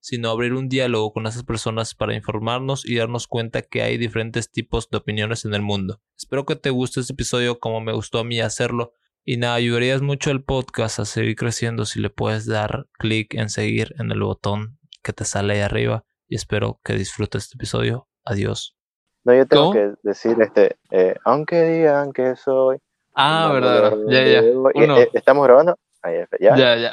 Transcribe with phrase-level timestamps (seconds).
[0.00, 4.50] sino abrir un diálogo con esas personas para informarnos y darnos cuenta que hay diferentes
[4.50, 6.00] tipos de opiniones en el mundo.
[6.16, 8.92] Espero que te guste este episodio como me gustó a mí hacerlo.
[9.24, 13.50] Y nada, ayudarías mucho al podcast a seguir creciendo si le puedes dar clic en
[13.50, 16.04] seguir en el botón que te sale ahí arriba.
[16.26, 18.08] Y espero que disfrutes este episodio.
[18.24, 18.76] Adiós.
[19.24, 19.74] No, yo tengo ¿Cómo?
[19.74, 22.78] que decir, este, eh, aunque digan que soy...
[23.14, 24.42] Ah, verdad, Ya, ya.
[24.74, 24.96] Uno.
[24.98, 25.76] eh, ¿Estamos grabando?
[26.00, 26.56] Ahí, ya.
[26.56, 26.92] Ya, ya.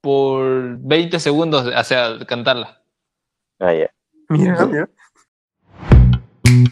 [0.00, 2.82] Por 20 segundos, o sea, cantarla.
[3.58, 3.90] Ah, ya.
[4.28, 4.88] Mira, mira.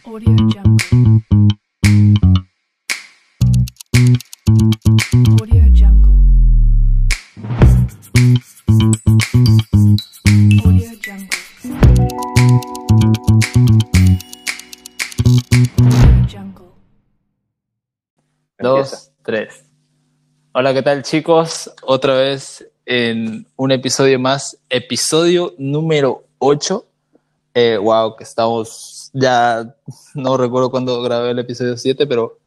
[0.05, 1.23] Audio Jungle.
[5.41, 6.16] Audio Jungle.
[10.65, 11.29] Audio Jungle.
[15.15, 16.69] Audio Jungle.
[18.59, 19.65] Dos, tres.
[20.52, 21.71] Hola, ¿qué tal chicos?
[21.82, 26.87] Otra vez en un episodio más, episodio número 8.
[27.54, 29.74] Eh, wow, que estamos ya,
[30.15, 32.38] no recuerdo cuándo grabé el episodio 7, pero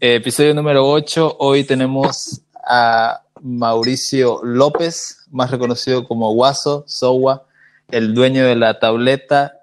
[0.00, 1.36] eh, episodio número 8.
[1.38, 7.44] Hoy tenemos a Mauricio López, más reconocido como Guaso, Sowa,
[7.90, 9.60] el dueño de la tableta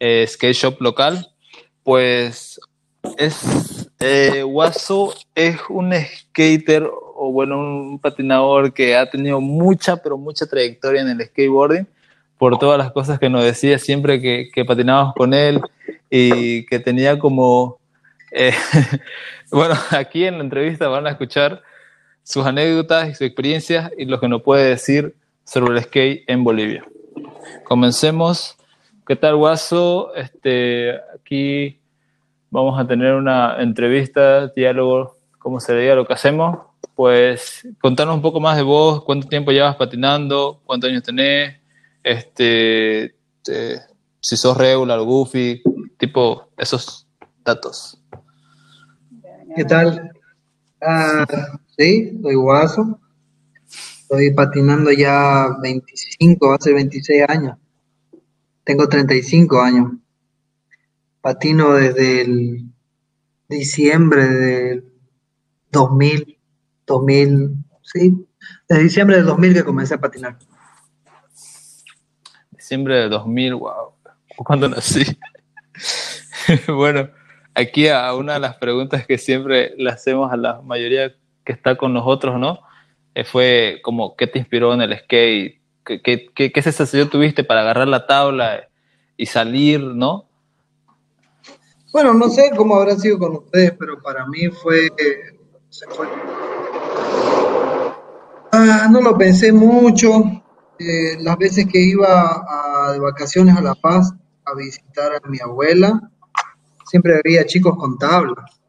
[0.00, 1.30] eh, skate shop local.
[1.84, 2.60] Pues
[3.16, 3.38] es
[4.44, 11.02] Guaso es un skater o bueno un patinador que ha tenido mucha pero mucha trayectoria
[11.02, 11.86] en el skateboarding
[12.38, 15.60] por todas las cosas que nos decía siempre que, que patinábamos con él
[16.08, 17.78] y que tenía como
[18.30, 18.54] eh,
[19.50, 21.62] bueno aquí en la entrevista van a escuchar
[22.22, 26.44] sus anécdotas y sus experiencias y lo que nos puede decir sobre el skate en
[26.44, 26.84] Bolivia.
[27.64, 28.58] Comencemos.
[29.06, 30.14] ¿Qué tal, Guaso?
[30.14, 31.80] Este, aquí
[32.50, 36.67] vamos a tener una entrevista, diálogo, como se diga lo que hacemos.
[36.98, 41.54] Pues contanos un poco más de vos, cuánto tiempo llevas patinando, cuántos años tenés,
[42.02, 43.14] este,
[43.44, 43.80] te-
[44.20, 45.62] si sos regular, goofy,
[45.96, 47.06] tipo esos
[47.44, 48.02] datos.
[49.54, 50.10] ¿Qué tal?
[50.82, 51.24] Ah,
[51.76, 52.98] sí, soy guaso.
[54.02, 57.56] Estoy patinando ya 25, hace 26 años.
[58.64, 59.92] Tengo 35 años.
[61.20, 62.64] Patino desde el
[63.48, 64.84] diciembre del
[65.70, 66.37] 2000,
[66.88, 67.50] 2000,
[67.82, 68.26] sí,
[68.68, 70.38] desde diciembre del 2000 que comencé a patinar.
[72.50, 73.92] Diciembre de 2000, wow.
[74.38, 75.04] ¿Cuándo nací?
[76.68, 77.08] bueno,
[77.54, 81.76] aquí a una de las preguntas que siempre le hacemos a la mayoría que está
[81.76, 82.60] con nosotros, ¿no?
[83.14, 85.60] Eh, fue como, ¿qué te inspiró en el skate?
[85.84, 88.68] ¿Qué, qué, qué, qué sensación tuviste para agarrar la tabla
[89.16, 90.28] y salir, no?
[91.92, 94.88] Bueno, no sé cómo habrá sido con ustedes, pero para mí fue,
[95.70, 96.06] se fue.
[98.52, 100.22] Ah, no lo pensé mucho.
[100.78, 102.06] Eh, las veces que iba
[102.48, 104.12] a- de vacaciones a La Paz
[104.44, 106.00] a visitar a mi abuela,
[106.86, 108.60] siempre veía chicos con tablas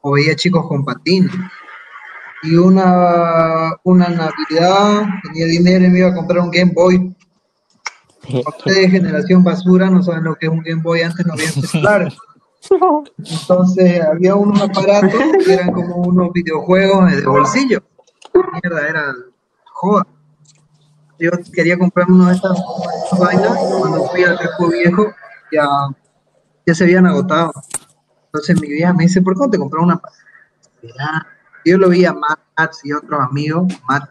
[0.00, 1.32] o veía chicos con patines.
[2.44, 7.14] Y una, una Navidad tenía dinero y me iba a comprar un Game Boy.
[8.46, 11.48] Ustedes de generación basura no saben lo que es un Game Boy, antes no había
[11.50, 12.16] celulares.
[12.70, 17.82] Entonces había unos aparatos que eran como unos videojuegos de bolsillo.
[18.62, 19.14] Mierda, era
[19.72, 20.06] joda.
[21.18, 22.58] Yo quería comprarme una de estas,
[23.18, 23.56] vainas.
[23.78, 25.06] Cuando fui al Repo Viejo,
[25.52, 25.66] ya,
[26.66, 27.52] ya se habían agotado.
[28.26, 30.00] Entonces mi vieja me dice, ¿por qué no te compras una?
[30.82, 31.26] Ya.
[31.64, 34.10] Yo lo vi a Matt y otros amigos, Matt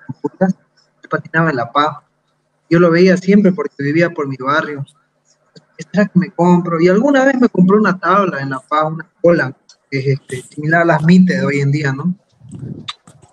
[1.14, 1.98] patinaba en La Paz.
[2.70, 4.84] Yo lo veía siempre porque vivía por mi barrio.
[5.92, 6.80] ¿Será que me compro?
[6.80, 9.56] Y alguna vez me compré una tabla en La Paz, una cola,
[9.90, 12.16] que es este, similar a las mites de hoy en día, ¿no?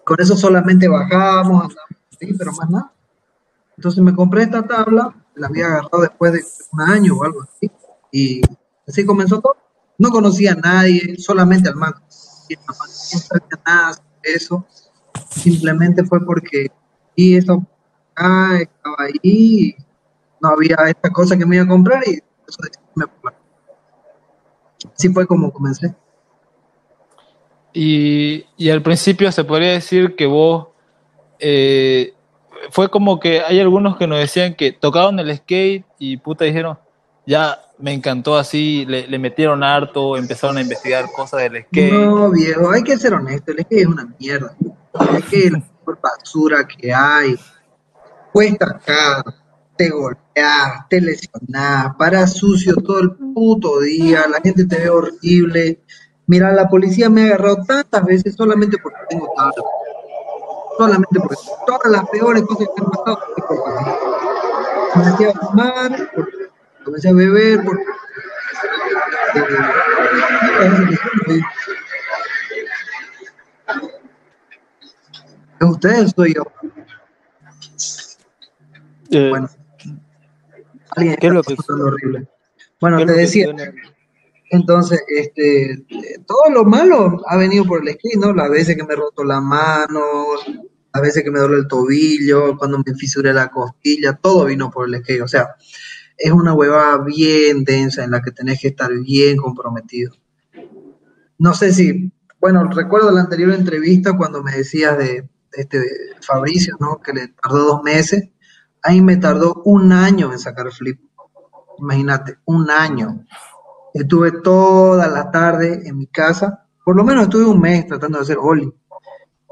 [0.05, 2.93] Con eso solamente bajábamos, andábamos así, pero más nada.
[3.77, 7.71] Entonces me compré esta tabla, la había agarrado después de un año o algo así,
[8.13, 8.43] y
[8.87, 9.57] así comenzó todo.
[9.99, 11.95] No conocía a nadie, solamente al man.
[12.49, 14.67] Y no sabía nada sobre eso.
[15.31, 16.71] Simplemente fue porque
[17.15, 17.63] y eso
[18.17, 19.75] ah, estaba ahí,
[20.41, 22.19] no había esta cosa que me iba a comprar y
[24.97, 25.95] Así fue como comencé.
[27.73, 30.69] Y, y al principio se podría decir que vos
[31.39, 32.15] eh,
[32.71, 36.79] fue como que hay algunos que nos decían que tocaban el skate y puta dijeron,
[37.27, 41.93] ya me encantó así, le, le metieron harto, empezaron a investigar cosas del skate.
[41.93, 44.55] No, viejo, hay que ser honesto, el skate es una mierda.
[44.61, 47.37] El skate es la mejor basura que hay.
[48.33, 49.25] Cuesta caro,
[49.81, 55.81] te golpeas, te lesionas, paras sucio todo el puto día, la gente te ve horrible.
[56.27, 59.65] Mira, la policía me ha agarrado tantas veces solamente porque tengo tabla.
[60.77, 61.37] Solamente porque
[61.67, 63.21] todas las peores cosas que han pasado.
[64.93, 66.11] Comencé a fumar,
[66.85, 67.85] comencé a beber, porque
[71.29, 71.41] eh,
[75.59, 76.43] ¿Es ustedes o soy yo?
[79.11, 79.49] Eh, Bueno,
[80.97, 82.29] alguien ¿Qué es lo que- horrible.
[82.81, 83.55] Bueno, ¿qué es te decía,
[84.53, 85.85] entonces, este,
[86.27, 88.33] todo lo malo ha venido por el skate, ¿no?
[88.33, 90.03] Las veces que me he roto la mano,
[90.93, 94.89] las veces que me duele el tobillo, cuando me fisuré la costilla, todo vino por
[94.89, 95.23] el skate.
[95.23, 95.55] O sea,
[96.17, 100.13] es una huevada bien densa en la que tenés que estar bien comprometido.
[101.39, 102.11] No sé si,
[102.41, 105.81] bueno, recuerdo la anterior entrevista cuando me decías de este
[106.23, 107.01] Fabricio, ¿no?
[107.01, 108.29] Que le tardó dos meses.
[108.83, 111.01] Ahí me tardó un año en sacar flip.
[111.79, 113.27] Imagínate, un año.
[113.95, 118.23] Estuve toda la tarde en mi casa, por lo menos estuve un mes tratando de
[118.23, 118.73] hacer ollie.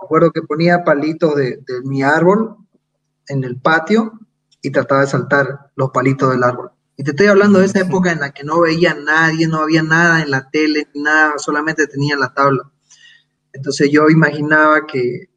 [0.00, 2.56] Recuerdo que ponía palitos de, de mi árbol
[3.26, 4.12] en el patio
[4.62, 6.70] y trataba de saltar los palitos del árbol.
[6.96, 9.60] Y te estoy hablando de esa época en la que no veía a nadie, no
[9.60, 12.70] había nada en la tele, nada, solamente tenía la tabla.
[13.52, 15.28] Entonces yo imaginaba que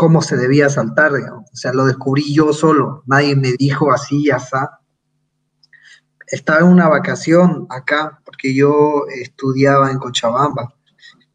[0.00, 1.50] cómo se debía saltar, digamos.
[1.52, 4.80] O sea, lo descubrí yo solo, nadie me dijo así, asá
[6.30, 10.74] estaba en una vacación acá, porque yo estudiaba en Cochabamba.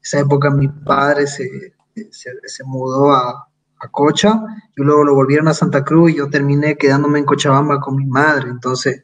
[0.02, 1.74] Esa época mi padre se,
[2.12, 3.48] se, mudó a,
[3.80, 4.42] a Cocha
[4.76, 8.06] y luego lo volvieron a Santa Cruz y yo terminé quedándome en Cochabamba con mi
[8.06, 8.50] madre.
[8.50, 9.04] Entonces,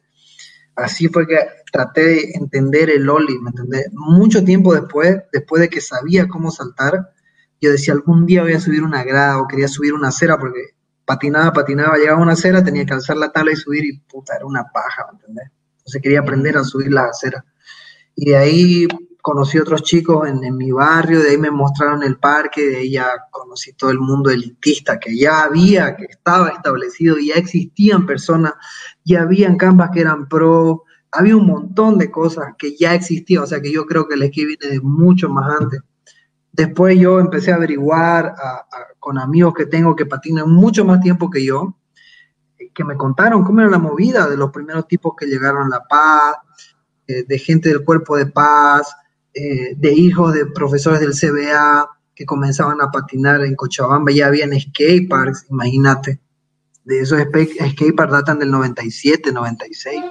[0.76, 1.38] así fue que
[1.70, 3.88] traté de entender el Oli, ¿me entendés?
[3.92, 7.12] Mucho tiempo después, después de que sabía cómo saltar,
[7.62, 10.74] yo decía, algún día voy a subir una grada o quería subir una acera porque
[11.04, 14.44] patinaba, patinaba, llegaba una acera, tenía que alzar la tabla y subir y puta, era
[14.44, 15.50] una paja, ¿me entendés?
[15.78, 17.44] Entonces quería aprender a subir las aceras.
[18.16, 18.88] Y de ahí
[19.20, 23.08] conocí otros chicos en, mi barrio, de ahí me mostraron el parque, de ahí ya
[23.30, 28.54] conocí todo el mundo elitista que ya había, que estaba establecido, ya existían personas,
[29.04, 30.82] ya habían campas que eran pro,
[31.12, 34.22] había un montón de cosas que ya existían, o sea que yo creo que el
[34.22, 35.80] esquí viene de mucho más antes.
[36.52, 38.34] Después yo empecé a averiguar
[38.98, 41.76] con amigos que tengo que patinan mucho más tiempo que yo,
[42.74, 45.84] que me contaron cómo era la movida de los primeros tipos que llegaron a La
[45.84, 46.36] Paz,
[47.06, 48.94] eh, de gente del cuerpo de paz,
[49.34, 54.58] eh, de hijos de profesores del CBA que comenzaban a patinar en Cochabamba, ya habían
[54.58, 56.20] skate parks, imagínate.
[56.84, 60.02] De esos skate parks datan del 97, 96.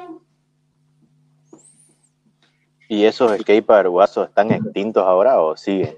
[2.91, 5.95] ¿Y esos skateparks guasos están extintos ahora o siguen?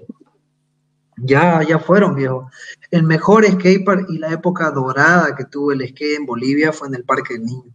[1.16, 2.50] Ya, ya fueron, viejo.
[2.90, 6.94] El mejor skatepark y la época dorada que tuvo el skate en Bolivia fue en
[6.94, 7.74] el Parque del Niño.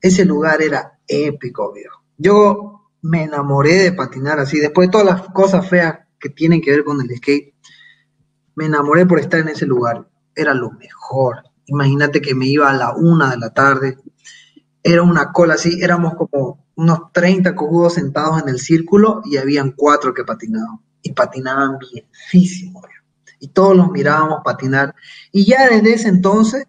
[0.00, 2.02] Ese lugar era épico, viejo.
[2.16, 6.70] Yo me enamoré de patinar así, después de todas las cosas feas que tienen que
[6.70, 7.54] ver con el skate,
[8.56, 10.06] me enamoré por estar en ese lugar.
[10.34, 11.44] Era lo mejor.
[11.66, 13.96] Imagínate que me iba a la una de la tarde,
[14.82, 19.72] era una cola así, éramos como unos 30 cojudos sentados en el círculo y habían
[19.72, 20.80] cuatro que patinaban.
[21.02, 22.82] Y patinaban bienísimo.
[23.38, 24.94] Y todos los mirábamos patinar.
[25.32, 26.66] Y ya desde ese entonces,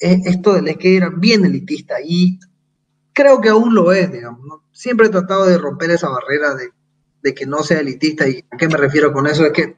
[0.00, 1.96] eh, esto del skate era bien elitista.
[2.04, 2.38] Y
[3.12, 4.40] creo que aún lo es, digamos.
[4.46, 4.64] ¿no?
[4.72, 6.70] Siempre he tratado de romper esa barrera de,
[7.22, 8.28] de, que no sea elitista.
[8.28, 9.46] ¿Y a qué me refiero con eso?
[9.46, 9.76] Es que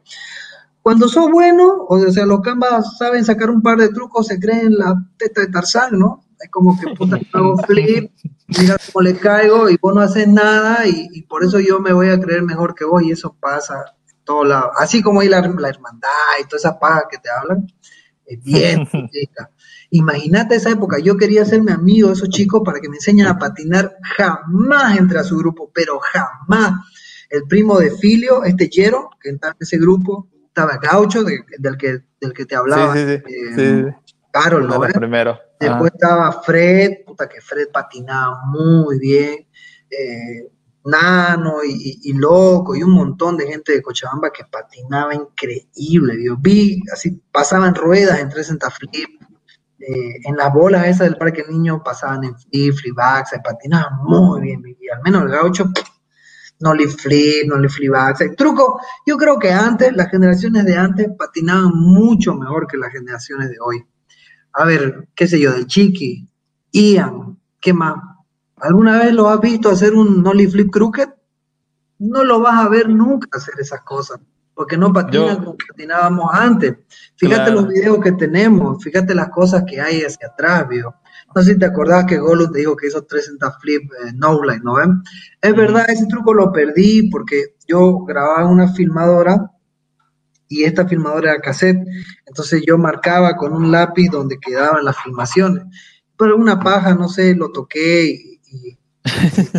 [0.83, 4.79] cuando sos bueno, o sea, los cambas saben sacar un par de trucos, se creen
[4.79, 6.25] la teta de Tarzán, ¿no?
[6.41, 8.11] Es como que puta, hago flip,
[8.59, 11.93] mira cómo le caigo y vos no haces nada y, y, por eso yo me
[11.93, 14.71] voy a creer mejor que vos y eso pasa en todos lados.
[14.77, 16.09] Así como hay la, la hermandad
[16.41, 17.67] y toda esa paga que te hablan,
[18.27, 19.51] es bien chica.
[19.91, 23.39] Imagínate esa época, yo quería hacerme amigo de esos chicos para que me enseñen a
[23.39, 26.87] patinar, jamás entré a su grupo, pero jamás.
[27.29, 31.77] El primo de Filio, este Yero, que estaba en ese grupo, estaba Gaucho, de, del,
[31.77, 32.93] que, del que te hablaba.
[32.95, 33.33] Sí, sí, sí.
[33.33, 34.13] Eh, sí.
[34.33, 34.81] Carol, ¿no?
[34.81, 35.39] Primero.
[35.61, 35.95] Después ah.
[35.95, 39.47] estaba Fred, puta que Fred patinaba muy bien.
[39.91, 40.51] Eh,
[40.83, 46.15] Nano y, y, y, Loco y un montón de gente de Cochabamba que patinaba increíble.
[46.25, 48.49] Yo vi, así pasaban ruedas en tres
[48.79, 49.21] flip.
[49.79, 54.41] Eh, en las bolas esas del Parque Niño pasaban en flip, flip backs, patinaban muy
[54.41, 54.97] bien, vida.
[54.97, 55.71] Al menos el gaucho,
[56.61, 58.23] no le flip, no le flip backs.
[58.23, 62.91] El truco, yo creo que antes, las generaciones de antes patinaban mucho mejor que las
[62.91, 63.85] generaciones de hoy
[64.53, 66.27] a ver, qué sé yo, del Chiqui,
[66.73, 67.95] Ian, ¿qué más?
[68.57, 71.09] ¿Alguna vez lo has visto hacer un nollie flip crooked?
[71.99, 74.21] No lo vas a ver nunca hacer esas cosas,
[74.55, 76.77] porque no patinan Yo- como patinábamos antes.
[77.17, 77.61] Fíjate Claro.
[77.63, 80.95] los videos que tenemos, fíjate las cosas que hay hacia atrás, viejo.
[81.35, 84.43] No sé si te acordás que Gollum te dijo que hizo 360 flip eh, no
[84.43, 85.03] line, ¿no ven?
[85.41, 89.51] Es verdad, ese truco lo perdí porque yo grababa en una filmadora
[90.51, 91.79] y esta filmadora era cassette,
[92.27, 95.63] entonces yo marcaba con un lápiz donde quedaban las filmaciones.
[96.19, 98.77] Pero una paja, no sé, lo toqué y,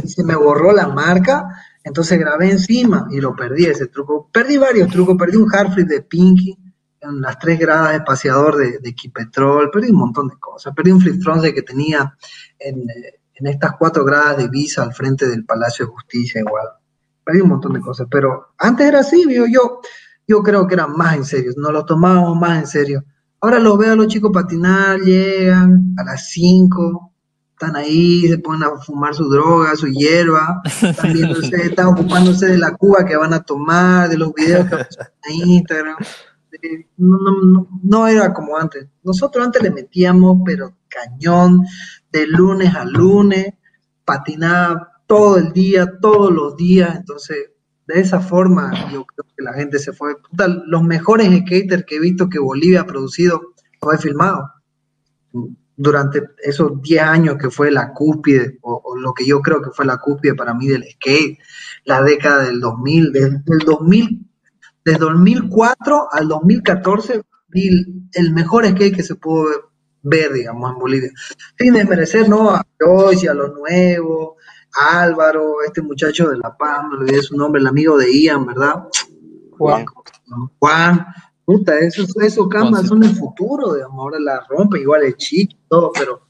[0.05, 1.47] se me borró la marca,
[1.85, 4.29] entonces grabé encima y lo perdí ese truco.
[4.33, 6.57] Perdí varios trucos, perdí un hard flip de Pinky
[6.99, 10.91] en las tres gradas de espaciador de, de Kipetrol, perdí un montón de cosas, perdí
[10.91, 11.23] un flip
[11.55, 12.15] que tenía
[12.59, 16.67] en, eh, en estas cuatro gradas de visa al frente del Palacio de Justicia igual.
[17.23, 19.79] Perdí un montón de cosas, pero antes era así, digo yo,
[20.27, 23.03] yo creo que era más en serio, nos lo tomábamos más en serio.
[23.39, 27.11] Ahora los veo a los chicos patinar, llegan a las 5,
[27.53, 32.57] están ahí, se ponen a fumar su droga, su hierba, están, viéndose, están ocupándose de
[32.57, 35.95] la cuba que van a tomar, de los videos que van a Instagram.
[36.51, 38.87] Eh, No, no, no, no era como antes.
[39.03, 41.61] Nosotros antes le metíamos, pero cañón,
[42.11, 43.53] de lunes a lunes,
[44.05, 47.50] patinaba todo el día, todos los días, entonces
[47.93, 50.15] de esa forma yo creo que la gente se fue.
[50.21, 54.49] Puta, los mejores skaters que he visto que Bolivia ha producido lo he filmado.
[55.75, 59.71] Durante esos 10 años que fue la cúspide, o, o lo que yo creo que
[59.71, 61.39] fue la cúspide para mí del skate,
[61.85, 64.27] la década del 2000, desde el 2000,
[64.83, 67.69] desde 2004 al 2014, vi
[68.13, 69.71] el, mejor skate que se pudo
[70.01, 71.11] ver, digamos, en Bolivia.
[71.57, 72.51] Sin desmerecer, ¿no?
[72.51, 74.35] A Joyce y a los nuevos,
[74.73, 78.87] Álvaro, este muchacho de La Paz, me olvidé su nombre, el amigo de Ian, ¿verdad?
[79.57, 79.85] Juan.
[80.59, 81.05] Juan,
[81.45, 85.67] puta, esos, esos camas son el futuro, digamos, ahora la rompe, igual el chico y
[85.67, 86.21] todo, pero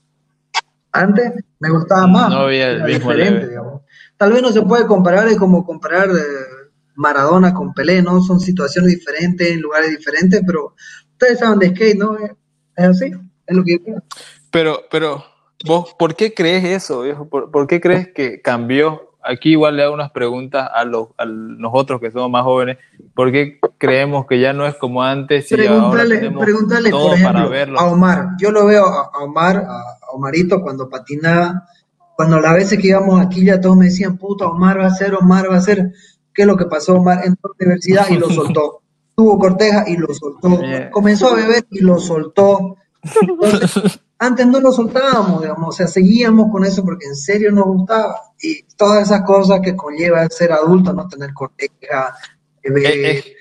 [0.91, 2.29] antes me gustaba más.
[2.29, 3.81] No había el mismo diferente, digamos.
[4.17, 8.21] Tal vez no se puede comparar, es como comparar eh, Maradona con Pelé, ¿no?
[8.21, 10.75] Son situaciones diferentes, en lugares diferentes, pero
[11.13, 12.17] ustedes saben de skate, ¿no?
[12.17, 12.31] Es,
[12.75, 13.11] es así,
[13.45, 14.03] es lo que yo creo.
[14.51, 15.23] Pero, pero,
[15.65, 17.27] vos, ¿por qué crees eso, viejo?
[17.27, 19.11] ¿Por, por qué crees que cambió?
[19.23, 22.77] Aquí igual le hago unas preguntas a, los, a nosotros que somos más jóvenes.
[23.13, 27.07] ¿Por qué creemos que ya no es como antes y ahora Preguntarle, tenemos preguntarle todo
[27.09, 27.79] por ejemplo, para verlo?
[27.79, 28.29] a Omar.
[28.39, 31.67] Yo lo veo a, Omar, a, Omarito cuando patinaba.
[32.15, 35.13] Cuando las veces que íbamos aquí ya todos me decían, puta, Omar va a ser,
[35.13, 35.91] Omar va a ser.
[36.33, 36.95] ¿Qué es lo que pasó?
[36.95, 38.81] Omar entró a la universidad y lo soltó.
[39.15, 40.59] Tuvo corteja y lo soltó.
[40.91, 42.77] Comenzó a beber y lo soltó.
[43.03, 47.65] Entonces, antes no lo soltábamos, digamos, o sea, seguíamos con eso porque en serio nos
[47.65, 48.21] gustaba.
[48.39, 52.15] Y todas esas cosas que conlleva ser adulto, no tener corteja,
[52.63, 53.33] beber, Es, es-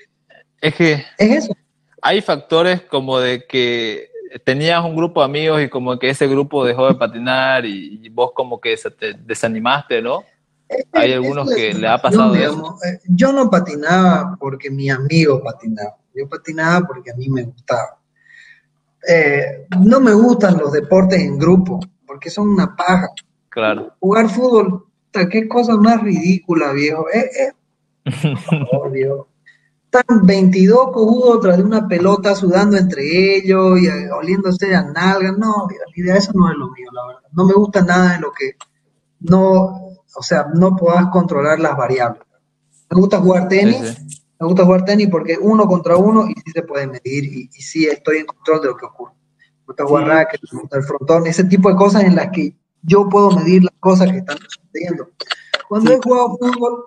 [0.59, 1.53] es que es eso.
[2.01, 4.09] hay factores como de que
[4.43, 8.09] tenías un grupo de amigos y como que ese grupo dejó de patinar y, y
[8.09, 10.23] vos como que te desanimaste, ¿no?
[10.93, 12.55] Hay algunos que le ha pasado situación, eso.
[12.61, 12.85] digamos.
[12.85, 15.97] Eh, Yo no patinaba porque mi amigo patinaba.
[16.15, 18.00] Yo patinaba porque a mí me gustaba.
[19.07, 23.07] Eh, no me gustan los deportes en grupo porque son una paja.
[23.49, 23.93] Claro.
[23.99, 27.05] Jugar fútbol, qué cosa más ridícula, viejo.
[27.09, 27.51] Eh, eh,
[28.49, 29.27] por favor, viejo.
[29.85, 35.37] Están 22 cojudos tras de una pelota sudando entre ellos y eh, oliéndose a nalgas.
[35.37, 37.29] No, viejo, la idea, eso no es lo mío, la verdad.
[37.33, 38.55] No me gusta nada de lo que
[39.19, 39.63] no,
[40.15, 42.23] o sea, no puedas controlar las variables.
[42.89, 44.20] Me gusta jugar tenis, Sí, sí.
[44.41, 47.61] Me gusta jugar tenis porque uno contra uno y sí se puede medir y, y
[47.61, 49.13] sí estoy en control de lo que ocurre.
[49.37, 50.09] Me gusta jugar Sí.
[50.09, 53.63] racket, me gusta el frontón, ese tipo de cosas en las que yo puedo medir
[53.63, 55.09] las cosas que están sucediendo.
[55.69, 56.85] Cuando he jugado fútbol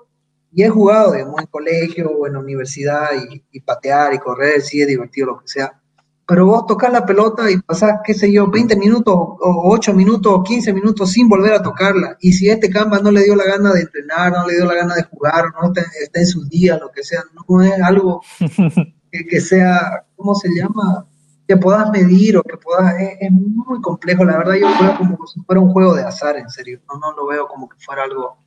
[0.53, 4.83] y he jugado, digamos, en colegio o en universidad y, y patear y correr, sí
[4.83, 5.81] es divertido, lo que sea.
[6.27, 10.33] Pero vos tocas la pelota y pasás, qué sé yo, 20 minutos o 8 minutos
[10.33, 12.17] o 15 minutos sin volver a tocarla.
[12.21, 14.75] Y si este Canva no le dio la gana de entrenar, no le dio la
[14.75, 18.23] gana de jugar, no está, está en sus días, lo que sea, no es algo
[19.13, 21.07] que, que sea, ¿cómo se llama?
[21.47, 24.97] Que puedas medir o que puedas, es, es muy complejo, la verdad yo lo veo
[24.97, 27.77] como si fuera un juego de azar, en serio, no, no lo veo como que
[27.79, 28.39] fuera algo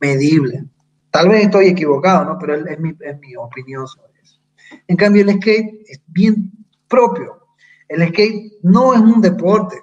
[0.00, 0.64] medible.
[1.10, 2.38] Tal vez estoy equivocado, ¿no?
[2.38, 4.38] Pero es, es mi, es mi opinión sobre eso.
[4.86, 6.52] En cambio, el skate es bien
[6.90, 7.46] propio.
[7.88, 9.76] El skate no es un deporte,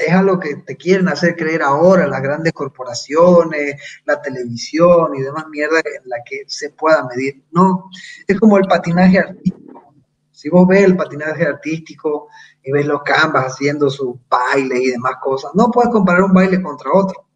[0.00, 5.46] es algo que te quieren hacer creer ahora las grandes corporaciones, la televisión y demás
[5.50, 7.42] mierda en la que se pueda medir.
[7.50, 7.90] No,
[8.26, 9.94] es como el patinaje artístico.
[10.30, 12.28] Si vos ves el patinaje artístico
[12.62, 16.62] y ves los canvas haciendo su baile y demás cosas, no puedes comparar un baile
[16.62, 17.26] contra otro.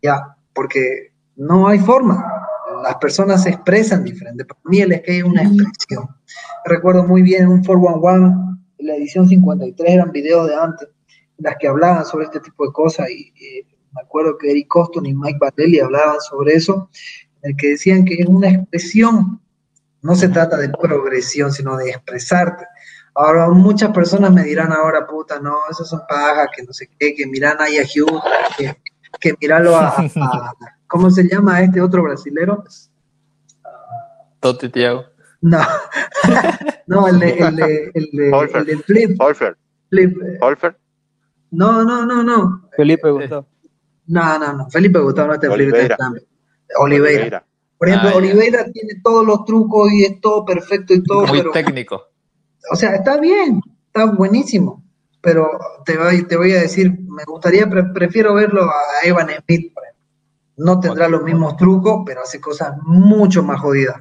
[0.00, 2.24] Ya, porque no hay forma.
[2.84, 4.44] Las personas se expresan diferente.
[4.44, 6.19] Para mí el skate es una expresión.
[6.64, 10.88] Recuerdo muy bien un 411, en la edición 53 eran videos de antes,
[11.38, 15.06] las que hablaban sobre este tipo de cosas y, y me acuerdo que Eric Coston
[15.06, 16.88] y Mike Battelli hablaban sobre eso,
[17.42, 19.40] en el que decían que es una expresión,
[20.02, 22.66] no se trata de progresión, sino de expresarte.
[23.14, 27.14] Ahora, muchas personas me dirán ahora, puta, no, esos son pajas, que no sé qué,
[27.14, 28.22] que miran a Hughes,
[28.56, 28.76] que,
[29.18, 30.54] que mirarlo a, a-
[30.86, 32.64] ¿cómo se llama este otro brasilero?
[34.40, 35.04] Totti Thiago.
[35.42, 35.58] No,
[36.86, 39.56] no, el de, el de, el de, el de Flip, Holfer,
[39.88, 40.76] Flip, eh, Holfer,
[41.52, 43.46] no, no, no, no, Felipe Gustavo.
[44.06, 45.96] no, no, no, Felipe Gustavo no está en Flip, Oliveira.
[46.78, 46.78] Oliveira.
[46.78, 47.46] Oliveira.
[47.78, 48.16] Por ejemplo, Ah.
[48.16, 52.02] Oliveira tiene todos los trucos y es todo perfecto y todo, Muy pero, técnico.
[52.70, 54.84] o sea, está bien, está buenísimo,
[55.22, 55.48] pero
[55.86, 59.84] te voy, te voy a decir, me gustaría, pre- prefiero verlo a Evan Smith, por
[59.84, 60.04] ejemplo.
[60.58, 63.96] No tendrá los mismos trucos, pero hace cosas mucho más jodidas.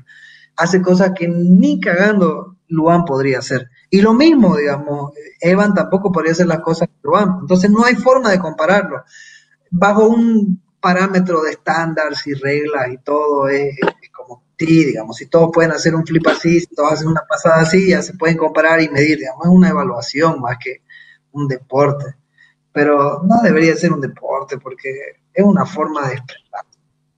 [0.59, 3.69] Hace cosas que ni cagando Luan podría hacer.
[3.89, 7.37] Y lo mismo, digamos, Evan tampoco podría hacer las cosas que Luan.
[7.41, 9.03] Entonces no hay forma de compararlo.
[9.71, 13.75] Bajo un parámetro de estándares y reglas y todo, es,
[14.13, 17.61] como sí, digamos, si todos pueden hacer un flip así, si todos hacen una pasada
[17.61, 20.83] así, ya se pueden comparar y medir, digamos, es una evaluación más que
[21.31, 22.15] un deporte.
[22.71, 24.89] Pero no debería ser un deporte porque
[25.33, 26.65] es una forma de expresar.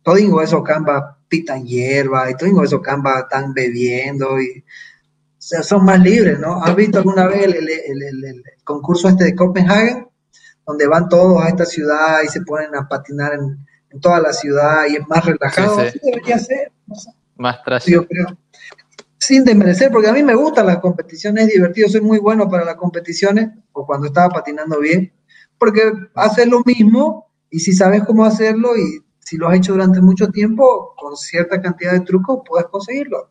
[0.04, 5.86] Todo esos cambas pitan hierba y todo esos cambas están bebiendo y o sea, son
[5.86, 6.62] más libres, ¿no?
[6.62, 10.08] ¿Has visto alguna vez el, el- el- el- el concurso este de Copenhagen?
[10.68, 14.34] Donde van todos a esta ciudad y se ponen a patinar en, en toda la
[14.34, 15.80] ciudad y es más relajado.
[15.80, 15.98] Sí, sí.
[15.98, 16.72] Así debería ser.
[16.86, 17.86] no sé, Más trash.
[17.90, 18.28] yo creo.
[19.18, 22.66] Sin desmerecer, porque a mí me gustan las competiciones, es divertido, soy muy bueno para
[22.66, 25.12] las competiciones, o cuando estaba patinando bien,
[25.58, 30.02] porque haces lo mismo y si sabes cómo hacerlo y si lo has hecho durante
[30.02, 33.30] mucho tiempo, con cierta cantidad de trucos puedes conseguirlo.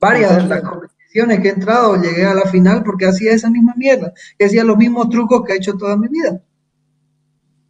[0.00, 3.72] Varias de las competiciones que he entrado llegué a la final porque hacía esa misma
[3.76, 6.42] mierda, que hacía los mismos trucos que he hecho toda mi vida.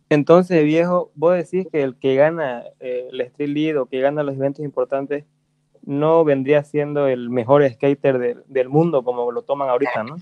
[0.08, 4.22] Entonces, viejo, vos decís que el que gana eh, el Street League o que gana
[4.22, 5.24] los eventos importantes
[5.84, 10.16] no vendría siendo el mejor skater de- del mundo como lo toman ahorita, ¿no?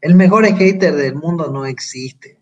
[0.00, 2.38] El mejor skater del mundo no existe.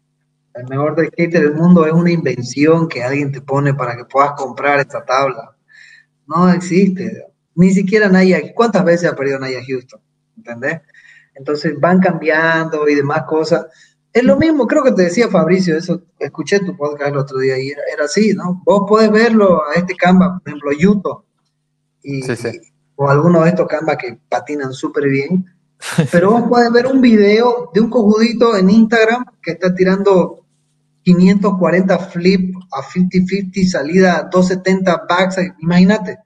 [0.55, 4.05] El mejor de skater del mundo es una invención que alguien te pone para que
[4.05, 5.57] puedas comprar esta tabla.
[6.27, 7.27] No existe.
[7.57, 8.41] Ni siquiera Naya.
[8.55, 10.01] ¿Cuántas veces ha perdido Naya Houston?
[10.37, 10.81] ¿Entendés?
[11.35, 13.67] Entonces van cambiando y demás cosas.
[14.13, 17.59] Es lo mismo, creo que te decía Fabricio, eso, escuché tu podcast el otro día
[17.59, 18.63] y era, era así, ¿no?
[18.65, 21.25] Vos podés verlo a este Canva, por ejemplo, Yuto,
[22.01, 22.61] y, Sí, sí.
[22.95, 25.45] o alguno de estos Canva que patinan súper bien,
[26.13, 30.44] pero vos podés ver un video de un cojudito en Instagram que está tirando
[31.05, 36.19] 540 flip a 50-50, salida 270 backside, imagínate,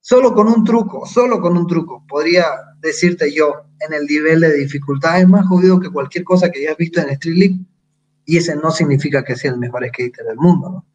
[0.00, 2.44] solo con un truco, solo con un truco, podría
[2.80, 6.76] decirte yo, en el nivel de dificultad es más jodido que cualquier cosa que hayas
[6.76, 7.60] visto en Street League,
[8.24, 10.86] y ese no significa que sea el mejor skater del mundo, ¿no?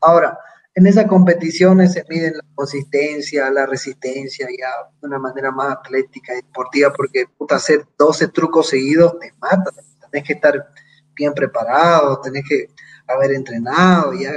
[0.00, 0.38] Ahora,
[0.74, 6.34] en esas competiciones se miden la consistencia, la resistencia, ya de una manera más atlética
[6.34, 9.72] y deportiva, porque puta, hacer 12 trucos seguidos te mata,
[10.10, 10.72] tenés que estar
[11.18, 12.68] bien preparado, tenés que
[13.06, 14.30] haber entrenado, ya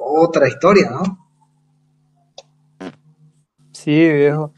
[0.00, 1.28] otra historia, ¿no?
[3.72, 4.52] Sí, viejo.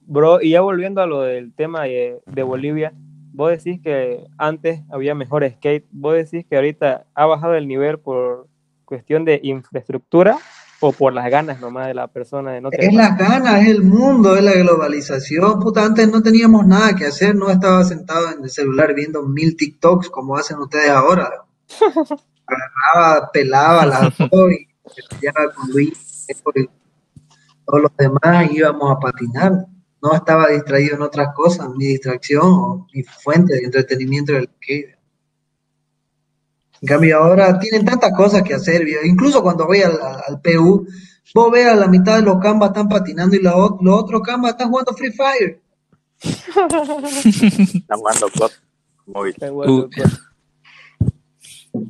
[0.00, 2.92] Bro, y ya volviendo a lo del tema de, de Bolivia,
[3.32, 7.98] vos decís que antes había mejor skate, vos decís que ahorita ha bajado el nivel
[7.98, 8.48] por
[8.84, 10.38] cuestión de infraestructura
[10.80, 13.82] o por las ganas nomás de la persona de no Es las ganas, es el
[13.82, 15.58] mundo, es la globalización.
[15.60, 19.56] Puta, antes no teníamos nada que hacer, no estaba sentado en el celular viendo mil
[19.56, 21.44] TikToks como hacen ustedes ahora.
[22.46, 24.68] Agarraba, pelaba las dos y
[25.54, 26.34] con Luis y
[27.64, 29.66] todos los demás íbamos a patinar.
[30.00, 34.50] No estaba distraído en otras cosas, mi distracción o mi fuente de entretenimiento era el
[34.56, 34.97] skate.
[36.80, 39.04] En cambio, ahora tienen tantas cosas que hacer, viejo.
[39.04, 40.86] incluso cuando voy al, PU,
[41.34, 44.52] vos ves a la mitad de los canvas están patinando y los, los otros canvas
[44.52, 45.60] están jugando Free Fire.
[46.20, 48.50] Están jugando COD
[49.08, 49.34] móvil.
[49.40, 49.88] Uh.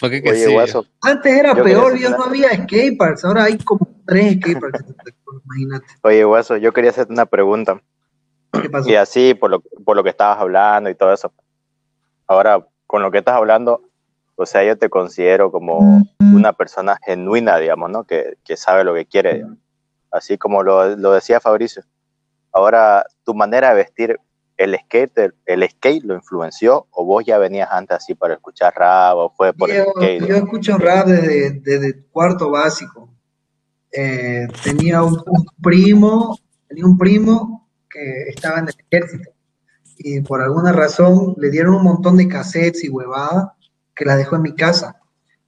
[0.00, 0.52] ¿Por qué que Oye, sí?
[0.52, 4.84] Guaso, Antes era Yo peor, una- no había skateparks, ahora hay como tres skateparks.
[5.44, 7.80] Imagínate, oye, Guaso, yo quería hacerte una pregunta.
[8.52, 8.88] ¿qué pasó?
[8.90, 11.32] Y así, por lo, por lo que estabas hablando y todo eso.
[12.26, 13.85] Ahora, con lo que estás hablando,
[14.36, 18.04] o sea, yo te considero como una persona genuina, digamos, ¿no?
[18.04, 19.58] Que, que sabe lo que quiere, digamos.
[20.10, 21.82] así como lo, lo decía Fabricio.
[22.52, 24.20] Ahora, tu manera de vestir,
[24.56, 29.16] ¿el skate, el skate lo influenció o vos ya venías antes así para escuchar rap
[29.16, 30.20] o fue por el Viejo, skate?
[30.20, 30.44] yo digamos?
[30.44, 33.10] escucho rap desde, desde cuarto básico.
[33.92, 39.30] Eh, tenía un, un primo, tenía un primo que estaba en el ejército
[39.98, 43.48] y por alguna razón le dieron un montón de cassettes y huevadas
[43.96, 45.00] que las dejó en mi casa.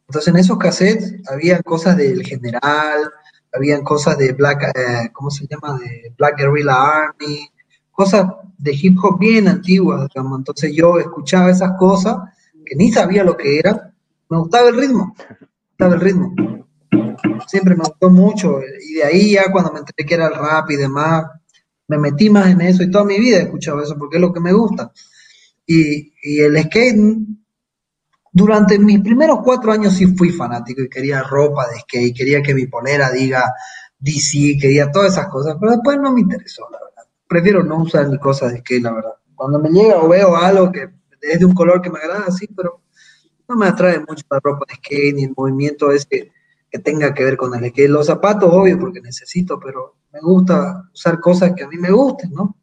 [0.09, 3.11] Entonces en esos cassettes había cosas del general,
[3.53, 5.79] habían cosas de Black, eh, ¿cómo se llama?
[5.79, 7.49] De Black Guerrilla Army,
[7.93, 10.39] cosas de hip hop bien antiguas, digamos.
[10.39, 12.17] Entonces yo escuchaba esas cosas
[12.65, 13.95] que ni sabía lo que eran,
[14.31, 16.35] me gustaba el ritmo, me gustaba el ritmo.
[17.47, 20.71] Siempre me gustó mucho y de ahí ya cuando me enteré que era el rap
[20.71, 21.27] y demás,
[21.87, 24.33] me metí más en eso y toda mi vida he escuchado eso porque es lo
[24.33, 24.93] que me gusta.
[25.67, 26.97] Y, el skate,
[28.39, 32.55] durante mis primeros cuatro años sí fui fanático y quería ropa de skate, quería que
[32.55, 33.53] mi polera diga
[33.99, 37.11] DC, quería todas esas cosas, pero después no me interesó, la verdad.
[37.27, 39.15] Prefiero no usar ni cosas de skate, la verdad.
[39.35, 40.89] Cuando me llega o veo algo que
[41.21, 42.81] es de un color que me agrada, sí, pero
[43.49, 46.31] no me atrae mucho la ropa de skate ni el movimiento ese
[46.71, 47.91] que tenga que ver con el skate.
[47.91, 52.31] Los zapatos, obvio, porque necesito, pero me gusta usar cosas que a mí me gusten,
[52.33, 52.57] ¿no?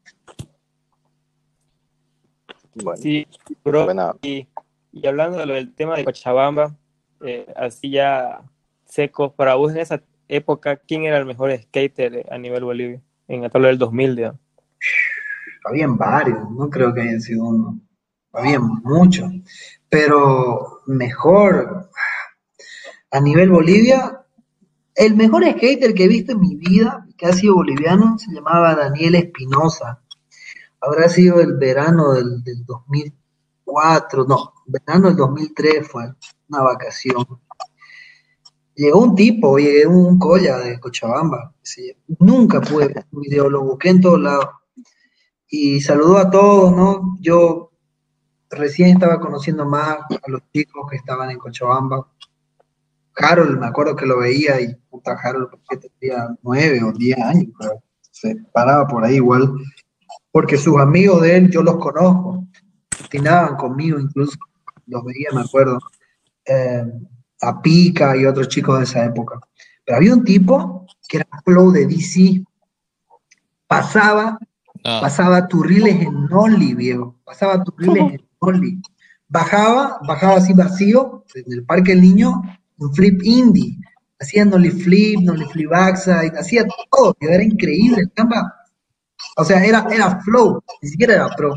[2.75, 3.25] Bueno, Sí,
[3.63, 3.85] bro.
[3.85, 4.47] buena- Y,
[4.95, 6.73] y hablando del tema de Cochabamba,
[7.19, 8.43] eh, así ya
[8.86, 13.01] seco, para vos en esa época, ¿quién era el mejor skater a nivel Bolivia?
[13.27, 14.39] En el del 2000, digamos.
[15.65, 17.77] Habían varios, no creo que hayan sido uno.
[18.31, 19.29] Habían muchos.
[19.89, 21.89] Pero mejor,
[23.12, 24.21] a nivel Bolivia,
[24.95, 28.75] el mejor skater que he visto en mi vida, que ha sido boliviano, se llamaba
[28.75, 30.01] Daniel Espinosa.
[30.79, 36.04] Habrá sido el verano del, del 2004, no, verano del 2003 fue
[36.49, 37.25] una vacación.
[38.75, 41.54] Llegó un tipo, llegué un colla de Cochabamba.
[41.62, 44.49] sí, Nunca pude ver un video, lo busqué en todos lados.
[45.47, 47.17] Y saludó a todos, ¿no?
[47.21, 47.71] Yo
[48.49, 52.12] recién estaba conociendo más a los chicos que estaban en Cochabamba.
[53.15, 57.54] Harold, me acuerdo que lo veía y puta Harold, que tenía nueve o diez años,
[57.58, 57.82] creo.
[58.12, 59.54] Se paraba por ahí igual.
[60.32, 62.45] Porque sus amigos de él yo los conozco.
[62.99, 64.38] Patinaban conmigo incluso.
[64.87, 65.79] Los veía, me acuerdo.
[66.45, 66.83] Eh,
[67.41, 69.39] a Pica y otros chicos de esa época.
[69.83, 72.43] Pero había un tipo que era flow de DC.
[73.67, 74.39] Pasaba
[74.87, 77.15] Ah, pasaba turriles en Nolly, viejo.
[77.25, 78.79] Pasaba turriles en Nolly.
[79.27, 82.39] Bajaba, bajaba así vacío, en el Parque del Niño,
[82.77, 83.79] un flip indie.
[84.19, 88.01] Hacía Nolly flip, Nolly flip backside, hacía todo, era increíble.
[88.01, 88.53] el Camba.
[89.37, 91.55] O sea, era, era flow, ni siquiera era pro,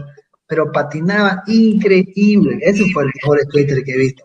[0.49, 2.59] pero patinaba increíble.
[2.63, 4.25] Ese fue el mejor skater que he visto.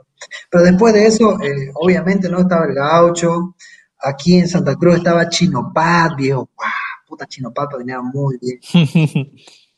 [0.49, 3.55] Pero después de eso, eh, obviamente no estaba el gaucho.
[4.01, 6.49] Aquí en Santa Cruz estaba Chinopat, viejo.
[6.55, 6.69] ¡Guau!
[7.07, 8.59] Puta Chinopat patinaba muy bien.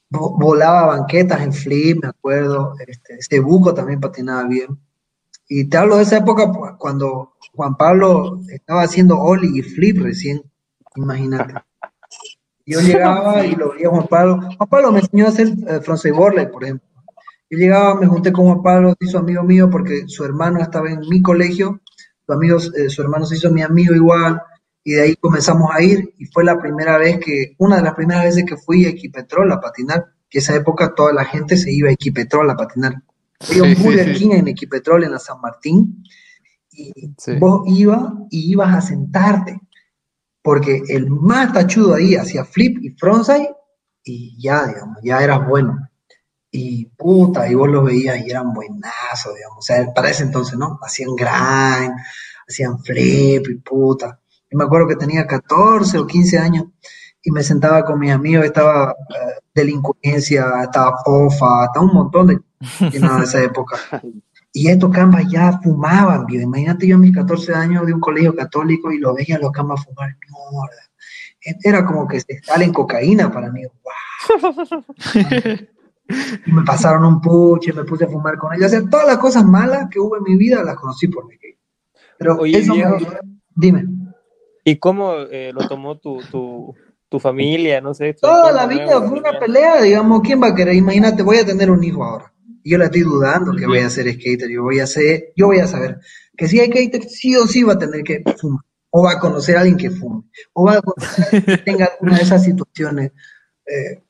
[0.10, 2.75] Vo- volaba banquetas en flip, me acuerdo.
[2.88, 4.67] Este, Cebuco también patinaba bien.
[5.49, 9.97] Y te hablo de esa época pu- cuando Juan Pablo estaba haciendo ollie y flip
[10.01, 10.41] recién,
[10.95, 11.53] imagínate.
[12.65, 14.39] Yo llegaba y lo veía a Juan Pablo.
[14.58, 16.88] Juan Pablo me enseñó a hacer eh, frontside volley, por ejemplo.
[17.49, 20.89] Yo llegaba, me junté con Juan Pablo, se hizo amigo mío porque su hermano estaba
[20.89, 21.80] en mi colegio,
[22.25, 24.41] su, amigo, eh, su hermano se hizo mi amigo igual,
[24.84, 27.93] y de ahí comenzamos a ir, y fue la primera vez que, una de las
[27.93, 31.71] primeras veces que fui a Equipetrol a patinar, que esa época toda la gente se
[31.71, 32.95] iba a Equipetrol a patinar.
[33.47, 34.23] Había un Sí, Burger sí.
[34.23, 36.04] King en Equipetrol en la San Martín,
[36.71, 39.60] y vos ibas y ibas a sentarte,
[40.45, 43.49] porque el más tachudo ahí hacía flip y frontside,
[44.03, 45.89] y ya, digamos, ya eras bueno.
[46.51, 49.58] Y puta, y vos los veías y eran buenazos, digamos.
[49.58, 50.77] O sea, para ese entonces, ¿no?
[50.84, 51.95] Hacían grind,
[52.47, 54.19] hacían flip y puta.
[54.51, 56.65] Yo me acuerdo que tenía 14 o 15 años
[57.23, 62.39] y me sentaba con mis amigos, estaba eh, delincuencia, estaba fofa, estaba un montón de
[62.81, 63.79] en esa época.
[64.58, 66.46] Y estos cambas ya fumaban, viejo.
[66.46, 69.84] Imagínate yo a mis 14 años de un colegio católico y lo veía los cambas
[69.84, 70.15] fumar.
[70.18, 71.60] Mierda.
[71.62, 73.63] Era como que se salen cocaína para mí.
[73.65, 74.86] ¡Wow!
[76.46, 78.68] Y me pasaron un puche, me puse a fumar con ellos.
[78.68, 81.36] O sea, todas las cosas malas que hubo en mi vida las conocí por mi.
[82.20, 82.96] Pero Oye, eso me Diego.
[82.96, 83.20] ayudó.
[83.56, 83.86] Dime.
[84.63, 86.76] ¿Y cómo eh, lo tomó tu, tu,
[87.10, 87.82] tu familia?
[87.82, 88.13] No sé.
[88.13, 90.76] Toda la vida fue una pelea, digamos, ¿quién va a querer?
[90.76, 92.32] Imagínate, voy a tener un hijo ahora.
[92.65, 95.45] Y yo le estoy dudando que voy a ser skater, yo voy a ser, yo
[95.45, 95.99] voy a saber
[96.36, 98.63] que si hay skater, sí o sí va a tener que fumar.
[98.89, 100.23] O va a conocer a alguien que fume.
[100.54, 103.12] O va a conocer a alguien que tenga alguna de esas situaciones
[103.67, 104.01] eh,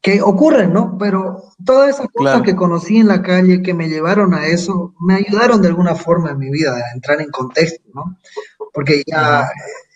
[0.00, 0.96] que ocurren, ¿no?
[0.98, 2.42] Pero todas esas cosas Claro.
[2.44, 6.30] que conocí en la calle, que me llevaron a eso, me ayudaron de alguna forma
[6.30, 8.16] en mi vida a entrar en contexto, ¿no?
[8.72, 9.50] Porque ya,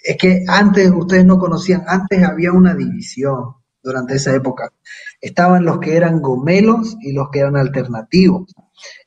[0.04, 4.70] es que antes ustedes no conocían, antes había una división durante esa época.
[5.20, 8.55] Estaban los que eran gomelos y los que eran alternativos.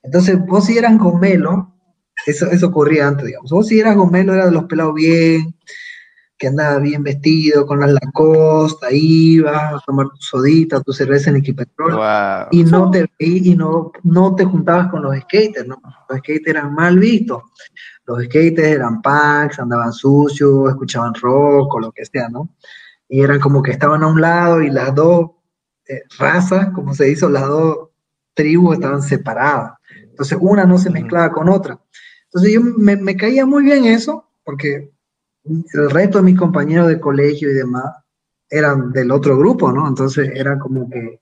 [0.03, 1.73] Entonces, vos si eras gomelo,
[2.25, 3.51] eso, eso ocurría antes, digamos.
[3.51, 5.55] Vos si eras gomelo, era de los pelados bien,
[6.37, 11.35] que andaba bien vestido, con las Lacoste, ibas a tomar tu sodita, tu cerveza en
[11.35, 12.47] Equipetrol, Wow.
[12.51, 15.81] y no te y no, no te juntabas con los skaters, ¿no?
[16.07, 17.43] Los skaters eran mal vistos.
[18.05, 22.49] Los skaters eran punks, andaban sucios, escuchaban rock o lo que sea, ¿no?
[23.09, 25.31] Y eran como que estaban a un lado y las dos
[26.17, 27.89] razas, como se hizo, las dos
[28.33, 29.73] tribus estaban separadas.
[30.03, 31.79] Entonces una no se mezclaba con otra.
[32.25, 34.91] Entonces yo me, me caía muy bien eso, porque
[35.45, 37.85] el resto de mis compañeros de colegio y demás
[38.49, 39.87] eran del otro grupo, ¿no?
[39.87, 41.21] Entonces era como que,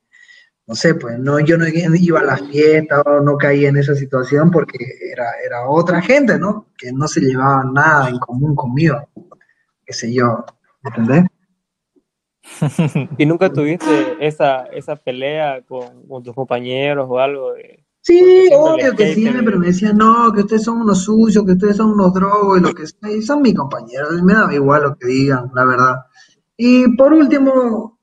[0.65, 3.95] no sé, pues no, yo no iba a las fiestas o no caía en esa
[3.95, 4.77] situación porque
[5.11, 6.67] era, era otra gente, ¿no?
[6.77, 9.09] Que no se llevaba nada en común conmigo,
[9.85, 10.45] qué sé yo,
[10.83, 11.25] ¿entendés?
[13.17, 17.53] ¿Y nunca tuviste esa, esa pelea con, con tus compañeros o algo?
[17.53, 21.75] De, Sí, obvio que siempre me decían, no, que ustedes son unos sucios, que ustedes
[21.75, 24.83] son unos drogos y lo que sea, y son mis compañeros, y me da igual
[24.83, 25.95] lo que digan, la verdad.
[26.55, 27.99] Y por último,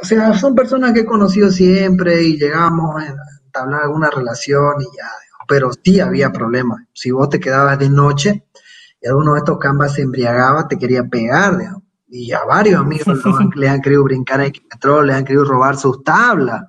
[0.00, 4.96] o sea, son personas que he conocido siempre y llegamos a entablar alguna relación y
[4.96, 5.08] ya,
[5.48, 6.82] pero sí había problemas.
[6.92, 8.44] Si vos te quedabas de noche
[9.00, 11.82] y alguno de estos cambas se embriagaba, te quería pegar, digamos.
[12.10, 15.44] Y a varios amigos lo han- le han querido brincar en petróleo, le han querido
[15.44, 16.64] robar sus tablas,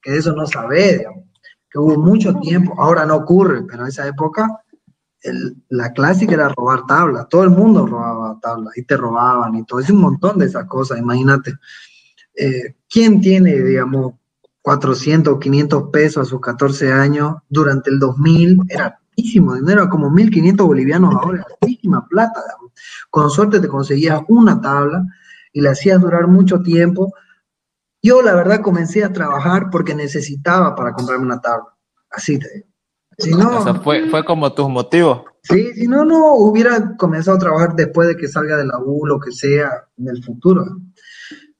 [0.00, 1.24] que de eso no sabés, digamos
[1.70, 4.48] que hubo mucho tiempo, ahora no ocurre, pero en esa época
[5.22, 9.64] el- la clásica era robar tablas, todo el mundo robaba tablas y te robaban y
[9.64, 11.54] todo, es un montón de esas cosas, imagínate.
[12.36, 14.14] Eh, ¿Quién tiene, digamos,
[14.62, 18.58] 400 o 500 pesos a sus 14 años durante el 2000?
[18.68, 22.40] Era altísimo dinero, como 1.500 bolivianos ahora, altísima plata.
[22.46, 22.63] digamos.
[23.10, 25.04] Con suerte te conseguías una tabla
[25.52, 27.12] y la hacías durar mucho tiempo
[28.04, 31.74] yo, la verdad, comencé a trabajar porque necesitaba para comprarme una tabla.
[32.10, 32.66] Así te digo.
[33.16, 35.22] Si no, O sea, fue, fue como tus motivos.
[35.42, 39.06] sí, si no, no hubiera comenzado a trabajar después de que salga de la U,
[39.06, 40.66] lo que sea, en el futuro.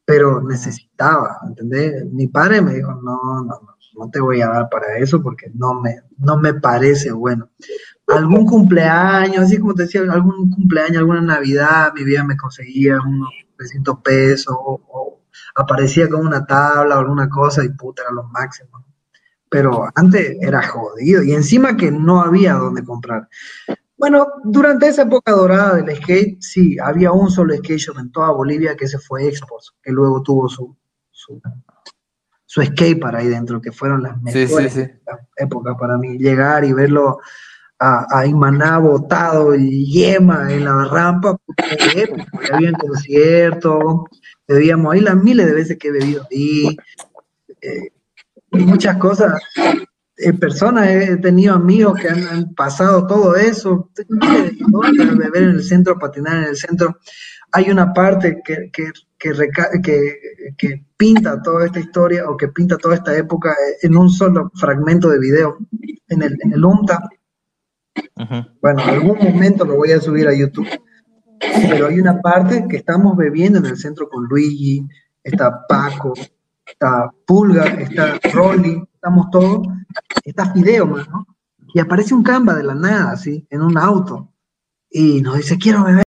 [0.05, 2.05] Pero necesitaba, ¿entendés?
[2.12, 5.50] Mi padre me dijo, no, no, no, no te voy a dar para eso porque
[5.55, 7.48] no me, no me parece bueno.
[8.08, 13.30] Algún cumpleaños, así como te decía, algún cumpleaños, alguna Navidad, mi vida me conseguía unos
[13.56, 15.20] 300 pesos o, o
[15.54, 18.84] aparecía con una tabla o alguna cosa y puta, era lo máximo.
[19.48, 23.28] Pero antes era jodido y encima que no había dónde comprar.
[23.96, 28.32] Bueno, durante esa época dorada del skate, sí, había un solo skate shop en toda
[28.32, 30.76] Bolivia que se fue Expos, que luego tuvo su,
[31.12, 31.40] su,
[32.44, 34.90] su skate para ahí dentro, que fueron las Sí, mejores sí, sí.
[35.36, 36.18] épocas para mí.
[36.18, 37.20] Llegar y verlo
[37.85, 41.37] a, a Imaná botado y yema en la rampa,
[41.94, 42.38] épico.
[42.42, 44.05] Y habían conciertos,
[44.49, 46.77] bebíamos ahí las miles de veces que he bebido ahí,
[47.61, 47.90] eh,
[48.53, 49.40] muchas cosas.
[50.40, 56.49] personas, he tenido amigos que han, pasado todo eso, beber en el centro, patinar en
[56.51, 56.99] el centro.
[57.53, 58.90] Hay una parte que, que,
[60.57, 65.09] que pinta toda esta historia o que pinta toda esta época en un solo fragmento
[65.09, 65.59] de video,
[66.09, 67.09] en el, en el UMTA.
[68.61, 70.68] Bueno, en algún momento lo voy a subir a YouTube,
[71.38, 74.87] pero hay una parte que estamos bebiendo en el centro con Luigi,
[75.22, 76.14] está Paco,
[76.66, 79.66] está Pulga, está Rolly, estamos todos,
[80.24, 81.26] está Fideo, más, ¿no?
[81.74, 84.33] Y aparece un Canva de la nada, así, en un auto,
[84.90, 86.04] y nos dice, quiero beber.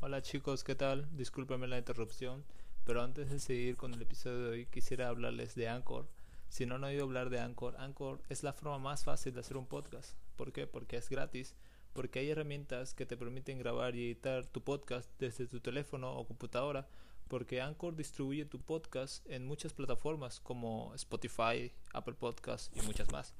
[0.00, 1.06] Hola chicos, ¿qué tal?
[1.16, 2.44] Discúlpenme la interrupción,
[2.84, 6.08] pero antes de seguir con el episodio de hoy quisiera hablarles de Anchor.
[6.48, 9.56] Si no han oído hablar de Anchor, Anchor es la forma más fácil de hacer
[9.56, 10.16] un podcast.
[10.38, 10.68] ¿Por qué?
[10.68, 11.56] Porque es gratis,
[11.92, 16.28] porque hay herramientas que te permiten grabar y editar tu podcast desde tu teléfono o
[16.28, 16.86] computadora,
[17.26, 23.34] porque Anchor distribuye tu podcast en muchas plataformas como Spotify, Apple Podcasts y muchas más.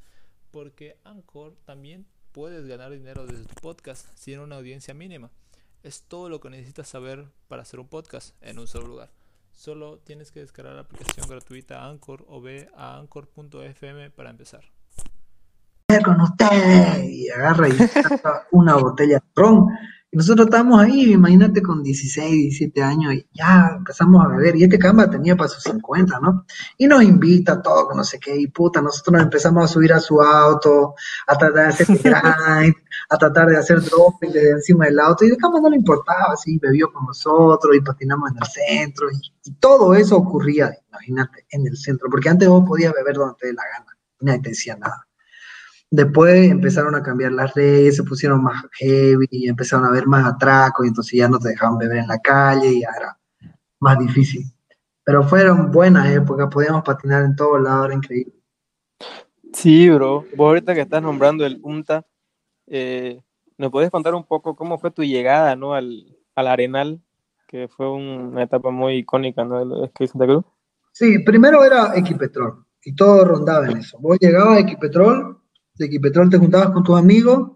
[0.50, 5.30] Porque Anchor también puedes ganar dinero desde tu podcast sin una audiencia mínima.
[5.84, 9.12] Es todo lo que necesitas saber para hacer un podcast en un solo lugar.
[9.52, 14.77] Solo tienes que descargar la aplicación gratuita Anchor o ve a anchor.fm para empezar.
[16.04, 17.72] Con ustedes y agarra y
[18.52, 19.68] una botella de ron.
[20.10, 24.56] Y nosotros estábamos ahí, imagínate, con 16, 17 años y ya empezamos a beber.
[24.56, 26.44] Y este camba tenía para sus 50, ¿no?
[26.76, 29.94] Y nos invita a todo, no sé qué, y puta, nosotros nos empezamos a subir
[29.94, 30.94] a su auto,
[31.26, 32.74] a tratar de hacer grind,
[33.08, 35.24] a tratar de hacer dropping desde encima del auto.
[35.24, 39.10] Y el camba no le importaba, así, bebió con nosotros y patinamos en el centro.
[39.10, 43.36] Y, y todo eso ocurría, imagínate, en el centro, porque antes vos podías beber donde
[43.40, 45.07] te dé la gana, y nadie te decía nada.
[45.90, 50.26] Después empezaron a cambiar las redes, se pusieron más heavy, y empezaron a haber más
[50.26, 53.18] atracos, y entonces ya no te dejaban beber en la calle, y ya era
[53.80, 54.44] más difícil.
[55.04, 58.34] Pero fueron buenas épocas, podíamos patinar en todos lados, era increíble.
[59.54, 60.26] Sí, bro.
[60.36, 62.04] Vos ahorita que estás nombrando el UMTA,
[62.66, 63.22] eh,
[63.56, 65.72] ¿nos puedes contar un poco cómo fue tu llegada, ¿no?
[65.74, 67.00] al, al Arenal?
[67.48, 69.58] que fue una etapa muy icónica, ¿no?
[69.58, 70.44] del skate Santa Cruz.
[70.92, 73.98] Sí, primero era Equipetrol y todo rondaba en eso.
[74.00, 75.37] Vos llegabas a Equipetrol,
[75.78, 77.52] de Equipetrol te juntabas con tus amigos,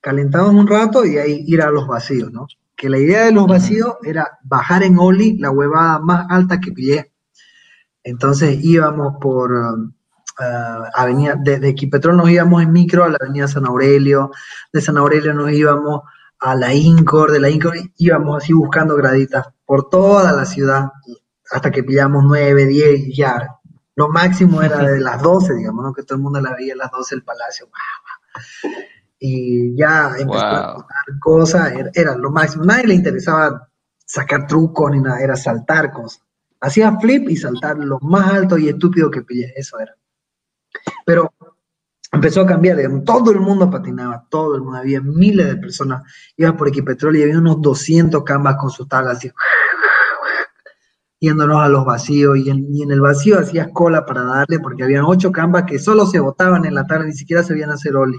[0.00, 2.46] calentabas un rato y ahí ir a los vacíos, ¿no?
[2.76, 6.72] Que la idea de los vacíos era bajar en Oli la huevada más alta que
[6.72, 7.12] pillé.
[8.02, 9.52] Entonces íbamos por
[10.38, 14.30] ah, avenida, desde Equipetrol nos íbamos en micro a la avenida San Aurelio,
[14.72, 16.02] de San Aurelio nos íbamos
[16.40, 20.90] a la Incor, de la Incor íbamos así buscando graditas por toda la ciudad,
[21.50, 23.48] hasta que pillamos 9, 10 y ya.
[23.96, 25.92] Lo máximo era de las 12, digamos, ¿no?
[25.92, 27.66] Que todo el mundo la veía a las 12 del palacio.
[27.66, 28.44] guau.
[29.18, 30.82] Y ya empezó a Wow.
[30.82, 32.64] pasar cosas, era, era lo máximo.
[32.64, 33.68] Nadie le interesaba
[34.04, 36.22] sacar trucos ni nada, era saltar cosas.
[36.60, 39.94] Hacía flip y saltar lo más alto y estúpido que pillé, eso era.
[41.06, 41.32] Pero
[42.12, 46.02] empezó a cambiar, digamos, todo el mundo patinaba, todo el mundo, había miles de personas,
[46.36, 49.30] iba por Equipetrol y había unos 200 cambas con sus tablas así,
[51.24, 55.32] yéndonos a los vacíos, y en, el vacío hacías cola para darle, porque habían ocho
[55.32, 58.18] cambas que solo se botaban en la tabla, ni siquiera sabían hacer oli.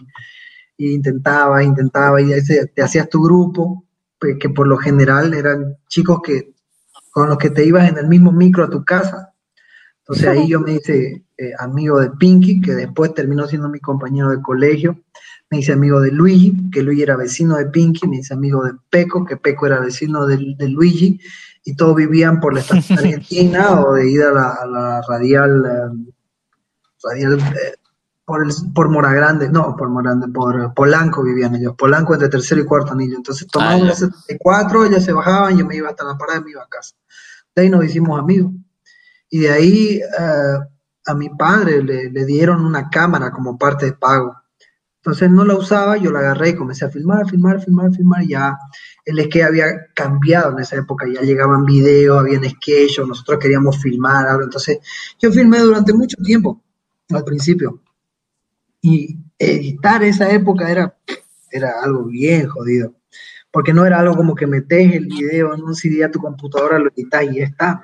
[0.77, 3.85] Y intentaba, intentaba, y ahí se- te hacías tu grupo,
[4.39, 6.53] que por lo general eran chicos que
[7.11, 9.33] con los que te ibas en el mismo micro a tu casa.
[9.99, 14.29] Entonces ahí yo me hice eh, amigo de Pinky, que después terminó siendo mi compañero
[14.31, 14.99] de colegio.
[15.49, 18.07] Me hice amigo de Luigi, que Luigi era vecino de Pinky.
[18.07, 21.19] Me hice amigo de Peco, que Peco era vecino de, de Luigi.
[21.65, 25.65] Y todos vivían por la estación argentina o de ir a la, a la radial,
[25.65, 26.13] eh,
[27.03, 27.73] radial eh,
[28.23, 31.73] por, el, por Mora Grande, no, por Mora Grande, por Polanco vivían ellos.
[31.75, 33.17] Polanco entre tercero y cuarto anillo.
[33.17, 33.85] Entonces tomaban Ah, ya.
[33.85, 36.67] la 74, ellos se bajaban, yo me iba hasta la parada y me iba a
[36.69, 36.95] casa.
[37.55, 38.51] De ahí nos hicimos amigos.
[39.29, 40.59] Y de ahí eh,
[41.07, 44.35] a mi padre le, le dieron una cámara como parte de pago.
[44.97, 48.23] Entonces no la usaba, yo la agarré y comencé a filmar, filmar, filmar, filmar.
[48.23, 48.57] Y ya
[49.05, 54.25] el skate había cambiado en esa época, ya llegaban videos, habían sketches, nosotros queríamos filmar.
[54.41, 54.79] Entonces
[55.19, 56.61] yo filmé durante mucho tiempo,
[57.11, 57.81] al principio.
[58.81, 60.95] Y editar esa época era,
[61.51, 62.93] era algo bien jodido.
[63.51, 66.77] Porque no era algo como que metes el video en un CD a tu computadora,
[66.79, 67.83] lo editas y ya está.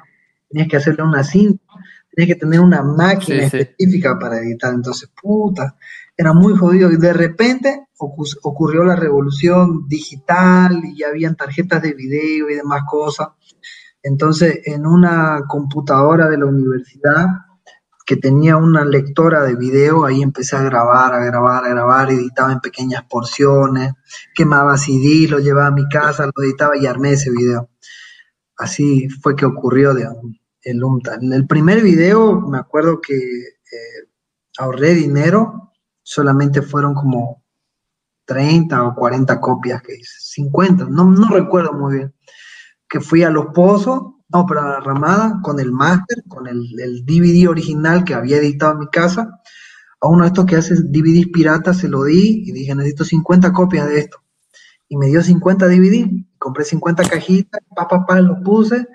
[0.50, 1.64] Tenías que hacerle una cinta,
[2.14, 3.58] tenías que tener una máquina Sí, sí.
[3.60, 4.74] específica para editar.
[4.74, 5.78] Entonces, puta,
[6.22, 6.92] era muy jodido.
[6.92, 12.56] Y de repente ocu- ocurrió la revolución digital y ya habían tarjetas de video y
[12.56, 13.30] demás cosas.
[14.04, 17.26] Entonces, en una computadora de la universidad
[18.06, 22.52] que tenía una lectora de video, ahí empecé a grabar, a grabar, a grabar, editaba
[22.52, 23.94] en pequeñas porciones,
[24.36, 27.70] quemaba CD, lo llevaba a mi casa, lo editaba y armé ese video.
[28.58, 30.24] Así fue que ocurrió digamos,
[30.64, 31.20] el UMTA.
[31.22, 34.10] El primer video me acuerdo que eh,
[34.58, 35.71] ahorré dinero,
[36.04, 37.44] solamente fueron como
[38.26, 42.14] 30 o 40 copias que hice, 50, no, no recuerdo muy bien.
[42.88, 47.06] Que fui a Los Pozos, no, pero a la Ramada, con el máster, con el,
[47.06, 49.42] DVD original que había editado en mi casa.
[50.00, 53.52] A uno de estos que hace DVDs piratas se lo di y dije, necesito 50
[53.54, 54.18] copias de esto.
[54.88, 58.88] Y me dio 50 DVD, compré 50 cajitas, pa, pa, pa, lo puse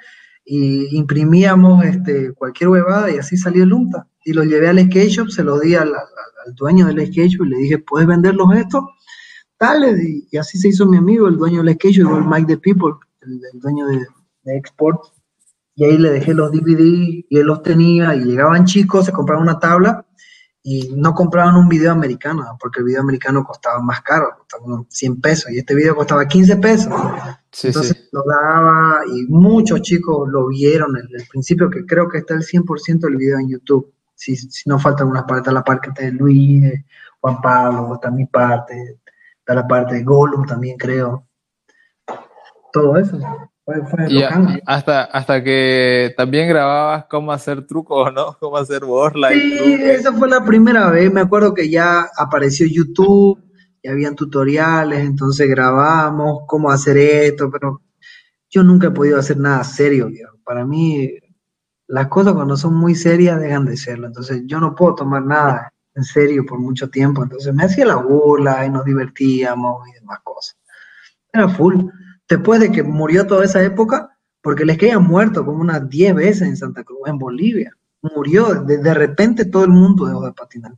[0.45, 4.07] y imprimíamos este, cualquier huevada y así salió el UNTA.
[4.29, 5.95] Y lo llevé al skate shop, se lo di al, al-
[6.47, 8.83] al dueño del skate shop y le dije, ¿puedes venderlos estos?
[9.59, 12.47] Dale, y, y así se hizo mi amigo, el dueño del skate shop, igual Mike
[12.47, 14.05] the People, el, el dueño de,
[14.45, 15.01] de Export.
[15.75, 19.43] Y ahí le dejé los DVD y él los tenía y llegaban chicos, se compraban
[19.45, 20.07] una tabla
[20.63, 24.87] y no compraban un video americano, porque el video americano costaba más caro, costaba unos
[24.89, 26.93] 100 pesos y este video costaba 15 pesos.
[27.53, 28.09] Sí, Entonces sí.
[28.11, 32.43] lo daba y muchos chicos lo vieron en el principio, que creo que está el
[32.43, 33.93] 100% del video en YouTube.
[34.17, 36.65] Si, si no faltan unas partes, está la parte de Luis,
[37.21, 38.99] Juan Pablo, está mi parte,
[39.39, 41.29] está la parte de Gollum también creo.
[42.73, 43.19] Todo eso.
[43.65, 48.37] Fue, fue Y a- hasta, hasta que también grababas cómo hacer trucos, ¿no?
[48.41, 51.13] Cómo hacer borla Sí, esa fue la primera vez.
[51.13, 53.43] Me acuerdo que ya apareció YouTube,
[53.87, 57.83] y habían tutoriales, entonces grabamos cómo hacer esto, pero
[58.51, 60.37] yo nunca he podido hacer nada serio, viejo.
[60.45, 61.09] Para mí,
[61.89, 64.07] las cosas cuando son muy serias dejan de serlo.
[64.07, 67.23] Entonces, yo no puedo tomar nada en serio por mucho tiempo.
[67.23, 70.57] Entonces, me hacía la burla y nos divertíamos y demás cosas.
[71.33, 71.87] Era full.
[72.29, 76.43] Después de que murió toda esa época, porque les quedan muerto como unas 10 veces
[76.43, 77.73] en Santa Cruz, en Bolivia.
[78.03, 80.73] Murió, de, de repente todo el mundo dejó de patinar.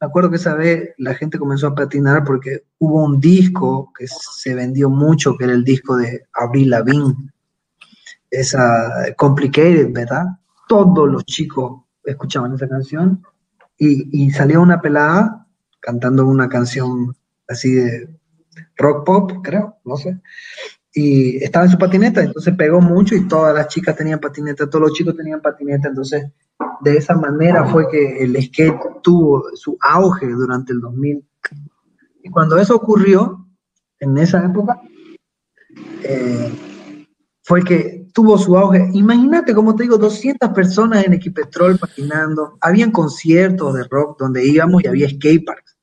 [0.00, 4.06] Me acuerdo que esa vez la gente comenzó a patinar porque hubo un disco que
[4.06, 7.14] se vendió mucho, que era el disco de Avril Lavigne,
[8.30, 10.24] esa Complicated, ¿verdad?
[10.66, 13.22] Todos los chicos escuchaban esa canción
[13.76, 15.46] y, y salió una pelada
[15.80, 17.14] cantando una canción
[17.46, 18.08] así de
[18.76, 20.20] rock pop, creo, no sé.
[20.94, 24.88] y estaba en su patineta, entonces pegó mucho y todas las chicas tenían patineta, todos
[24.88, 26.30] los chicos tenían patineta, entonces
[26.80, 31.24] de esa manera fue que el skate tuvo su auge durante el 2000.
[32.22, 33.46] Y cuando eso ocurrió,
[34.00, 34.80] en esa época,
[36.02, 36.52] eh,
[37.42, 38.90] fue que tuvo su auge.
[38.94, 44.82] Imagínate, como te digo, 200 personas en Equipetrol patinando, habían conciertos de rock donde íbamos
[44.82, 45.78] y había skateparks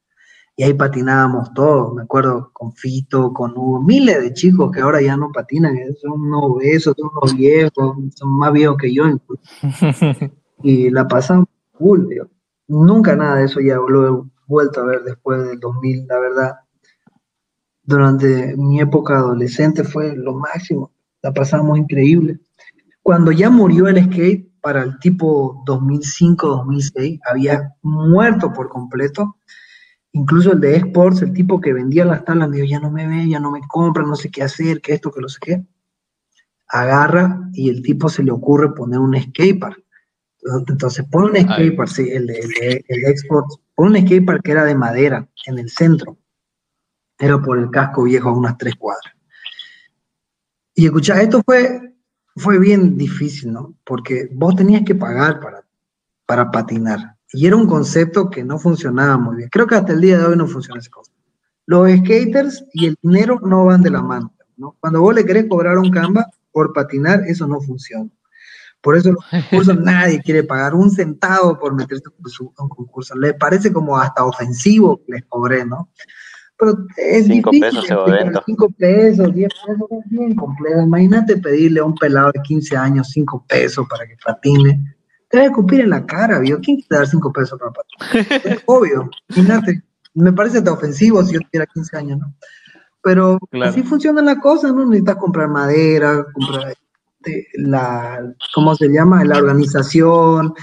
[0.57, 5.01] y ahí patinábamos todos, me acuerdo, con Fito, con Hugo, miles de chicos que ahora
[5.01, 9.05] ya no patinan, eh, son unos obesos, son unos viejos, son más viejos que yo
[10.63, 12.29] y la pasamos cool, tío.
[12.67, 16.55] Nunca nada de eso ya lo he vuelto a ver después del 2000, la verdad.
[17.81, 20.91] Durante mi época adolescente fue lo máximo,
[21.25, 22.39] la pasamos increíble.
[23.01, 29.37] Cuando ya murió el skate, para el tipo 2005-2006, había muerto por completo
[30.11, 33.07] incluso el de Sports, el tipo que vendía las tablas, me dijo, ya no me
[33.07, 35.65] ve, ya no me compra, no sé qué hacer, que esto, que lo sé qué.
[36.67, 39.83] Agarra y el tipo se le ocurre poner un skatepark.
[40.67, 44.63] Entonces pone un skatepark, sí, el de, el, el Exports, pone un skatepark que era
[44.63, 46.17] de madera en el centro.
[47.19, 49.14] Era por el casco viejo a unas tres cuadras.
[50.75, 51.93] Y escucha, esto fue,
[52.35, 53.75] fue bien difícil, ¿no?
[53.85, 55.65] Porque vos tenías que pagar para,
[56.25, 57.15] para patinar.
[57.31, 59.49] Y era un concepto que no funcionaba muy bien.
[59.49, 61.15] Creo que hasta el día de hoy no funciona ese concepto.
[61.65, 64.33] Los skaters y el dinero no van de la mano.
[64.57, 64.75] ¿no?
[64.79, 68.09] Cuando vos le querés cobrar un Canva por patinar, eso no funciona.
[68.81, 73.15] Por eso los concursos nadie quiere pagar un centavo por meterse en un concurso.
[73.15, 75.89] Le parece como hasta ofensivo que les cobré, ¿no?
[76.57, 78.21] Pero es Cinco difícil pesos, explicar.
[78.21, 78.43] evento.
[78.45, 80.81] Cinco pesos, diez pesos, es bien complejo.
[80.81, 84.95] Imagínate pedirle a un pelado de 15 años cinco pesos para que patine.
[85.29, 86.59] Te vas a escupir en la cara, ¿vio?
[86.61, 88.41] ¿Quién quiere dar cinco pesos para patinar?
[88.53, 89.81] Es obvio, imagínate.
[90.13, 92.33] Me parece hasta ofensivo si yo tuviera 15 años, ¿no?
[93.01, 93.69] Pero Claro.
[93.71, 94.85] así funcionan las cosas, ¿no?
[94.85, 96.73] Necesitas comprar madera, comprar
[97.19, 99.25] este, la, ¿cómo se llama?
[99.25, 100.53] La organización,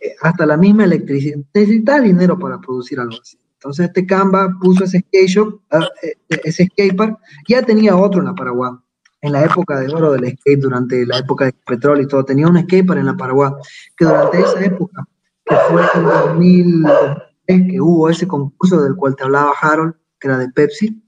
[0.00, 1.38] eh, hasta la misma electricidad.
[1.52, 3.36] Necesitas dinero para producir algo así.
[3.62, 7.16] Entonces este Canva puso ese skate shop, ah, eh, ese skatepark,
[7.48, 8.72] ya tenía otro en la Paraguay.
[9.20, 12.48] En la época de oro del skate, durante la época de petróleo y todo, tenía
[12.48, 13.52] un skatepark en la Paraguay,
[13.96, 15.06] que durante esa época,
[15.44, 20.38] que fue en 2003, que hubo ese concurso del cual te hablaba Harold, que era
[20.38, 21.00] de Pepsi,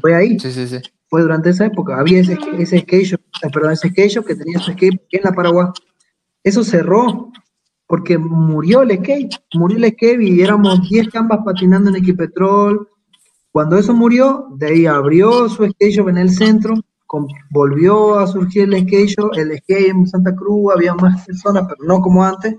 [0.00, 0.78] fue ahí Sí, sí, sí.
[1.08, 1.98] fue durante esa época.
[1.98, 5.20] Había ese, ese skate shop, eh, perdón, ese skate shop que tenía su skate en
[5.24, 5.66] la Paraguay.
[6.44, 7.32] Eso cerró
[7.88, 12.86] porque murió el skate, murió el skate y éramos 10 cambas patinando en Equipetrol.
[13.50, 16.74] Cuando eso murió, de ahí abrió su skate shop en el centro,
[17.50, 21.88] volvió a surgir el skate shop, el skate en Santa Cruz, había más personas, pero
[21.88, 22.56] no como antes.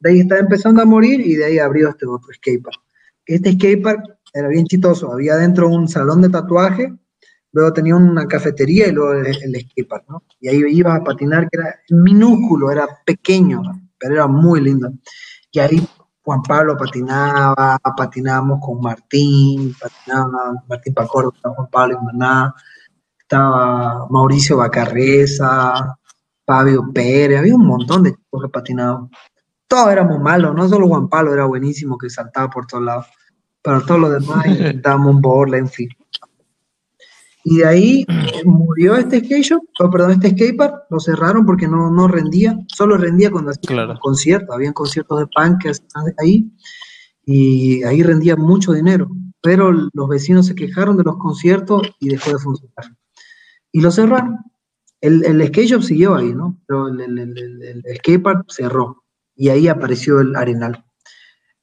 [0.00, 2.80] De ahí estaba empezando a morir y de ahí abrió este otro skatepark.
[3.26, 6.92] Este skatepark era bien chistoso, había dentro un salón de tatuaje,
[7.52, 10.24] luego tenía una cafetería y luego el, el skatepark, ¿no?
[10.40, 13.62] Y ahí ibas a patinar, que era minúsculo, era pequeño.
[13.98, 14.90] Pero era muy lindo.
[15.50, 15.88] Y ahí
[16.22, 22.54] Juan Pablo patinaba, patinábamos con Martín, patinaba Martín Pacordo, estaba Juan Pablo y Maná,
[23.18, 25.98] estaba Mauricio Bacarreza,
[26.44, 29.10] Fabio Pérez, había un montón de chicos que patinaban.
[29.66, 33.06] Todos éramos malos, no solo Juan Pablo era buenísimo que saltaba por todos lados,
[33.62, 35.88] pero todos los demás intentábamos un en fin.
[37.44, 41.66] Y de ahí eh, murió este skate shop, oh, perdón, este skatepark, lo cerraron porque
[41.68, 43.98] no, no rendía, solo rendía cuando hacían Claro.
[44.00, 46.50] conciertos, habían conciertos de punk que hacían ahí,
[47.24, 49.08] y ahí rendía mucho dinero,
[49.42, 52.96] pero los vecinos se quejaron de los conciertos y dejó de funcionar.
[53.72, 54.38] Y lo cerraron.
[55.00, 56.58] El, el skate shop siguió ahí, ¿no?
[56.66, 59.04] Pero el, el, el, el- el skatepark cerró,
[59.36, 60.84] y ahí apareció el Arenal.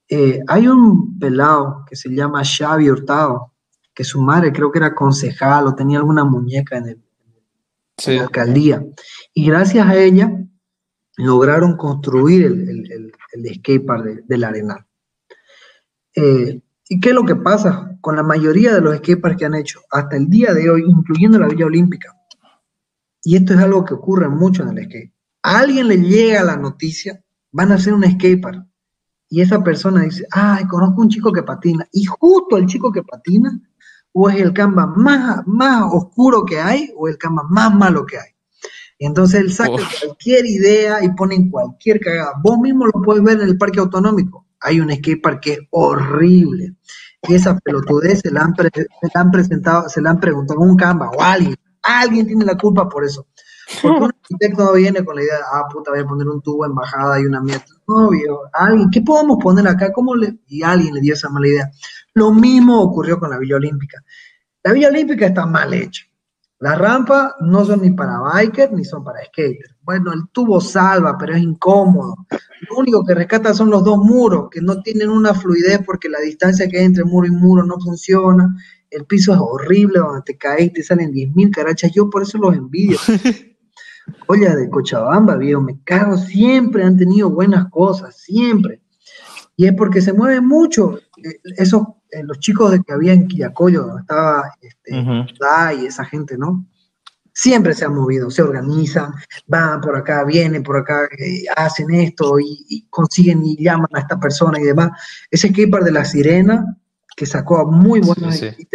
[0.07, 3.51] Eh, hay un pelado que se llama Xavi Hurtado,
[3.95, 7.01] que su madre creo que era concejal o tenía alguna muñeca en, el-
[8.05, 8.85] en la alcaldía.
[9.33, 10.31] Y gracias a ella
[11.17, 14.85] lograron construir el, el, el- el skatepark de- del Arenal.
[16.15, 19.55] Eh, ¿Y qué es lo que pasa con la mayoría de los skateparks que han
[19.55, 22.13] hecho hasta el día de hoy, incluyendo la Villa Olímpica?
[23.23, 25.11] Y esto es algo que ocurre mucho en el skate.
[25.41, 27.19] A alguien le llega la noticia,
[27.51, 28.65] van a hacer un skatepark.
[29.29, 31.87] Y esa persona dice, ay, conozco un chico que patina.
[31.91, 33.59] Y justo el chico que patina,
[34.17, 38.17] o es el Canva más, más oscuro que hay, o el Canva más malo que
[38.17, 38.29] hay.
[38.97, 39.99] Y entonces él saca Uf.
[40.01, 42.31] cualquier idea y pone en cualquier cagada.
[42.41, 44.47] Vos mismo lo puedes ver en el parque autonómico.
[44.61, 46.75] Hay un skatepark que es horrible.
[47.27, 50.61] Y esa pelotudez se la han, pre- se la han presentado, se la han preguntado
[50.61, 51.55] a un Canva o a alguien.
[51.83, 53.27] Alguien tiene la culpa por eso.
[53.81, 56.65] Porque un arquitecto no viene con la idea, ah, puta, voy a poner un tubo
[56.65, 57.65] en bajada y una mierda.
[57.87, 59.91] No, viejo, alguien, ¿qué podemos poner acá?
[59.91, 60.37] ¿Cómo le...?
[60.47, 61.71] Y alguien le dio esa mala idea.
[62.13, 64.03] Lo mismo ocurrió con la Villa Olímpica.
[64.63, 66.05] La Villa Olímpica está mal hecha.
[66.59, 69.75] Las rampas no son ni para biker ni son para skater.
[69.83, 72.15] Bueno, el tubo salva, pero es incómodo.
[72.69, 76.19] Lo único que rescata son los dos muros, que no tienen una fluidez porque la
[76.19, 78.55] distancia que hay entre muro y muro no funciona.
[78.89, 81.91] El piso es horrible, donde te caes te salen 10.000 carachas.
[81.93, 82.97] Yo por eso los envidio.
[84.27, 86.17] Oye, de Cochabamba, viejo, me cago.
[86.17, 88.81] Siempre han tenido buenas cosas, siempre.
[89.57, 90.99] Y es porque se mueven mucho.
[91.23, 95.03] Eh, Esos, eh, los chicos de que había en Quillacoyo, donde estaba este.
[95.39, 96.65] Dai y esa gente, ¿no?
[97.33, 99.11] Siempre se han movido, se organizan,
[99.47, 103.99] van por acá, vienen por acá, eh, hacen esto y, y consiguen y llaman a
[103.99, 104.91] esta persona y demás.
[105.29, 106.77] Ese skatepark de la Sirena,
[107.17, 108.67] que sacó a muy buenos Sí, sí.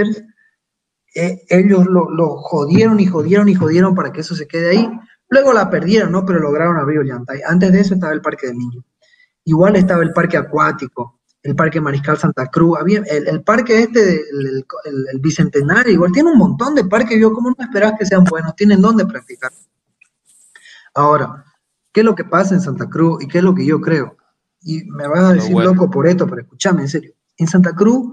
[1.14, 4.91] eh, ellos lo, lo jodieron y jodieron y jodieron para que eso se quede ahí.
[5.31, 6.24] Luego la perdieron, ¿no?
[6.26, 7.41] Pero lograron abrir Ollantay.
[7.47, 8.85] Antes de eso estaba el parque de niños.
[9.45, 12.76] Igual estaba el parque acuático, el parque Mariscal Santa Cruz.
[12.78, 16.85] Había el, el parque este, del- el, el- el Bicentenario, igual tiene un montón de
[16.85, 17.18] parques.
[17.18, 18.55] Yo, ¿cómo no esperás que sean buenos?
[18.57, 19.51] Tienen dónde practicar.
[20.95, 21.45] Ahora,
[21.93, 24.16] ¿qué es lo que pasa en Santa Cruz y qué es lo que yo creo?
[24.62, 25.70] Y me vas a decir bueno.
[25.72, 27.12] loco por esto, pero escúchame, en serio.
[27.39, 28.11] En Santa Cruz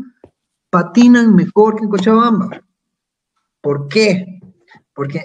[0.70, 2.62] patinan mejor que en Cochabamba.
[3.62, 4.37] ¿Por qué?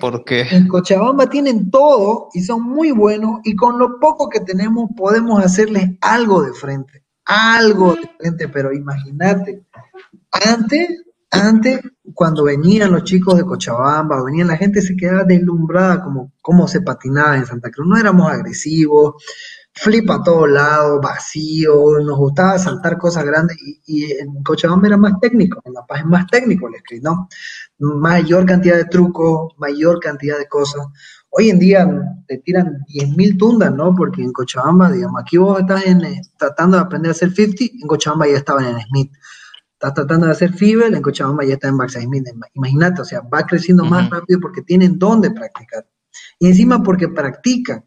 [0.01, 4.91] Porque en Cochabamba tienen todo y son muy buenos y con lo poco que tenemos
[4.95, 9.65] podemos hacerles algo de frente, algo de frente, pero imagínate,
[10.31, 11.81] antes, antes,
[12.13, 16.83] cuando venían los chicos de Cochabamba venían la gente se quedaba deslumbrada como cómo se
[16.83, 19.15] patinaba en Santa Cruz, no éramos agresivos,
[19.73, 24.97] flip a todos lados, vacío, nos gustaba saltar cosas grandes y, y en Cochabamba era
[24.99, 27.29] más técnico, en La Paz es más técnico el skate, ¿no?
[27.83, 30.87] Mayor cantidad de trucos, mayor cantidad de cosas.
[31.31, 31.89] Hoy en día
[32.29, 33.95] te tiran 10.000 tundas, ¿no?
[33.95, 37.65] Porque en Cochabamba, digamos, aquí vos estás en, eh, tratando de aprender a hacer 50,
[37.81, 39.13] en Cochabamba ya estaban en Smith.
[39.73, 42.25] Estás tratando de hacer Fibel, en Cochabamba ya está en Backside Smith.
[42.55, 45.85] Imagínate, o sea, va creciendo más rápido porque tienen dónde practicar.
[46.39, 47.85] Y encima porque practican.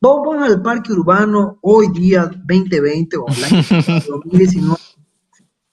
[0.00, 3.62] Vos vas al parque urbano hoy día 2020 o el año
[4.08, 4.76] 2019,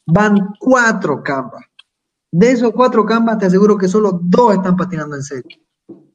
[0.07, 1.68] van cuatro campas.
[2.31, 5.57] De esos cuatro campas, te aseguro que solo dos están patinando en serio.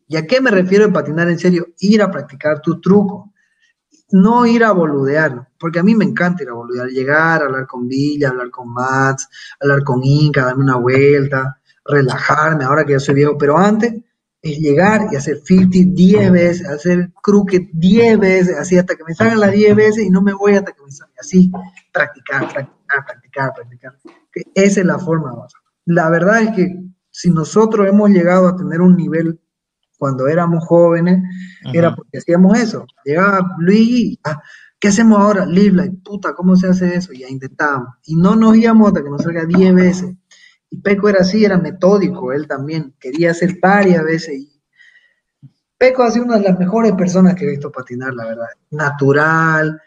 [0.06, 1.66] ¿Y a qué me refiero en patinar en serio?
[1.78, 3.32] Ir a practicar tu truco.
[4.10, 7.88] No ir a boludear, porque a mí me encanta ir a boludear, llegar, hablar con
[7.88, 9.28] Villa, hablar con Mats,
[9.60, 13.94] hablar con Inca, darme una vuelta, relajarme, ahora que ya soy viejo, pero antes
[14.40, 19.14] es llegar y hacer 50 10 veces, hacer crooked 10 veces, así hasta que me
[19.14, 21.50] salgan las 10 veces y no me voy hasta que me salga así,
[21.90, 23.98] practicar, practicar, practicar, practicar.
[24.54, 25.54] Esa es la forma, vamos.
[25.86, 26.76] La verdad es que
[27.10, 29.38] si nosotros hemos llegado a tener un nivel
[29.98, 31.22] cuando éramos jóvenes,
[31.72, 32.86] era porque hacíamos eso.
[33.04, 34.40] Llegaba Luigi, ah,
[34.78, 35.46] ¿qué hacemos ahora?
[35.46, 37.12] Live puta, ¿cómo se hace eso?
[37.12, 37.88] Y ya intentábamos.
[38.04, 40.14] Y no nos íbamos hasta que nos salga 10 veces.
[40.70, 44.34] Y Peco era así, era metódico, él también quería hacer varias veces.
[44.34, 44.60] Y
[45.78, 48.46] Peco ha sido una de las mejores personas que he visto patinar, la verdad.
[48.70, 49.80] Natural,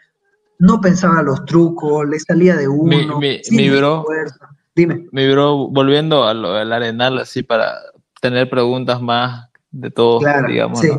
[0.60, 3.18] no pensaba los trucos, le salía de uno.
[3.18, 4.00] mi- sin mi bro.
[4.00, 4.38] esfuerzo.
[4.78, 5.08] Dime.
[5.10, 7.80] Mi bro, volviendo a lo del arenal, así para
[8.20, 10.86] tener preguntas más de todo, Claro, digamos, sí.
[10.86, 10.98] ¿no?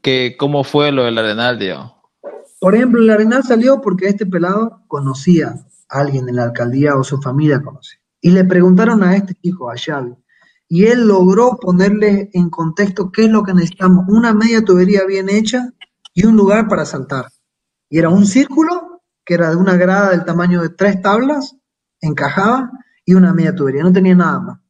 [0.00, 1.92] Que, ¿Cómo fue lo del arenal, digamos?
[2.60, 5.56] Por ejemplo, el Arenal salió porque este pelado conocía
[5.88, 7.98] a alguien en la alcaldía o su familia conocía.
[8.20, 10.14] Y le preguntaron a este chico, a Xavi,
[10.68, 14.04] y él logró ponerle en contexto qué es lo que necesitamos.
[14.08, 15.72] Una media tubería bien hecha
[16.14, 17.26] y un lugar para saltar.
[17.90, 18.83] Y era un círculo
[19.24, 21.56] que era de una grada del tamaño de tres tablas,
[22.00, 22.70] encajaba,
[23.04, 23.82] y una media tubería.
[23.82, 24.60] No tenía nada más.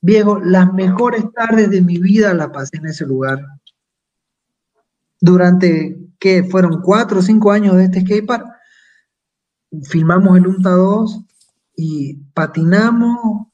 [0.00, 3.40] Viejo, las mejores tardes de mi vida las pasé en ese lugar
[5.24, 8.46] durante que fueron cuatro o cinco años de este skatepark,
[9.82, 11.20] filmamos el UNTA 2
[11.76, 13.46] y patinamos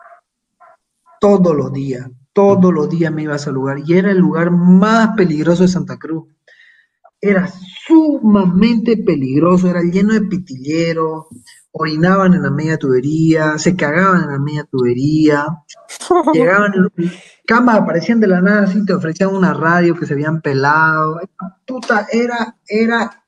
[1.21, 2.11] todos los días.
[2.33, 5.69] Todos los días me iba a ese lugar y era el lugar más peligroso de
[5.69, 6.25] Santa Cruz.
[7.21, 7.51] Era
[7.87, 11.27] sumamente peligroso, era lleno de pitilleros,
[11.73, 15.47] orinaban en la media tubería, se cagaban en la media tubería,
[16.33, 16.73] llegaban,
[17.47, 21.21] camas aparecían de la nada, así te ofrecían una radio que se habían pelado.
[21.67, 23.25] Puta, era, era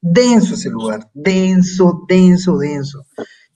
[0.00, 3.06] denso ese lugar, denso, denso, denso.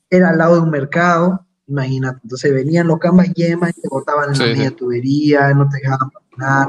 [0.08, 2.20] Era al lado de un mercado, imagínate.
[2.24, 5.78] Entonces venían los camas yemas y te botaban en Sí, la media tubería, no te
[5.78, 6.68] dejaban patinar.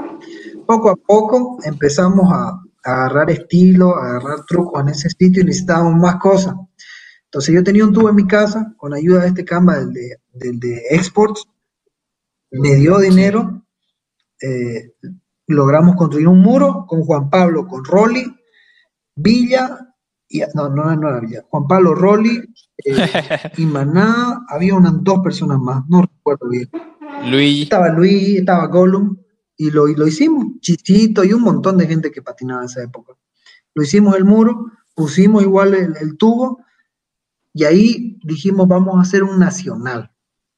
[0.65, 6.15] Poco a poco empezamos a agarrar estilo, agarrar trucos en ese sitio y necesitábamos más
[6.17, 6.55] cosas.
[7.25, 10.17] Entonces yo tenía un tubo en mi casa con ayuda de este camba, del de,
[10.33, 11.47] del de Exports,
[12.51, 13.65] me dio dinero,
[14.41, 14.93] eh,
[15.47, 18.25] logramos construir un muro con Juan Pablo, con Rolly,
[19.15, 19.95] Villa,
[20.27, 22.41] y, no, no, no era Villa, Juan Pablo, Rolly,
[22.83, 23.09] eh,
[23.57, 26.69] y Maná, había unas dos personas más, no recuerdo bien.
[27.31, 27.63] Luigi.
[27.63, 29.15] Estaba Luis, estaba Gollum,
[29.61, 30.59] y lo, lo hicimos.
[30.59, 33.13] Chichito y un montón de gente que patinaba en esa época.
[33.75, 36.63] Lo hicimos el muro, pusimos igual el, tubo,
[37.53, 40.11] y ahí dijimos, vamos a hacer un nacional.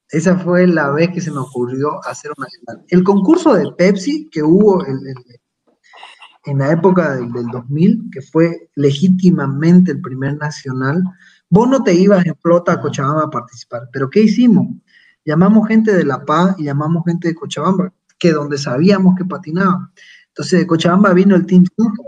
[0.08, 2.86] Esa fue la vez que se me ocurrió hacer un nacional.
[2.88, 9.92] El concurso de Pepsi que hubo en la época del, del 2000, que fue legítimamente
[9.92, 11.04] el primer nacional,
[11.50, 14.68] vos no te ibas en flota a Cochabamba a participar, pero ¿qué hicimos?
[15.26, 17.92] Llamamos gente de La Paz y llamamos gente de Cochabamba,
[18.24, 19.92] que donde sabíamos que patinaba.
[20.30, 22.06] Entonces de Cochabamba vino el Team Super,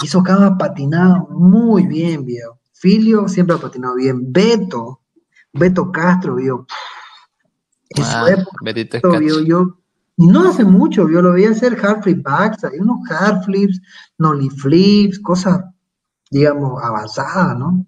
[0.00, 2.58] y esos cabas patinaban muy bien, viejo.
[2.72, 4.32] Filio siempre ha patinado bien.
[4.32, 5.02] Beto,
[5.52, 6.66] Beto Castro, vio.
[7.90, 9.78] En su Ah, época, Betito Beto, vio, yo,
[10.16, 13.78] y no hace mucho, yo lo veía hacer hard flip backs, hay unos hard flips,
[14.16, 15.62] nollie flips, cosas,
[16.30, 17.86] digamos, avanzadas, ¿no?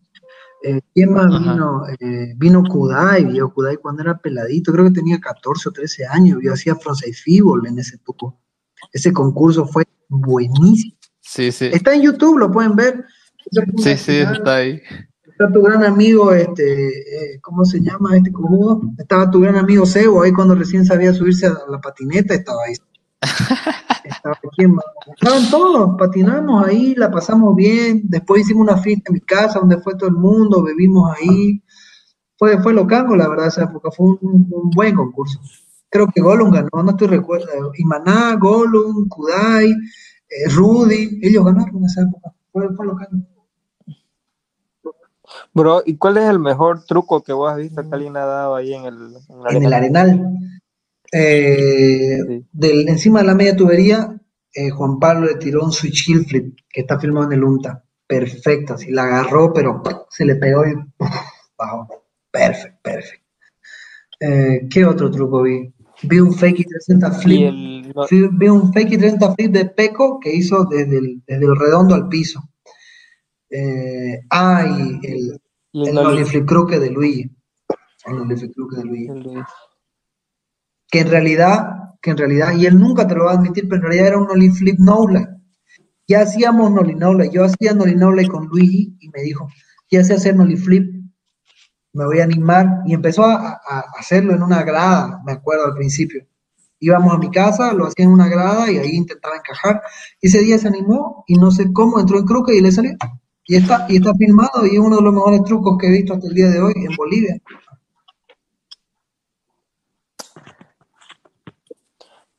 [0.66, 1.38] Eh, ¿Quién más Ajá.
[1.52, 1.82] vino?
[2.00, 6.38] Eh, vino Kudai, vio Kudai cuando era peladito, creo que tenía 14 o 13 años,
[6.42, 8.40] yo hacía frontside fibol en ese tubo.
[8.90, 10.94] Ese concurso fue buenísimo.
[11.20, 11.66] Sí, sí.
[11.66, 13.04] Está en YouTube, lo pueden ver.
[13.76, 14.36] Sí, sí, final.
[14.36, 14.80] está ahí.
[15.26, 18.80] Está tu gran amigo, este, eh, ¿cómo se llama este cojudo?
[18.96, 22.74] Estaba tu gran amigo Sebo ahí cuando recién sabía subirse a la patineta, estaba ahí.
[24.04, 24.38] Estaba?
[25.16, 28.02] Estaban todos, patinamos ahí, la pasamos bien.
[28.04, 31.62] Después hicimos una fiesta en mi casa donde fue todo el mundo, bebimos ahí.
[32.36, 33.90] Fue, fue locango, la verdad, esa época.
[33.90, 35.40] Fue un, un buen concurso.
[35.88, 37.46] Creo que Gollum ganó, no estoy recuerdo.
[37.76, 42.32] Imaná, Gollum, Kudai, eh, Rudy, ellos ganaron en esa época.
[42.52, 43.24] Fue, fue locango.
[45.52, 48.56] Bro, ¿y cuál es el mejor truco que vos has visto que alguien ha dado
[48.56, 50.00] ahí en el, en la en el arena?
[50.00, 50.36] Arenal.
[51.16, 52.44] Eh, Sí.
[52.52, 54.20] del, encima de la media tubería,
[54.52, 57.84] eh, Juan Pablo le tiró un switch heel flip que está filmado en el UNTA.
[58.06, 61.08] Perfecto, así la agarró, pero se le pegó y ¡puf!
[61.56, 61.88] bajó.
[62.30, 63.24] Perfecto, perfecto.
[64.20, 65.72] Eh, ¿Qué otro truco vi?
[66.02, 67.48] Vi un fake y 360 Y flip.
[67.48, 71.22] el, no, Fui- vi un fake y 30 flip de Peco que hizo desde el,
[71.26, 72.40] desde el redondo al piso.
[73.50, 75.40] Eh, ah, y el,
[75.72, 77.30] y el el flip crook de Luigi.
[78.06, 79.44] El flip de Luigi el-
[80.94, 83.78] que en realidad, que en realidad, y él nunca te lo va a admitir, pero
[83.78, 85.26] en realidad era un nollie flip no leg.
[86.06, 87.32] Ya hacíamos nollie no leg.
[87.32, 89.48] Yo hacía nollie no leg con Luigi y me dijo,
[89.90, 90.88] ya sé hacer nollie flip,
[91.94, 92.82] me voy a animar.
[92.86, 93.60] Y empezó a,
[93.98, 96.24] hacerlo en una grada, me acuerdo al principio.
[96.78, 99.82] Íbamos a mi casa, lo hacía en una grada y ahí intentaba encajar.
[100.20, 102.92] Ese día se animó y no sé cómo entró en crooked y le salió.
[103.46, 106.14] Y está, y está filmado y es uno de los mejores trucos que he visto
[106.14, 107.36] hasta el día de hoy en Bolivia.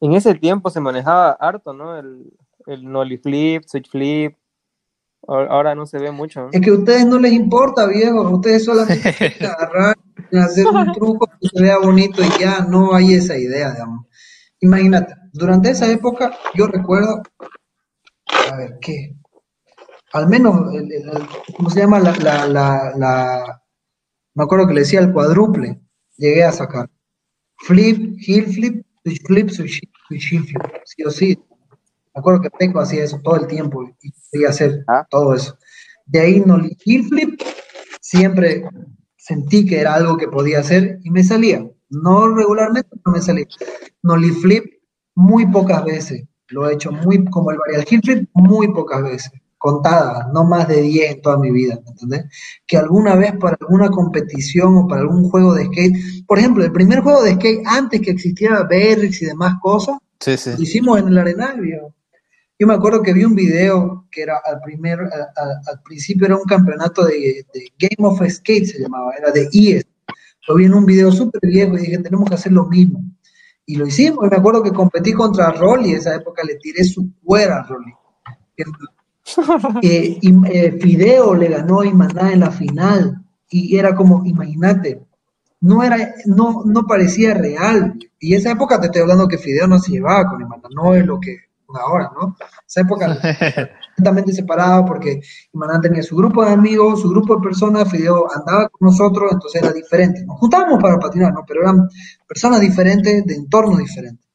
[0.02, 1.98] En ese tiempo se manejaba harto, ¿no?
[1.98, 2.32] El,
[2.68, 4.36] el nollie flip, switch flip.
[5.28, 6.50] Ahora no se ve mucho, ¿no?
[6.52, 8.22] Es que a ustedes no les importa, viejo.
[8.30, 9.10] Ustedes solamente
[9.46, 9.96] agarrar
[10.34, 14.06] hacer un truco que se vea bonito y ya no hay esa idea, digamos.
[14.60, 17.22] Imagínate, durante esa época yo recuerdo,
[18.52, 19.16] a ver, ¿qué?
[20.14, 21.28] Al menos, el- el- el-
[21.58, 22.00] ¿cómo se llama?
[22.00, 23.64] La, la, la, la-
[24.34, 25.82] me acuerdo que le decía el cuádruple,
[26.18, 26.90] llegué a sacar.
[27.58, 31.38] Flip, heel flip, switch flip, switch, switch heel flip, sí o sí.
[32.14, 35.06] Me acuerdo que Peco hacía eso todo el tiempo y quería hacer Ah.
[35.10, 35.58] todo eso.
[36.06, 37.42] De ahí no flip,
[38.02, 38.64] siempre
[39.18, 41.66] sentí que era algo que podía hacer y me salía.
[41.90, 43.46] No regularmente, pero me salía.
[44.04, 44.66] Nollie flip
[45.16, 46.24] muy pocas veces.
[46.50, 49.32] Lo he hecho muy, como el varial heel flip, muy pocas veces.
[49.66, 52.26] Contadas, no más de 10 en toda mi vida, ¿me entendés?
[52.68, 55.96] Que alguna vez para alguna competición o para algún juego de skate,
[56.28, 60.38] por ejemplo, el primer juego de skate antes que existiera Berrix y demás cosas, Sí,
[60.38, 60.52] sí.
[60.56, 61.96] lo hicimos en el Arenal, viejo.
[62.60, 65.06] Yo me acuerdo que vi un video que era al primer, a-
[65.42, 69.50] a- al principio era un campeonato de, de Game of Skate, se llamaba, era de
[69.52, 69.84] ES.
[70.48, 73.02] Lo vi en un video súper viejo y dije, tenemos que hacer lo mismo.
[73.66, 77.10] Y lo hicimos, y me acuerdo que competí contra Rolly, esa época le tiré su
[77.24, 77.92] cuera a Rolly.
[79.82, 85.02] Eh, y, eh, Fideo le ganó a Imaná en la final, y era como, imagínate,
[85.62, 87.98] no era, no, no parecía real.
[88.20, 91.06] Y esa época te estoy hablando que Fideo no se llevaba con Imaná, no es
[91.06, 91.38] lo que
[91.74, 92.36] ahora, ¿no?
[92.68, 93.08] Esa época
[93.96, 95.22] completamente separado porque
[95.54, 99.62] Imaná tenía su grupo de amigos, su grupo de personas, Fideo andaba con nosotros, entonces
[99.62, 100.24] era diferente.
[100.26, 101.44] Nos juntábamos para patinar, ¿no?
[101.48, 101.90] Pero eran
[102.28, 104.26] personas diferentes, de entornos diferentes.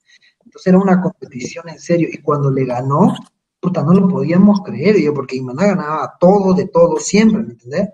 [0.45, 2.09] Entonces era una competición en serio.
[2.11, 3.15] Y cuando le ganó,
[3.61, 7.91] puta, no lo podíamos creer, yo, porque Imaná ganaba todo, de todo, siempre, ¿me entendés?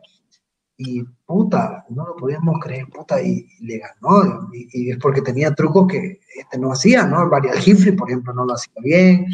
[0.79, 4.49] Y puta, no lo podíamos creer, puta, y, y le ganó.
[4.53, 7.23] Y, y es porque tenía trucos que este no hacía, ¿no?
[7.23, 9.27] El varial Hifri, por ejemplo, no lo hacía bien.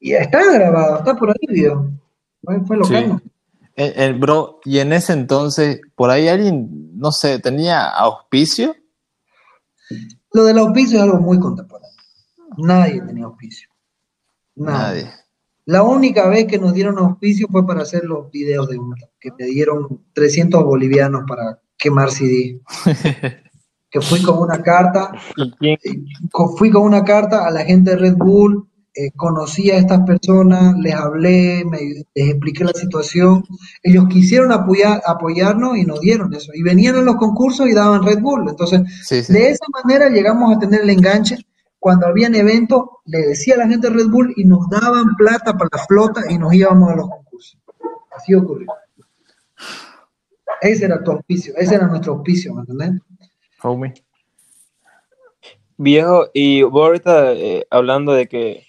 [0.00, 1.90] Y está grabado, está por ahí, video.
[2.42, 2.92] Fue, fue Sí.
[2.94, 3.22] local.
[3.76, 8.74] Eh, eh, bro, y en ese entonces, por ahí alguien, no sé, tenía auspicio.
[10.32, 11.88] Lo del auspicio es algo muy contemporáneo.
[12.58, 13.68] Nadie tenía auspicio.
[14.56, 15.04] Nadie.
[15.04, 15.19] Nadie.
[15.70, 19.30] La única vez que nos dieron auspicio fue para hacer los videos de UNTA, que
[19.38, 22.60] me dieron 300 bolivianos para quemar CD.
[23.90, 25.12] que fui con una carta,
[25.60, 25.78] eh,
[26.58, 30.76] fui con una carta a la gente de Red Bull, eh, conocí a estas personas,
[30.78, 31.78] les hablé, me-
[32.14, 33.44] les expliqué la situación.
[33.84, 36.50] Ellos quisieron apoyar, apoyarnos y nos dieron eso.
[36.54, 38.48] Y venían a los concursos y daban Red Bull.
[38.48, 39.32] Entonces, Sí, sí.
[39.32, 41.36] de esa manera llegamos a tener el enganche.
[41.80, 45.54] Cuando habían eventos, le decía a la gente de Red Bull y nos daban plata
[45.54, 47.58] para la flota y nos íbamos a los concursos.
[48.14, 48.68] Así ocurrió.
[50.60, 53.00] Ese era tu auspicio, ese era nuestro auspicio, ¿me entendés?
[53.62, 53.94] Homie.
[55.78, 58.66] Viejo, y vos ahorita eh, hablando de que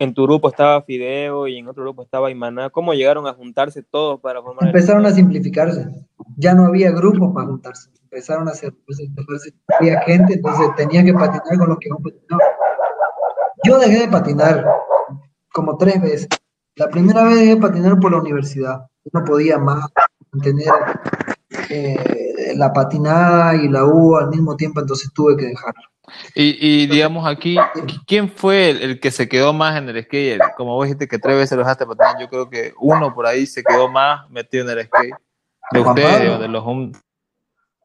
[0.00, 3.82] en tu grupo estaba Fideo y en otro grupo estaba Imaná, ¿cómo llegaron a juntarse
[3.82, 5.86] todos para formar el Empezaron a simplificarse.
[6.36, 7.90] Ya no había grupos para juntarse.
[8.04, 11.98] Empezaron a hacer, pues, entonces, había gente, entonces tenía que patinar con los que no
[11.98, 12.46] patinaban.
[13.62, 14.66] Yo dejé de patinar
[15.52, 16.28] como tres veces.
[16.76, 18.86] La primera vez dejé de patinar por la universidad.
[19.12, 19.84] No podía más
[20.32, 20.72] mantener
[21.68, 25.89] eh, la patinada y la U al mismo tiempo, entonces tuve que dejarlo.
[26.34, 27.56] Y, y digamos aquí,
[28.06, 30.40] ¿quién fue el, el que se quedó más en el skate?
[30.56, 33.46] Como vos dijiste que tres veces lo dejaste patinar, yo creo que uno por ahí
[33.46, 35.14] se quedó más metido en el skate.
[35.72, 36.34] De Juan ustedes Pablo.
[36.34, 36.64] o de los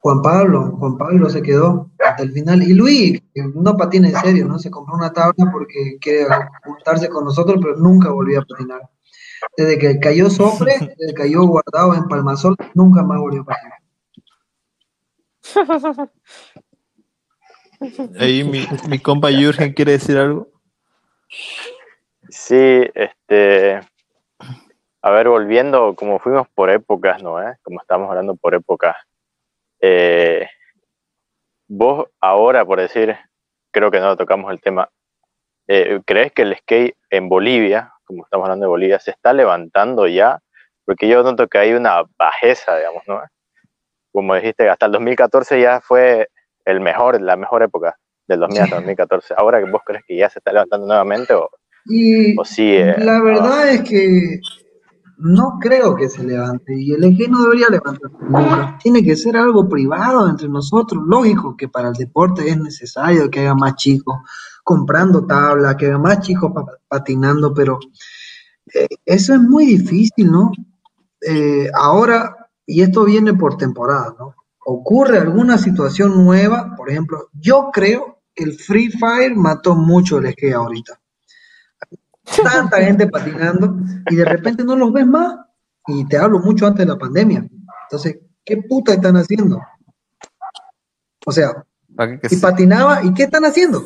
[0.06, 2.62] Juan Pablo, Juan Pablo se quedó hasta el final.
[2.62, 4.60] Y Luis, que no patina en serio, ¿no?
[4.60, 6.28] Se compró una tabla porque quiere
[6.64, 8.82] juntarse con nosotros, pero nunca volvió a patinar.
[9.58, 13.80] Desde que cayó Sofre, desde que cayó guardado en Palmasol, nunca más volvió a patinar.
[18.20, 20.48] Ahí mi, mi compa Jürgen quiere decir algo.
[22.30, 23.80] Sí, este,
[25.02, 27.42] a ver, volviendo, como fuimos por épocas, ¿no?
[27.42, 27.58] eh?
[27.62, 28.96] Como estamos hablando por épocas,
[29.80, 30.48] eh,
[31.68, 33.16] vos ahora, por decir,
[33.72, 34.90] creo que no tocamos el tema,
[35.68, 40.08] eh, ¿crees que el skate en Bolivia, como estamos hablando de Bolivia, se está levantando
[40.08, 40.40] ya?
[40.86, 43.22] Porque yo noto que hay una bajeza, digamos, ¿no?
[44.12, 46.30] Como dijiste, hasta el 2014 ya fue
[46.66, 47.96] el mejor, la mejor época
[48.28, 49.34] del 2000 hasta 2014.
[49.38, 51.50] Ahora que vos crees que ya se está levantando nuevamente o,
[51.86, 52.78] Y o sí.
[52.98, 53.24] la no?
[53.24, 54.40] verdad es que
[55.18, 56.74] no creo que se levante.
[56.78, 58.78] Y el EG no debería levantarse nunca.
[58.82, 61.04] Tiene que ser algo privado entre nosotros.
[61.08, 64.18] Lógico que para el deporte es necesario que haya más chicos
[64.64, 67.80] comprando tabla, que haya más chicos pa- patinando, pero
[68.74, 70.52] eh, eso es muy difícil, ¿no?
[71.22, 72.36] Eh, ahora,
[72.66, 74.36] y esto viene por temporada, ¿no?
[74.68, 80.32] Ocurre alguna situación nueva, por ejemplo, yo creo que el Free Fire mató mucho el
[80.32, 81.00] skate ahorita.
[82.44, 83.78] Tanta gente patinando
[84.10, 85.38] y de repente no los ves más.
[85.88, 87.48] Y te hablo mucho antes de la pandemia.
[87.84, 89.62] Entonces, ¿qué puta están haciendo?
[91.28, 91.64] O sea,
[91.96, 93.86] ¿Para qué que y patinaba, ¿y qué están haciendo?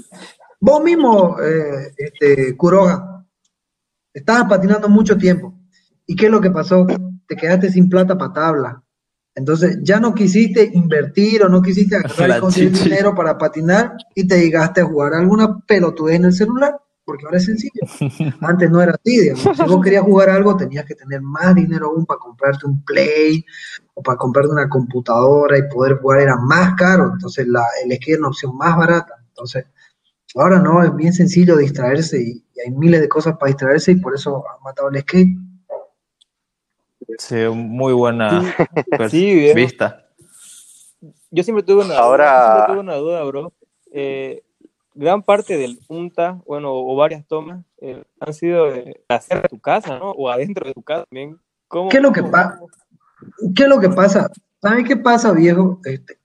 [0.61, 3.25] Vos mismo, eh, este, Kuroga,
[4.13, 5.53] estabas patinando mucho tiempo.
[6.05, 6.88] ¿Y qué es lo que pasó?
[7.27, 8.84] Te quedaste sin plata para tabla.
[9.40, 12.90] Entonces, ya no quisiste invertir o no quisiste agarrar y conseguir chichi.
[12.90, 17.38] dinero para patinar y te llegaste a jugar alguna pelotudez en el celular, porque ahora
[17.38, 17.82] es sencillo.
[18.42, 19.56] Antes no era así, digamos.
[19.56, 23.46] Si vos querías jugar algo, tenías que tener más dinero aún para comprarte un Play
[23.94, 27.12] o para comprarte una computadora y poder jugar era más caro.
[27.14, 29.14] Entonces, la, el skate era una opción más barata.
[29.30, 29.68] Entonces,
[30.36, 34.02] ahora no, es bien sencillo distraerse y, y hay miles de cosas para distraerse y
[34.02, 35.30] por eso han matado el skate.
[37.18, 38.55] Sí, muy buena
[39.10, 40.05] Sí, vista.
[41.32, 43.53] Yo siempre tuve una Ahora- duda, yo siempre tuve una duda, bro.
[43.91, 44.43] Eh,
[44.93, 49.60] gran parte del UNTA, bueno, o varias tomas, eh, han sido de hacer de tu
[49.60, 50.12] casa, ¿no?
[50.12, 51.39] O adentro de tu casa también.
[51.68, 52.60] ¿Cómo, ¿Qué es lo que cómo- pasa?
[53.55, 54.30] ¿Qué es lo que pasa?
[54.62, 55.80] ¿Sabes qué pasa, viejo?
[55.86, 56.18] Este,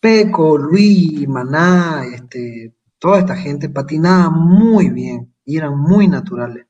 [0.00, 6.65] Peco, Luis, Maná, este, toda esta gente patinaba muy bien y eran muy naturales.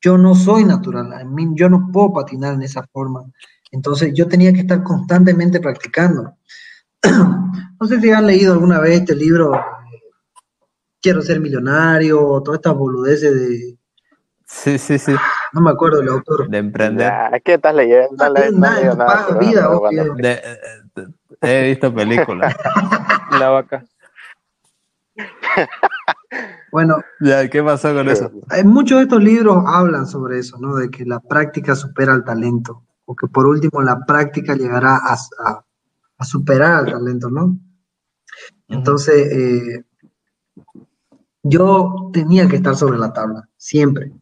[0.00, 3.24] Yo no soy natural, a mí, yo no puedo patinar en esa forma.
[3.70, 6.34] Entonces yo tenía que estar constantemente practicando.
[7.82, 9.60] No sé si han leído alguna vez este libro, eh,
[11.00, 13.78] Quiero ser millonario, o todas estas boludeces de,
[14.50, 15.14] Sí, sí, sí.
[15.52, 16.50] no me acuerdo el autor.
[16.50, 17.06] De emprender.
[17.06, 18.16] Ya, ¿Qué estás leyendo?
[18.16, 20.14] No No, nada vida, bueno.
[20.16, 20.58] De- eh,
[20.96, 21.06] eh,
[21.40, 22.54] he visto películas.
[23.38, 23.84] La vaca.
[26.72, 28.30] Bueno, ya, ¿qué pasó con eso?
[28.48, 30.76] Hay muchos de estos libros hablan sobre eso, ¿no?
[30.76, 35.14] De que la práctica supera al talento, o que por último la práctica llegará a,
[35.44, 35.64] a-
[36.18, 37.58] a superar al talento, ¿no?
[38.68, 39.84] Entonces, eh,
[41.42, 44.12] yo tenía que estar sobre la tabla, siempre.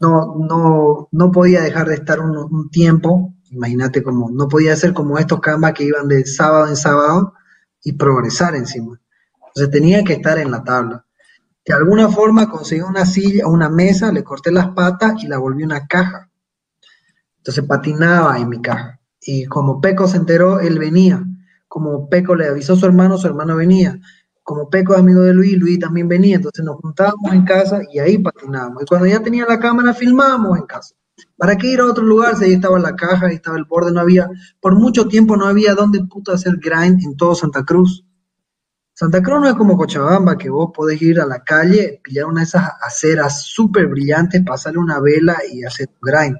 [0.00, 4.92] No, no, no podía dejar de estar un, un tiempo, imagínate como, no podía ser
[4.92, 7.34] como estos canvas que iban de sábado en sábado
[7.82, 9.00] y progresar encima.
[9.48, 11.05] Entonces tenía que estar en la tabla.
[11.66, 15.64] De alguna forma conseguí una silla, una mesa, le corté las patas y la volví
[15.64, 16.30] una caja.
[17.38, 19.00] Entonces patinaba en mi caja.
[19.20, 21.24] Y como Peco se enteró, él venía.
[21.66, 23.98] Como Peco le avisó a su hermano, su hermano venía.
[24.44, 26.36] Como Peco es amigo de Luis, Luis también venía.
[26.36, 28.84] Entonces nos juntábamos en casa y ahí patinábamos.
[28.84, 30.94] Y cuando ya tenía la cámara, filmábamos en casa.
[31.36, 33.90] ¿Para qué ir a otro lugar si ahí estaba la caja, ahí estaba el borde?
[33.90, 38.04] No había, por mucho tiempo no había dónde puta hacer grind en todo Santa Cruz.
[38.98, 42.40] Santa Cruz no es como Cochabamba, que vos podés ir a la calle, pillar una
[42.40, 46.38] de esas aceras súper brillantes, pasarle una vela y hacer tu grind.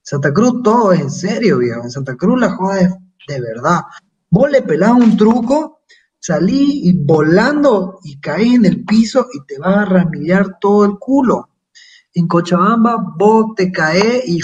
[0.00, 1.82] Santa Cruz todo es en serio, viejo.
[1.82, 2.94] En Santa Cruz la joda es
[3.28, 3.82] de verdad.
[4.30, 5.82] Vos le pelás un truco,
[6.18, 10.98] salí y volando y caes en el piso y te vas a ramillar todo el
[10.98, 11.50] culo.
[12.14, 14.40] En Cochabamba vos te caes y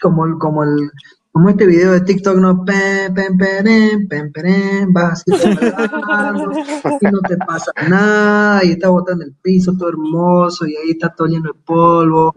[0.00, 0.92] como el, como el,
[1.36, 6.50] como este video de TikTok, no, pem, pem, perem, pem, perem, vas así volando,
[6.98, 11.10] y no te pasa nada, y estás botando el piso todo hermoso, y ahí está
[11.14, 12.34] todo lleno de polvo.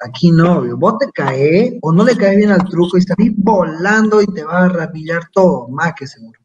[0.00, 4.22] Aquí no, vos te caes o no le caes bien al truco y salís volando
[4.22, 6.40] y te vas a rapillar todo, más que seguro.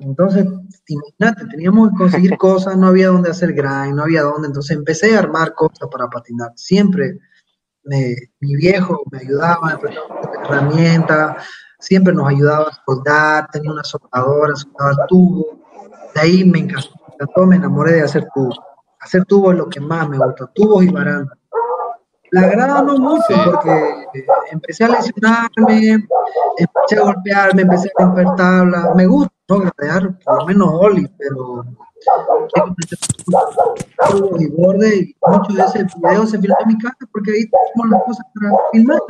[0.00, 0.44] Entonces,
[0.86, 5.16] imagínate, teníamos que conseguir cosas, no había dónde hacer grind, no había dónde, entonces empecé
[5.16, 6.52] a armar cosas para patinar.
[6.56, 7.20] Siempre
[7.84, 10.19] me- mi viejo me ayudaba, me prestaba
[10.50, 11.36] herramientas,
[11.78, 15.46] siempre nos ayudaba a soldar, tenía una soldadora, soldaba tubo.
[16.14, 18.58] De ahí me encantó, me enamoré de hacer tubos.
[19.00, 21.38] Hacer tubos es lo que más me gusta, tubos y barandas.
[22.32, 23.34] La grada no mucho Sí.
[23.44, 23.70] porque
[24.14, 26.06] eh, empecé a lesionarme,
[26.58, 28.94] empecé a golpearme, empecé a romper tablas.
[28.94, 29.58] Me gusta ¿no?
[29.58, 31.64] gradear, por lo menos Oli, pero
[34.38, 37.90] y borde y mucho de ese video se filmó en mi casa porque ahí tenemos
[37.90, 39.00] las cosas para filmar.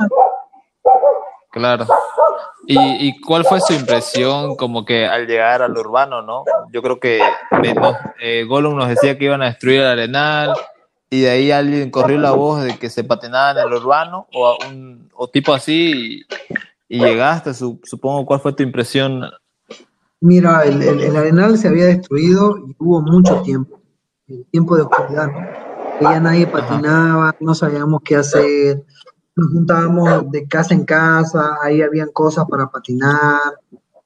[1.51, 1.85] Claro.
[2.65, 6.45] ¿Y, y cuál fue su impresión como que al llegar al urbano, no?
[6.71, 7.21] Yo creo que
[8.19, 10.53] eh, Gollum nos decía que iban a destruir el arenal
[11.09, 14.47] y de ahí alguien corrió la voz de que se patinaba en el urbano o,
[14.47, 16.23] a un, o tipo así
[16.87, 19.23] y, y llegaste, su- supongo, ¿cuál fue tu impresión?
[20.21, 23.79] Mira, el, el- el arenal se había destruido y hubo mucho tiempo,
[24.27, 25.39] el tiempo de oscuridad, ¿no?
[25.99, 28.83] Ya nadie patinaba, no sabíamos qué hacer,
[29.41, 33.39] nos juntábamos de casa en casa, ahí habían cosas para patinar,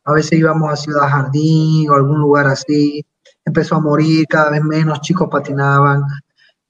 [0.05, 3.05] a veces íbamos a Ciudad Jardín o algún lugar así,
[3.43, 6.03] empezó a morir, cada vez menos chicos patinaban,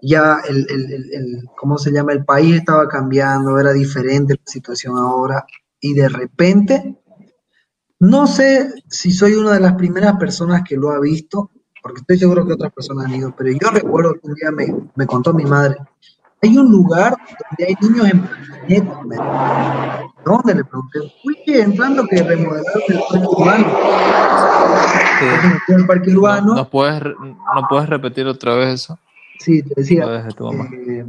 [0.01, 2.13] ya el, el, el, ¿cómo se llama?
[2.13, 5.45] El país estaba cambiando, era diferente la situación ahora,
[5.79, 6.97] y de repente
[7.99, 11.51] no sé si soy una de las primeras personas que lo ha visto,
[11.83, 14.89] porque estoy seguro que otras personas han ido, pero yo recuerdo que un día me,
[14.95, 15.77] me contó mi madre,
[16.45, 17.15] hay un lugar
[17.49, 20.13] donde hay niños en patinetas, dijo.
[20.25, 20.55] ¿Dónde?
[20.55, 23.67] Le pregunté, fui entrando que remodelaron el parque urbano.
[25.65, 28.97] Fui al parque urbano, ¿No, puedes, re- ¿No puedes repetir otra vez eso?
[29.39, 30.65] sí, te decía, de tu mamá.
[30.73, 31.05] eh,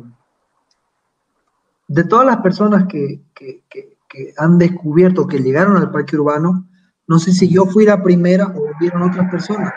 [1.89, 6.65] de todas las personas que, que- que- que han descubierto que llegaron al parque urbano,
[7.07, 9.73] no sé si yo fui la primera o vieron otras personas.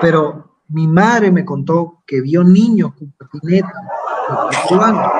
[0.00, 5.12] Pero mi madre me contó que vio niños con patinetas en el parque urbano.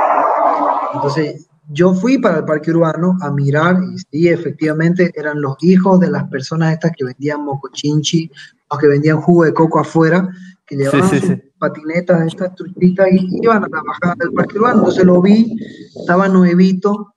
[0.94, 6.00] Entonces, yo fui para el parque urbano a mirar y sí, efectivamente eran los hijos
[6.00, 8.30] de las personas estas que vendían mocochinchi
[8.68, 10.28] o que vendían jugo de coco afuera,
[10.66, 11.42] que llevaban sí, sus sí.
[11.58, 14.78] patinetas, estas truchitas y iban a la bajada del parque urbano.
[14.80, 15.56] Entonces lo vi,
[16.00, 17.14] estaba nuevito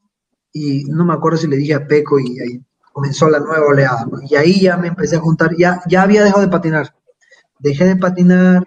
[0.52, 2.62] y no me acuerdo si le dije a Peco y ahí
[2.92, 4.06] comenzó la nueva oleada.
[4.06, 4.20] ¿no?
[4.28, 6.94] Y ahí ya me empecé a juntar, ya, ya había dejado de patinar.
[7.64, 8.64] Dejé de patinar,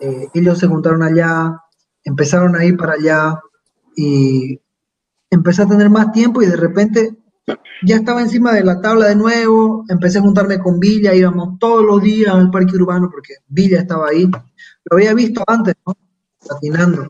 [0.00, 1.60] eh, ellos se juntaron allá,
[2.04, 3.40] empezaron a ir para allá
[3.96, 4.60] y
[5.30, 7.16] empecé a tener más tiempo y de repente
[7.82, 11.84] ya estaba encima de la tabla de nuevo, empecé a juntarme con Villa, íbamos todos
[11.84, 14.30] los días al parque urbano porque Villa estaba ahí.
[14.84, 15.96] Lo había visto antes, ¿no?
[16.46, 17.08] Patinando.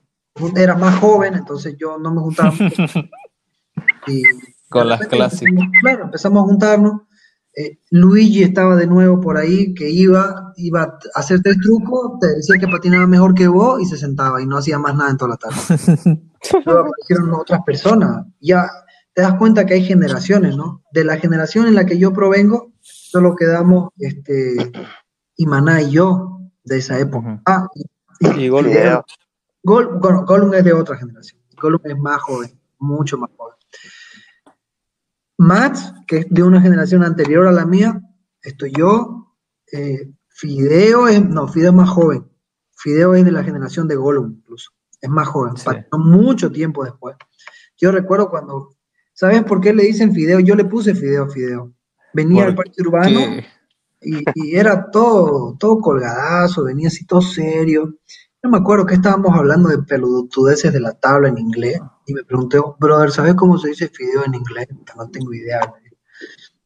[0.56, 2.52] Era más joven, entonces yo no me juntaba.
[4.06, 4.22] Y
[4.68, 5.68] Con las clásicas.
[5.80, 7.02] Claro, empezamos a juntarnos.
[7.56, 12.28] Eh, Luigi estaba de nuevo por ahí, que iba, iba a hacerte el truco, te
[12.36, 15.16] decía que patinaba mejor que vos y se sentaba y no hacía más nada en
[15.16, 15.56] toda la tarde.
[16.64, 18.26] Luego aparecieron otras personas.
[18.40, 18.70] Ya
[19.12, 20.82] te das cuenta que hay generaciones, ¿no?
[20.92, 24.72] De la generación en la que yo provengo, solo quedamos este,
[25.36, 27.42] Imaná y yo de esa época.
[27.46, 28.72] Ah, y, Y Gollum.
[28.72, 29.04] Video.
[29.62, 31.40] Gol, bueno, Gollum es de otra generación.
[31.60, 33.39] Gollum es más joven, mucho más joven.
[35.40, 38.00] Max, que es de una generación anterior a la mía,
[38.42, 39.36] estoy yo.
[39.72, 42.24] eh, Fideo es, no, Fideo es más joven.
[42.76, 44.70] Fideo es de la generación de Gollum, incluso.
[45.00, 45.64] Es más joven, Sí.
[45.64, 47.16] patinó mucho tiempo después.
[47.76, 48.74] Yo recuerdo cuando,
[49.14, 50.40] ¿sabes por qué le dicen Fideo?
[50.40, 51.72] Yo le puse Fideo a Fideo.
[52.12, 53.20] Venía al ¿Por parque urbano
[54.00, 57.96] y, y era todo, todo colgadazo, venía así todo serio.
[58.42, 62.24] No me acuerdo que estábamos hablando de pelududeces de la tabla en inglés y me
[62.24, 64.66] pregunté, brother, ¿sabes cómo se dice fideo en inglés?
[64.96, 65.60] No tengo idea.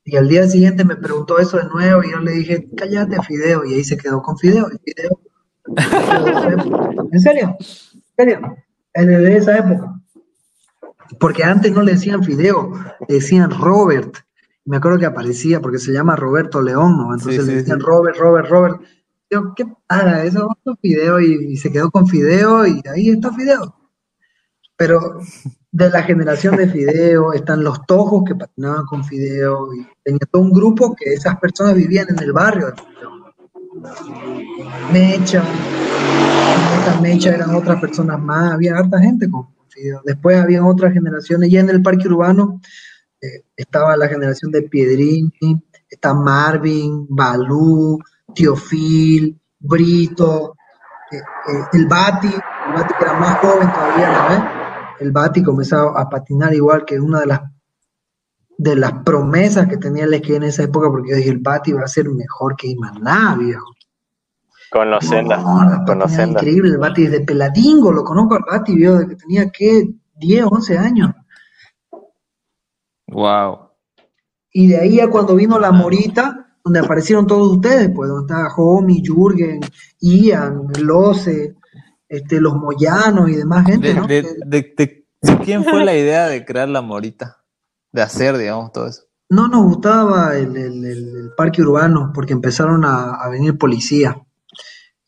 [0.05, 3.65] Y al día siguiente me preguntó eso de nuevo y yo le dije, cállate, fideo.
[3.65, 4.69] Y ahí se quedó con fideo.
[4.73, 5.21] y fideo.
[7.11, 7.57] ¿En serio?
[7.59, 8.57] ¿En serio?
[8.93, 10.01] En de esa época.
[11.19, 12.73] Porque antes no le decían fideo,
[13.09, 14.15] le decían Robert.
[14.65, 17.15] Me acuerdo que aparecía porque se llama Roberto León, ¿no?
[17.15, 17.85] Entonces Sí, le decían sí.
[17.85, 18.81] Robert, Robert, Robert.
[19.31, 20.25] Yo, ¿qué pasa?
[20.25, 20.49] Eso
[20.81, 23.75] fideo y, se quedó con fideo y ahí está fideo.
[24.77, 25.21] Pero
[25.75, 30.43] de la generación de Fideo están los tojos que patinaban con Fideo y tenía todo
[30.43, 33.15] un grupo que esas personas vivían en el barrio de Fideo.
[34.93, 35.43] Mecha,
[36.79, 40.01] esta Mecha eran otras personas más, había harta gente con Fideo.
[40.05, 42.61] Después había otras generaciones, ya en el parque urbano
[43.21, 45.61] eh, estaba la generación de Piedrini,
[45.91, 47.99] está Marvin, Balú,
[48.35, 50.55] Tío Phil, Brito,
[51.11, 54.43] eh, eh, el Bati, el Bati que era más joven todavía, ¿no ves?
[55.01, 57.41] El Bati comenzaba a patinar igual que una de las
[58.57, 61.73] de las promesas que tenía el esquí en esa época, porque yo dije, el Bati
[61.73, 63.67] va a ser mejor que Imaná, viejo.
[64.71, 66.43] Con los sendas, No, la con los patinaba sendas.
[66.43, 69.89] increíble, el Bati desde peladingo, lo conozco al Bati, viejo, desde que tenía, ¿qué?
[70.17, 71.11] 10, 11 años.
[73.09, 73.71] Wow.
[74.53, 78.55] Y de ahí a cuando vino la Morita, donde aparecieron todos ustedes, pues, donde estaba
[78.57, 79.61] Homie, Jürgen,
[80.01, 81.55] Ian, Lose,
[82.09, 84.07] este, los Moyanos y demás gente, De, ¿no?
[84.07, 85.05] de-
[85.45, 87.39] quién fue la idea de crear la morita?
[87.93, 89.03] De hacer, digamos, todo eso.
[89.31, 94.15] no nos gustaba el, el- parque urbano porque empezaron a, a venir policías.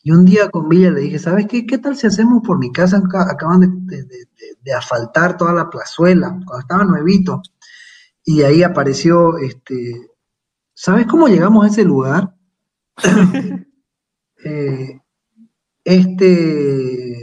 [0.03, 1.67] Y un día con Villa le dije, ¿sabes qué?
[1.67, 3.03] ¿Qué tal si hacemos por mi casa?
[3.29, 4.27] Acaban de- de-
[4.63, 7.41] de asfaltar toda la plazuela, cuando estaba nuevito.
[8.25, 9.95] Y ahí apareció, este,
[10.77, 12.35] ¿sabes cómo llegamos a ese lugar?
[14.49, 15.01] Eh,
[15.83, 17.19] este,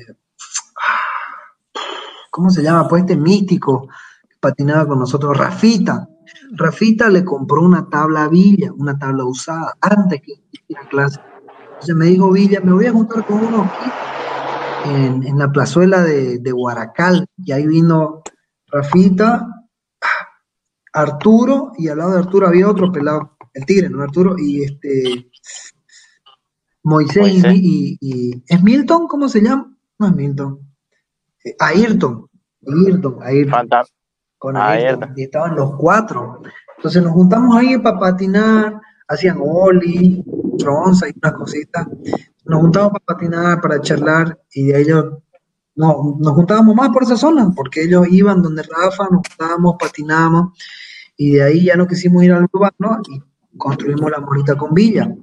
[2.30, 2.86] ¿cómo se llama?
[2.86, 3.88] Pues este místico
[4.28, 6.10] que patinaba con nosotros, Rafita.
[6.52, 11.22] Rafita le compró una tabla a Villa, una tabla usada, antes que hiciera clase.
[11.70, 16.02] Entonces me dijo Villa, me voy a juntar con uno aquí en, en la plazuela
[16.02, 17.26] de, de Guaracal.
[17.38, 18.24] Y ahí vino
[18.68, 19.48] Rafita,
[20.94, 24.02] Arturo, y al lado de Arturo había otro pelado, el tigre, ¿no?
[24.02, 25.30] Arturo, y este
[26.84, 27.54] Moisés, y- Moisés.
[27.56, 29.08] Y, y- ¿es Milton?
[29.08, 29.76] ¿Cómo se llama?
[30.00, 30.60] No es Milton.
[31.46, 32.28] Eh, Ayrton,
[32.68, 33.70] Ayrton, Ayrton
[34.38, 35.14] con Ah, Ayrton, Ayrton.
[35.18, 36.42] y estaban los cuatro.
[36.78, 40.24] Entonces nos juntamos ahí para patinar, hacían oli,
[40.58, 41.88] tronza y unas cositas.
[42.46, 45.06] Nos juntamos para patinar, para charlar, y de ellos
[45.76, 50.58] no, nos juntábamos más por esa zona, porque ellos iban donde Rafa, nos juntábamos, patinábamos,
[51.16, 53.22] y de ahí ya no quisimos ir al urbano y
[53.58, 55.14] construimos la morita con Villa.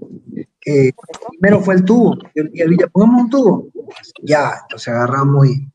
[0.65, 0.93] Eh,
[1.31, 3.69] primero fue el tubo, yo dije a Villa, pongamos un tubo.
[4.23, 5.69] Ya, entonces agarramos y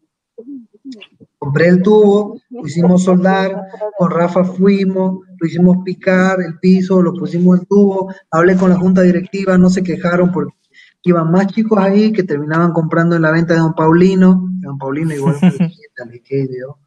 [1.38, 3.56] compré el tubo, lo hicimos soldar,
[3.98, 8.78] con Rafa fuimos, lo hicimos picar el piso, lo pusimos el tubo, hablé con la
[8.78, 10.56] junta directiva, no se quejaron porque
[11.04, 14.78] iban más chicos ahí que terminaban comprando en la venta de Don Paulino, que Don
[14.78, 16.80] Paulino igual fue cliente al skate, ¿no?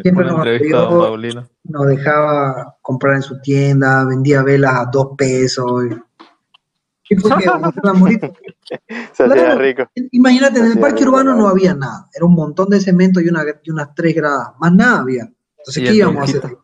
[0.00, 1.48] Siempre Una nos apoyó, Paulino.
[1.64, 5.84] nos dejaba comprar en su tienda, vendía velas a dos pesos.
[5.84, 7.46] Y, y fue que
[9.12, 9.84] hacía rico.
[10.12, 12.08] Imagínate, en el parque urbano no había nada.
[12.14, 14.48] Era un montón de cemento y, una, y unas tres gradas.
[14.58, 15.30] Más nada había.
[15.58, 16.56] Entonces, ¿qué íbamos a hacer?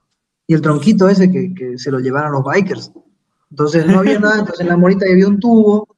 [0.47, 2.93] Y el tronquito ese que, que se lo llevaron los bikers.
[3.51, 4.39] Entonces, no había nada.
[4.39, 5.89] Entonces, en la morita ya había un tubo.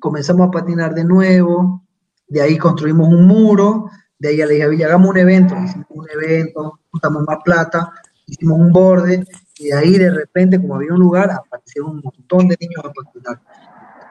[0.00, 1.84] Comenzamos a patinar de nuevo.
[2.26, 3.90] De ahí construimos un muro.
[4.20, 5.56] De ahí le dije a Villa, hagamos un evento.
[5.64, 7.90] Hicimos un evento, juntamos más plata,
[8.26, 9.24] hicimos un borde.
[9.58, 12.92] Y de ahí, de repente, como había un lugar, aparecieron un montón de niños a
[12.92, 13.40] patinar.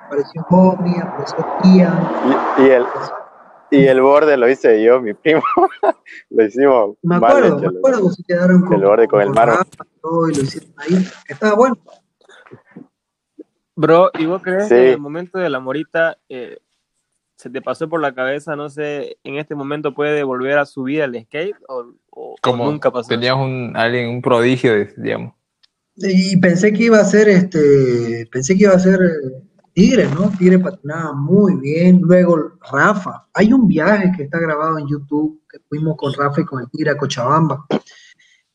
[0.08, 2.10] Apareció Bobby, apareció Ian,
[2.58, 2.84] Y, y el,
[3.72, 5.42] y el borde lo hice yo, mi primo.
[6.32, 9.36] lo hicimos Me acuerdo, hecho, me acuerdo que se quedaron con el borde con el.
[9.36, 11.08] Rafa y todo, y lo hicieron ahí.
[11.28, 11.78] Estaba bueno.
[13.76, 14.70] Bro, ¿y vos crees Sí.
[14.76, 16.58] que en el momento de la morita eh,
[17.40, 21.02] se te pasó por la cabeza, no sé, en este momento puede volver a subir
[21.02, 23.08] al skate o, o- o Como nunca pasó?
[23.08, 25.34] tenías un, alguien, un prodigio, digamos.
[25.96, 30.30] Y pensé que iba a ser este, pensé que iba a ser eh, Tigre, ¿no?
[30.38, 32.02] Tigre patinaba muy bien.
[32.02, 32.36] Luego
[32.72, 33.28] Rafa.
[33.34, 36.70] Hay un viaje que está grabado en YouTube que fuimos con Rafa y con el
[36.70, 37.66] Tigre a Cochabamba.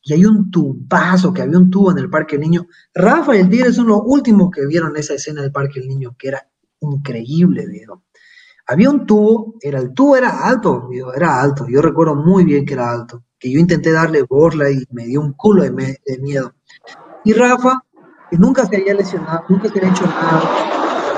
[0.03, 2.67] Y hay un tubazo, que había un tubo en el Parque del Niño.
[2.93, 6.15] Rafa y el Tigre son los últimos que vieron esa escena del Parque del Niño,
[6.19, 6.47] que era
[6.81, 8.03] increíble, viejo.
[8.67, 11.67] Había un tubo, era, el tubo era alto, era alto.
[11.69, 13.23] Yo recuerdo muy bien que era alto.
[13.39, 16.53] Que yo intenté darle borla y me dio un culo de, me- de miedo.
[17.23, 17.81] Y Rafa
[18.29, 20.41] que nunca se había lesionado, nunca se había hecho nada,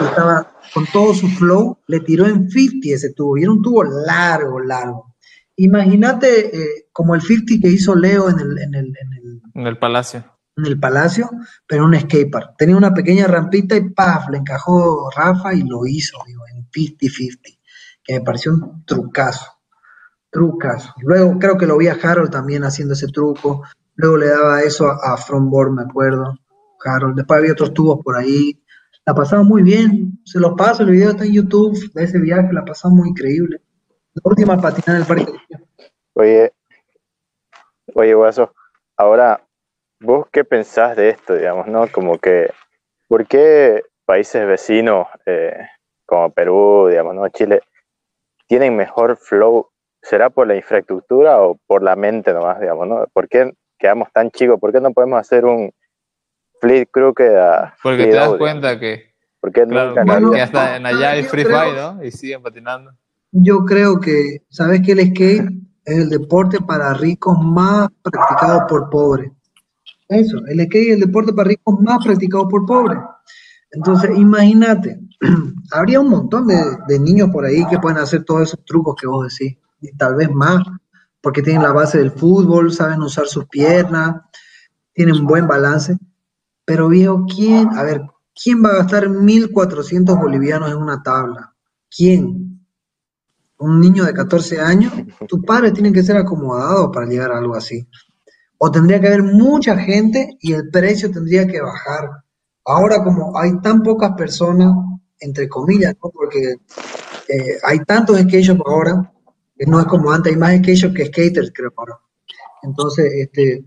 [0.09, 3.83] estaba con todo su flow, le tiró en 50 ese tubo, y era un tubo
[3.85, 5.15] largo, largo.
[5.55, 9.67] Imagínate eh, como el 50 que hizo Leo en el, en el, en el, En
[9.67, 10.23] el palacio.
[10.55, 11.29] en el Palacio,
[11.67, 12.55] pero un skatepark.
[12.57, 14.29] Tenía una pequeña rampita y ¡paf!
[14.29, 16.46] le encajó Rafa y lo hizo, digo, en
[16.77, 17.59] 50-50,
[18.03, 19.45] que me pareció un trucazo,
[20.29, 20.93] trucazo.
[21.01, 23.63] Luego creo que lo vi a Harold también haciendo ese truco,
[23.95, 26.37] luego le daba eso a, a Frontboard, me acuerdo,
[26.83, 27.15] Harold.
[27.15, 28.61] Después había otros tubos por ahí.
[29.05, 32.51] La pasaba muy bien, se los paso, el video está en YouTube de ese viaje,
[32.51, 33.61] la pasamos muy increíble.
[34.13, 35.33] La última patinada en el parque.
[36.13, 36.53] Oye,
[37.93, 38.53] oye, Guaso,
[38.97, 39.41] ahora,
[40.01, 41.87] ¿vos qué pensás de esto, digamos, no?
[41.89, 42.51] Como que,
[43.07, 45.67] ¿por qué países vecinos eh,
[46.07, 47.27] como Perú, digamos, no?
[47.29, 47.61] Chile,
[48.47, 49.67] tienen mejor flow?
[50.01, 53.05] ¿Será por la infraestructura o por la mente nomás, digamos, no?
[53.13, 54.59] ¿Por qué quedamos tan chicos?
[54.59, 55.71] ¿Por qué no podemos hacer un
[56.61, 58.39] flip crooked a Porque te das audio?
[58.39, 61.43] cuenta que, ¿Por qué claro, nunca en la Bueno, que hasta en allá hay free
[61.43, 62.03] creo- fight, ¿no?
[62.03, 62.91] Y siguen patinando.
[63.31, 65.49] Yo creo que, ¿sabes que el skate
[65.83, 69.31] es el deporte para ricos más practicado por pobres?
[70.07, 72.99] Eso, el skate es el deporte para ricos más practicado por pobres.
[73.71, 74.97] Entonces, imagínate,
[75.71, 79.27] habría un montón de, niños por ahí que pueden hacer todos esos trucos que vos
[79.27, 80.63] decís, y tal vez más,
[81.21, 84.21] porque tienen la base del fútbol, saben usar sus piernas,
[84.93, 85.97] tienen buen balance.
[86.65, 87.69] Pero viejo, ¿quién?
[87.77, 88.01] A ver,
[88.35, 91.53] ¿quién va a gastar 1.400 bolivianos en una tabla?
[91.89, 92.47] ¿Quién?
[93.59, 94.93] un niño de 14 años,
[95.27, 97.87] tus padres tienen que ser acomodados para llegar a algo así.
[98.57, 102.09] O tendría que haber mucha gente y el precio tendría que bajar.
[102.65, 104.73] Ahora como hay tan pocas personas,
[105.19, 106.09] entre comillas, ¿no?
[106.09, 106.55] porque
[107.27, 109.11] eh, hay tantos skate ahora,
[109.57, 111.73] que no es como antes, hay más skate que skaters, creo.
[112.63, 113.63] Entonces, este,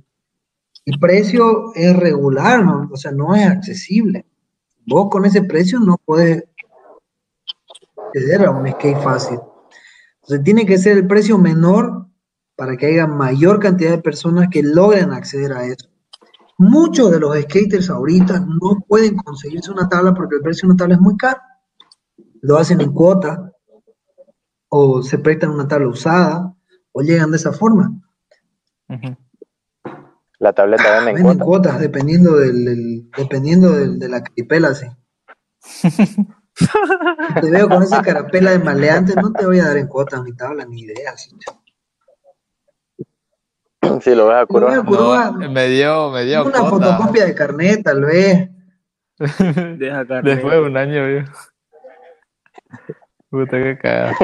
[0.87, 2.89] el precio es regular, ¿no?
[2.93, 4.27] o sea, no es accesible.
[4.87, 6.45] Vos con ese precio no puedes
[7.97, 9.39] acceder a un skate fácil.
[10.23, 12.07] Entonces tiene que ser el precio menor
[12.57, 15.90] para que haya mayor cantidad de personas que logren acceder a eso.
[16.63, 20.77] Muchos de los skaters ahorita no pueden conseguirse una tabla porque el precio de una
[20.77, 21.41] tabla es muy caro.
[22.43, 23.51] Lo hacen en cuota
[24.69, 26.55] o se prestan una tabla usada
[26.93, 27.91] o llegan de esa forma.
[30.39, 31.45] La tableta vende en Venden cuota.
[31.45, 34.87] cuotas dependiendo del, del- dependiendo del- de la caripela, sí.
[37.41, 40.35] Te veo con esa carapela de maleante, no te voy a dar en cuotas mi
[40.35, 41.17] tabla, ni idea.
[41.17, 41.31] sí.
[44.03, 44.71] Si lo ves a Curoa,
[45.31, 48.49] No, me dio, me dio una fotocopia de carnet, tal vez.
[49.79, 50.31] Deja carne.
[50.31, 51.25] Después de un año, vio.
[53.31, 54.17] Puta que cagada.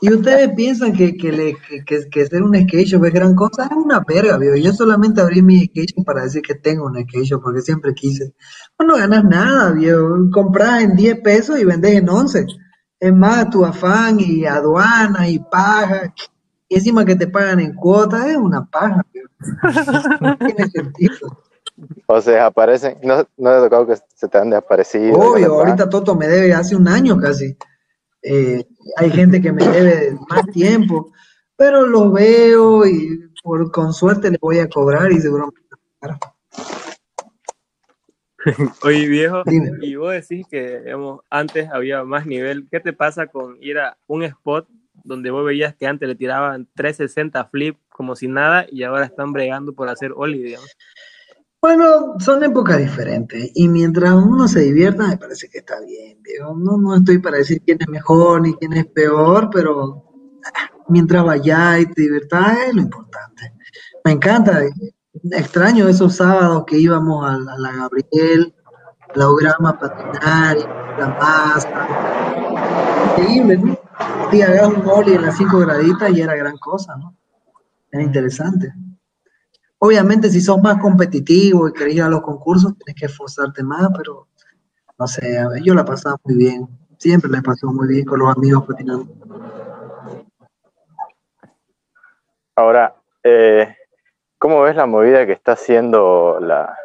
[0.00, 3.34] Y ustedes piensan que, que, le- que, que- que ser un skate shop es gran
[3.34, 4.56] cosa, es una verga, viejo.
[4.56, 7.92] Yo solamente abrí mi skate shop para decir que tengo un skate shop, porque siempre
[7.92, 8.32] quise.
[8.76, 10.08] Pues no ganas nada, viejo.
[10.32, 12.46] Compras en 10 pesos y vendes en 11.
[12.98, 16.14] Es más, tu afán y aduana y paja.
[16.70, 19.04] Y encima que te pagan en cuotas, es una paja.
[20.20, 21.42] No tiene sentido.
[22.06, 22.98] o se desaparecen.
[23.02, 25.18] No, no te tocado que se te han desaparecido.
[25.18, 25.88] Obvio, ahorita.
[25.88, 27.56] Toto me debe hace un año casi.
[28.22, 28.64] Eh,
[28.96, 31.12] hay gente que me debe más tiempo,
[31.56, 35.60] pero lo veo y por, con suerte le voy a cobrar y seguro me
[36.02, 36.34] van a pagar.
[38.84, 39.72] Oye, viejo, Dime.
[39.82, 42.68] y vos decís que digamos, antes había más nivel.
[42.70, 44.68] ¿Qué te pasa con ir a un spot
[45.04, 49.32] donde vos veías que antes le tiraban 360 flip como si nada y ahora están
[49.32, 50.70] bregando por hacer ollie, digamos?
[51.62, 56.18] Bueno, son épocas diferentes y mientras uno se divierta me parece que está bien.
[56.22, 60.04] digo, No, no estoy para decir quién es mejor ni quién es peor, pero
[60.54, 63.52] ah, mientras vayas y te diviertas es lo importante.
[64.06, 64.62] Me encanta,
[65.32, 68.54] extraño esos sábados que íbamos a, la- Gabriel,
[69.14, 70.56] la Ograma a patinar,
[70.98, 71.88] la masa.
[73.18, 73.78] Increíble, ¿no?
[74.30, 77.16] Sí, hagas un ollie en las 5 graditas y era gran cosa, ¿no?
[77.90, 78.72] Era interesante.
[79.78, 83.88] Obviamente, si sos más competitivo y querés ir a los concursos, tenés que esforzarte más,
[83.96, 84.28] pero
[84.98, 86.68] no sé, yo la pasaba muy bien.
[86.98, 89.06] Siempre la pasado muy bien con los amigos patinando.
[92.54, 92.94] Ahora,
[93.24, 93.74] eh,
[94.38, 96.76] ¿cómo ves la movida que está haciendo la,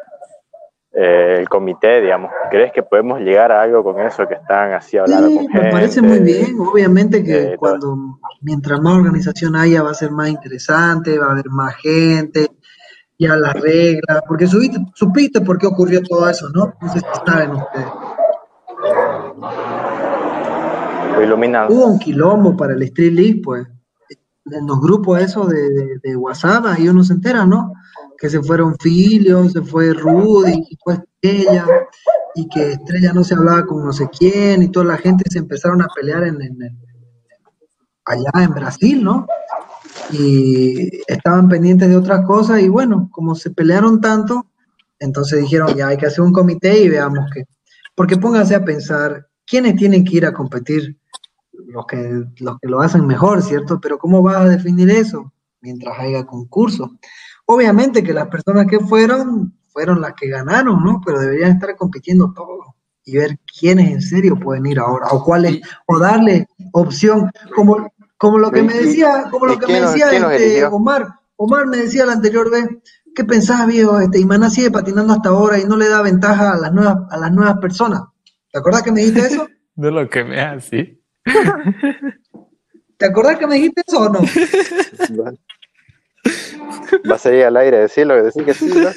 [0.98, 2.30] eh, el comité, digamos?
[2.50, 5.62] ¿Crees que podemos llegar a algo con eso que están así hablando Sí, con gente?
[5.66, 6.56] me parece muy bien.
[6.58, 7.96] Obviamente que eh, cuando
[8.40, 12.48] mientras más organización haya va a ser más interesante, va a haber más gente,
[13.18, 16.72] ya las reglas, porque subiste, supiste por qué ocurrió todo eso, ¿no?
[16.80, 17.86] No sé si saben ustedes.
[21.14, 21.70] Lo iluminan.
[21.72, 23.66] Hubo un quilombo para el Street League, pues.
[24.50, 27.72] En los grupos esos de, de- de WhatsApp, ahí uno se entera, ¿no?
[28.18, 31.64] Que se fueron Filio, se fue Rudy, y fue Estrella,
[32.34, 35.38] y que Estrella no se hablaba con no sé quién, y toda la gente se
[35.38, 36.78] empezaron a pelear en, en-
[38.04, 39.26] allá en Brasil, ¿no?
[40.12, 44.46] Y estaban pendientes de otras cosas, y bueno, como se pelearon tanto,
[44.98, 47.44] entonces dijeron, ya hay que hacer un comité y veamos qué.
[47.94, 50.96] Porque pónganse a pensar, ¿quiénes tienen que ir a competir?
[51.52, 53.80] Los que, los que lo hacen mejor, ¿cierto?
[53.80, 56.96] Pero ¿cómo vas a definir eso mientras haya concurso?
[57.46, 61.00] Obviamente que las personas que fueron, fueron las que ganaron, ¿no?
[61.04, 62.66] Pero deberían estar compitiendo todos
[63.04, 68.38] y ver quiénes en serio pueden ir ahora, o cuáles, o darle opción, como, como
[68.38, 70.64] lo que me ¿Y- decía, como lo que me decía este?
[70.64, 71.06] Omar,
[71.36, 72.66] Omar me decía la anterior vez,
[73.14, 74.00] ¿qué pensás, viejo?
[74.00, 77.16] Este, Imaná sigue patinando hasta ahora y no le da ventaja a las nuevas, a
[77.18, 78.02] las nuevas personas.
[78.50, 79.46] ¿Te acordás que me dijiste eso?
[79.76, 81.00] De lo que me así.
[82.96, 84.20] ¿Te acordás que me dijiste eso o no?
[87.10, 88.88] Va a salir al aire a decirlo, decir que sí, ¿no?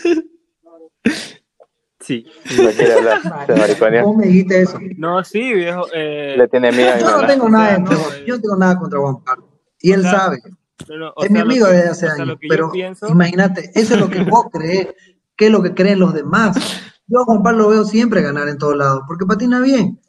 [2.00, 2.26] Sí.
[2.58, 4.06] No quiere hablar, se.
[4.06, 4.80] Vos me dijiste eso.
[4.98, 5.86] No, sí, viejo.
[5.94, 8.24] eh, Le tiene miedo a mi Yo no tengo nada, no, contra- eh.
[8.26, 9.60] yo no tengo nada contra Juan Pablo.
[9.82, 10.40] Y él O sea, sabe.
[10.88, 12.38] no, no, o es mi sea, amigo que- desde hace o sea, años.
[12.40, 14.88] que Pero pienso- imagínate, eso es lo que vos crees,
[15.36, 16.58] qué es lo que creen los demás.
[17.08, 20.00] Yo a Juan Pablo lo veo siempre ganar en todos lados, porque patina bien.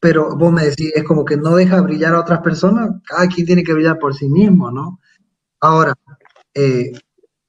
[0.00, 2.90] Pero vos me decís, es como que no deja brillar a otras personas.
[3.06, 5.00] Cada quien tiene que brillar por sí mismo, ¿no?
[5.60, 5.94] Ahora,
[6.54, 6.92] eh,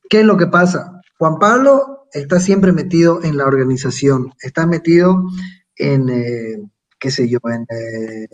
[0.09, 1.01] ¿qué es lo que pasa?
[1.17, 5.23] Juan Pablo está siempre metido en la organización, está metido
[5.75, 6.61] en, eh,
[6.99, 8.27] qué sé yo, en, eh,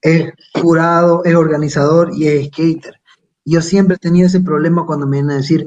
[0.00, 3.00] es jurado, es organizador y es skater.
[3.44, 5.66] Yo siempre he tenido ese problema cuando me vienen a decir,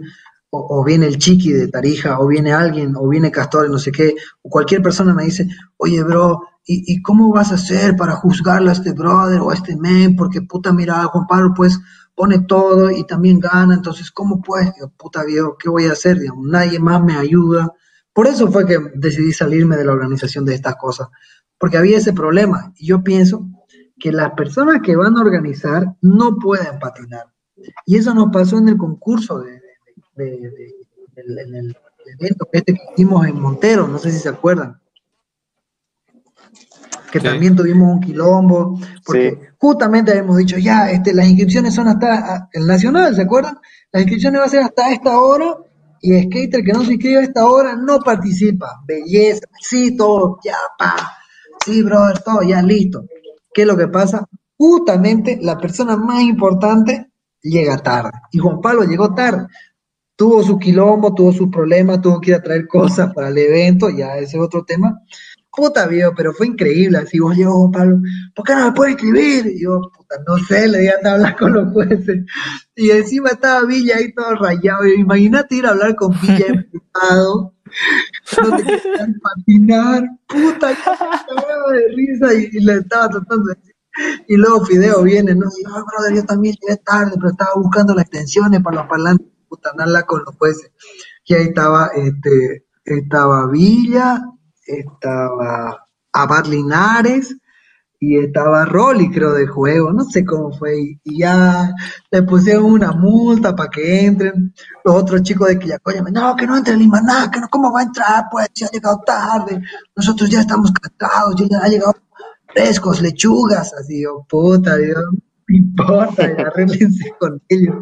[0.50, 4.16] o, viene el chiqui de Tarija, o viene alguien, o viene Castor, no sé qué,
[4.42, 8.74] o cualquier persona me dice, oye, bro, ¿y, cómo vas a hacer para juzgarlo a
[8.74, 10.16] este brother o a este men?
[10.16, 11.80] Porque puta, mira, Juan Pablo, pues
[12.18, 14.74] pone todo y también gana, entonces, ¿cómo pues?
[14.74, 16.18] Digo, puta viejo, ¿qué voy a hacer?
[16.18, 17.72] Digamos, nadie más me ayuda.
[18.12, 21.10] Por eso fue que decidí salirme de la organización de estas cosas,
[21.60, 22.74] porque había ese problema.
[22.76, 23.48] Y yo pienso
[24.00, 27.28] que las personas que van a organizar no pueden patinar.
[27.86, 29.62] Y eso nos pasó en el concurso de,
[30.16, 31.76] en el
[32.20, 34.82] evento este que hicimos en Montero, no sé si se acuerdan.
[37.12, 37.26] Que Sí.
[37.26, 39.48] también tuvimos un quilombo, porque Sí.
[39.58, 43.58] justamente habíamos dicho, ya, este, las inscripciones son hasta el nacional, ¿se acuerdan?
[43.92, 45.56] Las inscripciones va a ser hasta esta hora,
[46.02, 48.82] y skater que no se inscribe a esta hora no participa.
[48.86, 50.96] Belleza, sí, todo, ya, pa.
[51.66, 53.06] Sí, brother, todo, ya, listo.
[53.54, 54.28] ¿Qué es lo que pasa?
[54.58, 57.10] Justamente la persona más importante
[57.42, 58.12] llega tarde.
[58.32, 59.48] Y Juan Pablo llegó tarde.
[60.16, 63.90] Tuvo su quilombo, tuvo sus problemas, tuvo que ir a traer cosas para el evento,
[63.90, 65.00] ya ese es otro tema.
[65.58, 67.00] Puta viejo, pero fue increíble.
[67.00, 68.00] Así vos llegó Juan Pablo,
[68.36, 69.48] ¿por qué no me puede escribir?
[69.48, 72.26] Y yo, puta, no sé, le di a hablar con los jueces.
[72.76, 74.86] Y encima estaba Villa ahí todo rayado.
[74.88, 77.56] Y Imagínate ir a hablar con Villa emputado.
[78.42, 78.82] No te
[79.22, 80.78] patinar, puta, yo
[81.36, 83.76] cagaba de risa y, y le estaba tratando de decir.
[84.28, 85.46] Y luego Fideo viene, ¿no?
[85.48, 89.28] Y, "Ay, brother, yo también llegué tarde, pero estaba buscando las extensiones para los parlantes,
[89.50, 90.72] puta, nada con los jueces.
[91.26, 94.24] Y ahí estaba, este, estaba Villa,
[94.68, 97.36] estaba Abad Linares,
[98.00, 101.74] y estaba Rolly, creo, de juego, no sé cómo fue, y, ya
[102.12, 104.54] le pusieron una multa para que entren.
[104.84, 107.72] Los otros chicos de Quillacoya, me, no, que no entre el Imaná, que no, ¿cómo
[107.72, 108.26] va a entrar?
[108.32, 109.62] Pues ya ha llegado tarde,
[109.96, 111.96] nosotros ya estamos cansados, ya ha llegado
[112.48, 115.04] frescos, lechugas, así, yo, puta, Dios,
[115.48, 117.76] no importa, ya arréglense con ellos.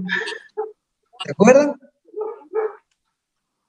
[1.26, 1.76] ¿Se acuerdan?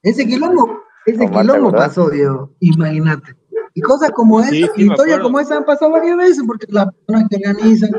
[0.03, 3.37] Ese quilombo, ese Omar, ¿te quilombo pasó, Diego, imagínate.
[3.75, 6.89] Y cosas como esa, Sí, sí, historias como esa han pasado varias veces, porque las
[6.95, 7.91] personas que organizan.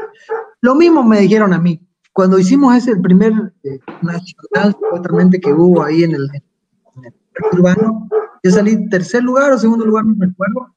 [0.62, 1.88] Lo mismo me dijeron a mí.
[2.14, 3.32] Cuando hicimos ese, el primer
[3.64, 7.14] eh, nacional, supuestamente que hubo ahí en el, en el
[7.52, 8.10] urbano,
[8.44, 10.74] yo salí tercer lugar o segundo lugar, no recuerdo.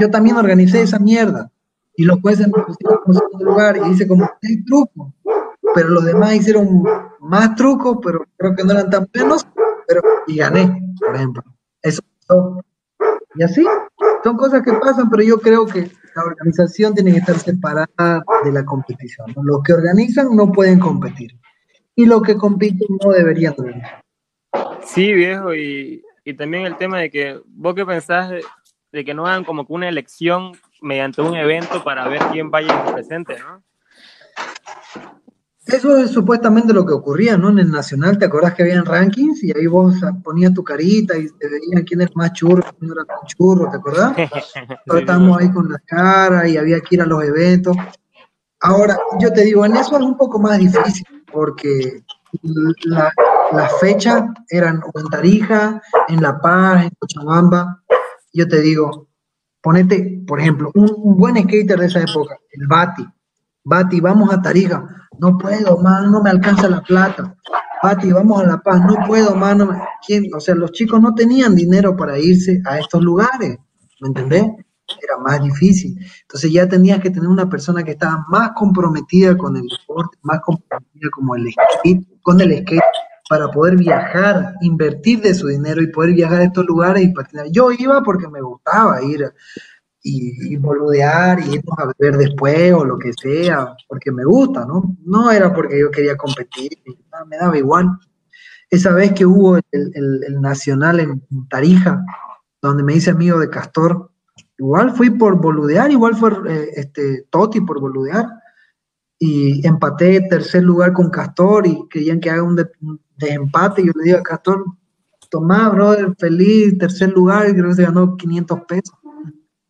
[0.00, 1.50] Yo también organicé esa mierda.
[1.96, 5.12] Y los jueces me pusieron como segundo lugar y hice como seis trucos.
[5.74, 6.84] Pero los demás hicieron
[7.18, 9.46] más trucos, pero creo que no eran tan buenos.
[9.90, 11.42] Pero, y gané, por ejemplo.
[11.82, 12.00] Eso.
[13.34, 13.64] Y así,
[14.22, 18.52] son cosas que pasan, pero yo creo que la organización tiene que estar separada de
[18.52, 19.32] la competición.
[19.34, 19.42] ¿no?
[19.42, 21.32] Los que organizan no pueden competir.
[21.96, 23.54] Y los que compiten no deberían.
[24.84, 28.44] Sí, viejo, y, y también el tema de que vos qué pensás de,
[28.92, 32.84] de que no hagan como que una elección mediante un evento para ver quién vaya
[32.92, 33.62] presente, ¿no?
[35.66, 37.50] Eso es supuestamente lo que ocurría, ¿no?
[37.50, 39.44] En el Nacional, ¿te acordás que habían rankings?
[39.44, 43.04] Y ahí vos ponías tu carita y te veían quién era más churro, quién era
[43.04, 44.16] tan churro, ¿te acordás?
[44.86, 47.76] Todos estábamos ahí con la cara y había que ir a los eventos.
[48.60, 52.02] Ahora, yo te digo, en eso es un poco más difícil, porque
[52.84, 53.12] la-
[53.52, 57.82] las fechas eran o en Tarija, en La Paz, en Cochabamba.
[58.32, 59.08] Yo te digo,
[59.60, 63.06] ponete, por ejemplo, un, un buen skater de esa época, el Bati.
[63.64, 64.84] Bati, vamos a Tarija.
[65.18, 67.34] No puedo, man, no me alcanza la plata.
[67.82, 68.80] Bati, vamos a La Paz.
[68.86, 69.58] No puedo, man.
[69.58, 70.24] no me- ¿Quién?
[70.34, 73.58] O sea, los chicos no tenían dinero para irse a estos lugares.
[74.00, 74.44] ¿Me entendés?
[75.02, 75.96] Era más difícil.
[76.22, 80.40] Entonces ya tenías que tener una persona que estaba más comprometida con el deporte, más
[80.40, 82.80] comprometida como el skate, con el skate,
[83.28, 87.46] para poder viajar, invertir de su dinero y poder viajar a estos lugares y patinar.
[87.52, 89.32] Yo iba porque me gustaba ir
[90.02, 94.96] y, boludear y irnos a beber después o lo que sea, porque me gusta, ¿no?
[95.04, 96.70] No era porque yo quería competir,
[97.28, 97.88] me daba igual.
[98.70, 102.04] Esa vez que hubo el, el- el nacional en Tarija,
[102.62, 104.10] donde me hice amigo de Castor,
[104.58, 108.26] igual fui por boludear, igual fue eh, este, Toti por boludear,
[109.18, 113.86] y empaté tercer lugar con Castor y querían que haga un, de- un desempate, y
[113.86, 114.64] yo le digo a Castor,
[115.30, 118.94] tomá, brother, feliz, tercer lugar, y creo que se ganó 500 pesos.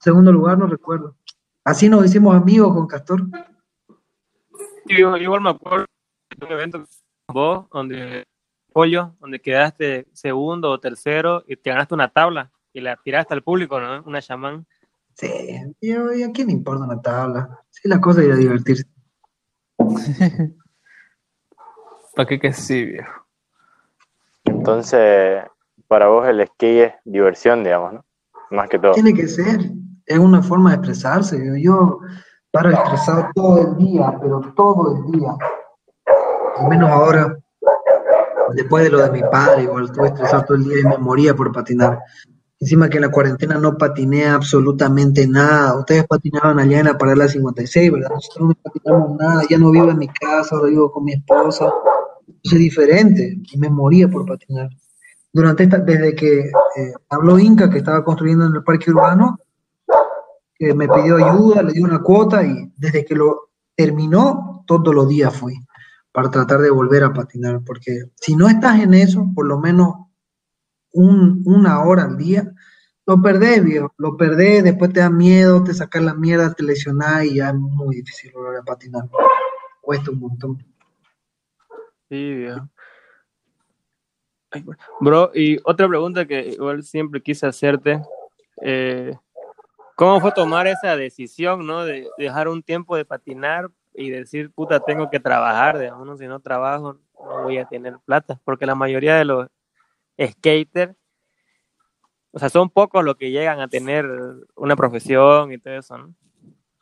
[0.00, 1.14] Segundo lugar, no recuerdo.
[1.62, 3.22] Así nos hicimos amigos con Castor.
[4.86, 5.84] Yo, yo igual me acuerdo
[6.36, 6.84] de un evento
[7.26, 8.24] con vos, donde
[8.72, 13.42] pollo, donde quedaste segundo o tercero y te ganaste una tabla y la tiraste al
[13.42, 14.02] público, ¿no?
[14.04, 14.66] Una chamán.
[15.14, 15.28] Sí,
[15.82, 17.60] yo, ¿y a quién le importa una tabla?
[17.68, 18.84] Sí, la cosa era divertirse.
[22.16, 23.26] ¿Para qué que sí, viejo?
[24.44, 25.42] Entonces,
[25.88, 28.06] para vos el skate es diversión, digamos, ¿no?
[28.50, 28.92] Más que todo.
[28.92, 29.60] Tiene que ser,
[30.10, 31.38] es una forma de expresarse.
[31.38, 31.98] Yo, yo
[32.50, 35.36] paro estresado todo el día, pero todo el día.
[36.56, 37.38] Al menos ahora,
[38.54, 41.34] después de lo de mi padre, igual estuve estresado todo el día y me moría
[41.34, 42.00] por patinar.
[42.58, 45.78] Encima que en la cuarentena no patiné absolutamente nada.
[45.78, 48.10] Ustedes patinaban allá en la paralela 56, ¿verdad?
[48.10, 49.42] Nosotros no patinamos nada.
[49.48, 51.72] Ya no vivo en mi casa, ahora vivo con mi esposa.
[52.42, 54.68] Es diferente y me moría por patinar.
[55.32, 59.38] Durante esta, desde que eh, habló Inca, que estaba construyendo en el parque urbano,
[60.74, 65.34] me pidió ayuda, le di una cuota y desde que lo terminó, todos los días
[65.34, 65.54] fui
[66.12, 69.94] para tratar de volver a patinar, porque si no estás en eso, por lo menos
[70.92, 72.52] un- una hora al día,
[73.06, 77.24] lo perdés, viejo, lo perdés, después te da miedo, te sacas la mierda, te lesionás
[77.24, 79.04] y ya es muy difícil volver a patinar.
[79.80, 80.58] Cuesta un montón.
[82.08, 82.68] Sí, viejo.
[85.00, 88.02] Bro, y otra pregunta que igual siempre quise hacerte,
[88.62, 89.16] eh,
[90.00, 91.84] ¿cómo fue tomar esa decisión, no?
[91.84, 96.16] De dejar un tiempo de patinar y decir, puta, tengo que trabajar, digamos, ¿no?
[96.16, 99.48] si no trabajo no voy a tener plata, porque la mayoría de los
[100.18, 100.96] skaters,
[102.32, 104.06] o sea, son pocos los que llegan a tener
[104.56, 106.14] una profesión y todo eso, ¿no?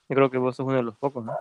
[0.09, 1.33] Yo creo que vos sos uno de los pocos, ¿no?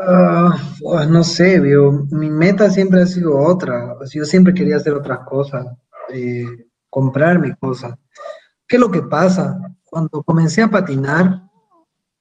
[0.00, 2.04] Ah, pues, no sé, vio.
[2.10, 3.96] Mi meta siempre ha sido otra.
[4.12, 5.66] Yo siempre quería hacer otras cosas,
[6.10, 6.44] eh,
[6.90, 7.98] comprarme cosas.
[8.66, 9.58] ¿Qué es lo que pasa?
[9.90, 11.42] Cuando comencé a patinar,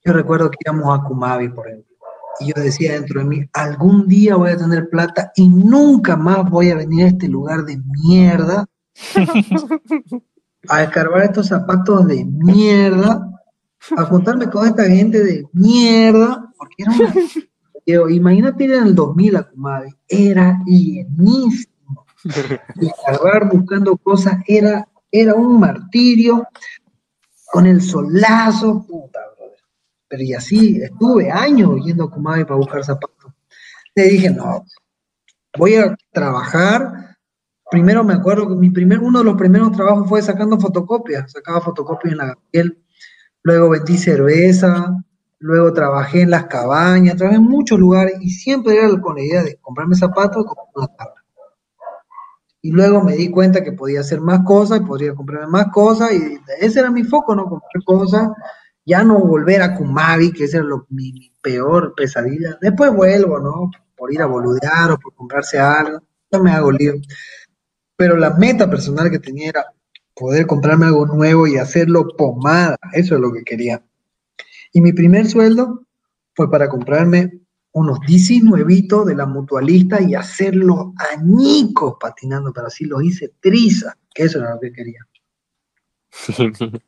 [0.04, 1.96] yo recuerdo que íbamos a Kumabi, por ejemplo.
[2.40, 6.50] Y yo decía dentro de mí, algún día voy a tener plata y nunca más
[6.50, 8.66] voy a venir a este lugar de mierda
[10.70, 13.30] a escarbar estos zapatos de mierda,
[13.96, 17.14] a juntarme con esta gente de mierda, porque era una
[17.86, 22.06] Digo, imagínate ir en el 2000 a Kumabi, era llenísimo.
[22.76, 26.46] Y escarbar buscando cosas era, era un martirio
[27.48, 29.58] con el solazo, puta, brother.
[30.08, 33.34] Pero y así, estuve años yendo a Kumabi para buscar zapatos.
[33.96, 34.66] Le dije, no,
[35.58, 37.18] voy a trabajar.
[37.70, 41.62] Primero me acuerdo que mi primer, uno de los primeros trabajos fue sacando fotocopias, sacaba
[41.62, 42.84] fotocopias en la Gabriel.
[43.44, 44.94] Luego vendí cerveza,
[45.40, 49.44] luego trabajé en las cabañas, trabajé en muchos lugares y siempre era con la idea
[49.44, 50.46] de comprarme zapatos
[50.76, 51.17] una.
[52.68, 56.38] Y luego me di cuenta que podía hacer más cosas, podría comprarme más cosas y
[56.60, 57.46] ese era mi foco, ¿no?
[57.46, 58.30] Comprar cosas,
[58.86, 62.58] ya no volver a Kumabi, que esa era lo- mi, mi peor pesadilla.
[62.62, 63.72] Después vuelvo, ¿no?
[63.96, 66.96] Por ir a boludear o por comprarse algo, no me hago lío.
[67.96, 69.66] Pero la meta personal que tenía era
[70.16, 73.84] poder comprarme algo nuevo y hacerlo pomada, eso es lo que quería.
[74.74, 75.84] Y mi primer sueldo
[76.36, 77.42] fue para comprarme
[77.78, 83.96] unos DC nuevitos de la mutualista y hacerlos añicos patinando, pero así los hice triza,
[84.14, 85.06] que eso era lo que quería.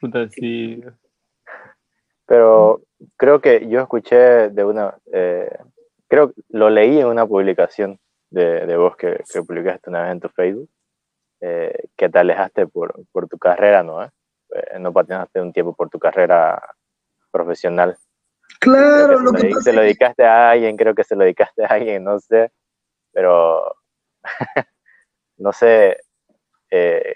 [0.00, 0.82] Puta, sí.
[2.26, 2.82] Pero
[3.16, 5.50] creo que yo escuché de una, eh,
[6.08, 7.98] creo que lo leí en una publicación
[8.30, 10.68] de, de vos que, que publicaste una vez en tu Facebook,
[11.40, 14.04] eh, que te alejaste por, por tu carrera, ¿no?
[14.04, 16.60] Eh, no patinaste un tiempo por tu carrera
[17.30, 17.96] profesional.
[18.60, 20.76] Claro, Creo lo que se, que lo, pasa se lo es que- dedicaste a alguien,
[20.76, 22.52] creo que se lo dedicaste a alguien, no sé,
[23.12, 23.62] pero
[25.38, 25.96] no sé,
[26.70, 27.14] eh,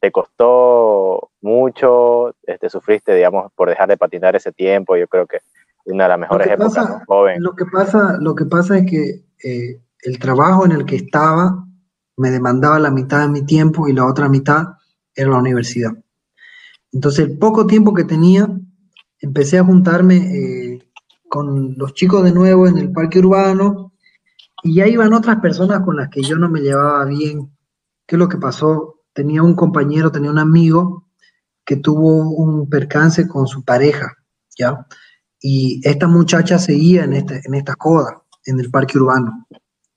[0.00, 4.96] te costó mucho, este, sufriste, digamos, por dejar de patinar ese tiempo.
[4.96, 5.38] Yo creo que
[5.86, 7.04] una de las mejores que épocas, pasa- ¿no?
[7.06, 7.42] joven.
[7.42, 11.64] Lo que pasa, lo que pasa es que eh, el trabajo en el que estaba
[12.16, 14.64] me demandaba la mitad de mi tiempo y la otra mitad
[15.14, 15.92] era la universidad.
[16.92, 18.48] Entonces, el poco tiempo que tenía,
[19.20, 20.88] empecé a juntarme eh,
[21.28, 23.92] con los chicos de nuevo en el parque urbano
[24.62, 27.50] y ya iban otras personas con las que yo no me llevaba bien.
[28.06, 29.02] ¿Qué es lo que pasó?
[29.12, 31.08] Tenía un compañero, tenía un amigo
[31.64, 34.14] que tuvo un percance con su pareja,
[34.56, 34.86] ¿ya?
[35.40, 39.46] y esta muchacha seguía en, este, en esta coda, en el parque urbano.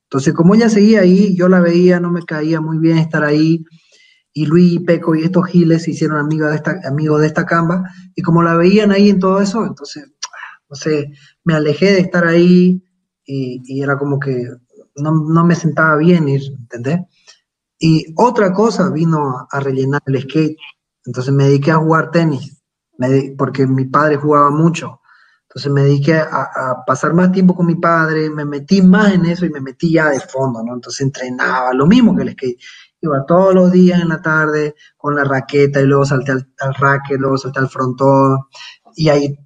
[0.03, 3.63] Entonces, como ella seguía ahí, yo la veía, no me caía muy bien estar ahí,
[4.39, 7.45] y Luis y Peco y estos giles se hicieron amigos de esta, amigos de esta
[7.45, 7.83] camba,
[8.15, 10.13] y como la veían ahí en todo eso, entonces,
[10.69, 11.11] no sé,
[11.43, 12.81] me alejé de estar ahí,
[13.25, 14.47] y, era como que
[14.95, 16.99] no, no me sentaba bien ir, ¿entendés?
[17.79, 20.55] Y otra cosa vino a, rellenar el skate,
[21.05, 22.63] entonces me dediqué a jugar tenis,
[23.37, 25.01] porque mi padre jugaba mucho.
[25.49, 29.25] Entonces me dediqué a, a pasar más tiempo con mi padre, me metí más en
[29.25, 30.75] eso y me metí ya de fondo, ¿no?
[30.75, 32.59] Entonces entrenaba, lo mismo que el skate.
[33.01, 36.73] Iba todos los días en la tarde con la raqueta y luego salté al, al
[36.73, 38.39] racket, luego salté al frontón
[38.95, 39.37] y ahí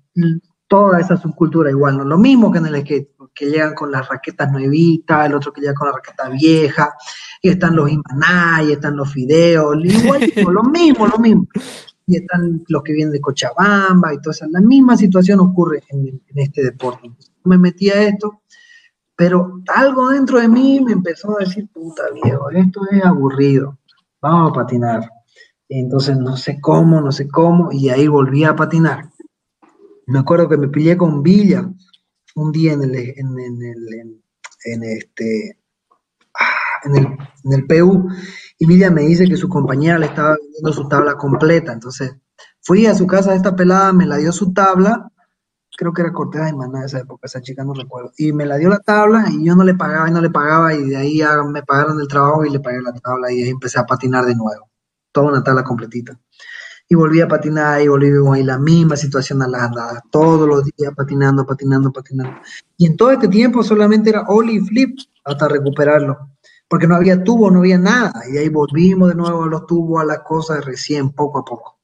[0.67, 2.03] toda esa subcultura igual, ¿no?
[2.03, 5.61] Lo mismo que en el skate, que llegan con las raquetas nuevitas, el otro que
[5.61, 6.93] llega con la raqueta vieja,
[7.41, 11.47] y están los Imaná, y están los fideos, igual, lo mismo, lo mismo
[12.05, 14.45] y están los que vienen de Cochabamba y todo eso.
[14.49, 17.11] La misma situación ocurre en, en este deporte.
[17.45, 18.42] Me metí a esto,
[19.15, 23.77] pero algo dentro de mí me empezó a decir, puta viejo, esto es aburrido,
[24.21, 25.09] vamos a patinar.
[25.69, 29.09] Entonces no sé cómo, no sé cómo, y ahí volví a patinar.
[30.07, 31.69] Me acuerdo que me pillé con Villa
[32.35, 34.21] un día en el, en-
[34.65, 35.59] en este,
[36.39, 37.05] ah, en el,
[37.45, 38.07] en el PU,
[38.59, 41.73] y Villa me dice que su compañera le estaba vendiendo su tabla completa.
[41.73, 42.15] Entonces
[42.61, 45.11] fui a su casa de esta pelada, me la dio su tabla,
[45.77, 48.57] creo que era Cortés de Maná esa época, esa chica no recuerdo, y me la
[48.57, 51.21] dio la tabla y yo no le pagaba y no le pagaba, y de ahí
[51.51, 54.35] me pagaron el trabajo y le pagué la tabla, y ahí empecé a patinar de
[54.35, 54.69] nuevo,
[55.11, 56.19] toda una tabla completita.
[56.89, 60.65] Y volví a patinar y volví ahí la misma situación a las andadas, todos los
[60.65, 62.39] días patinando, patinando, patinando.
[62.77, 66.33] Y en todo este tiempo solamente era ollie y flip hasta recuperarlo
[66.73, 68.23] porque no había tubo, no había nada.
[68.31, 71.77] Y ahí volvimos de nuevo a los tubos, a las cosas recién, poco a poco.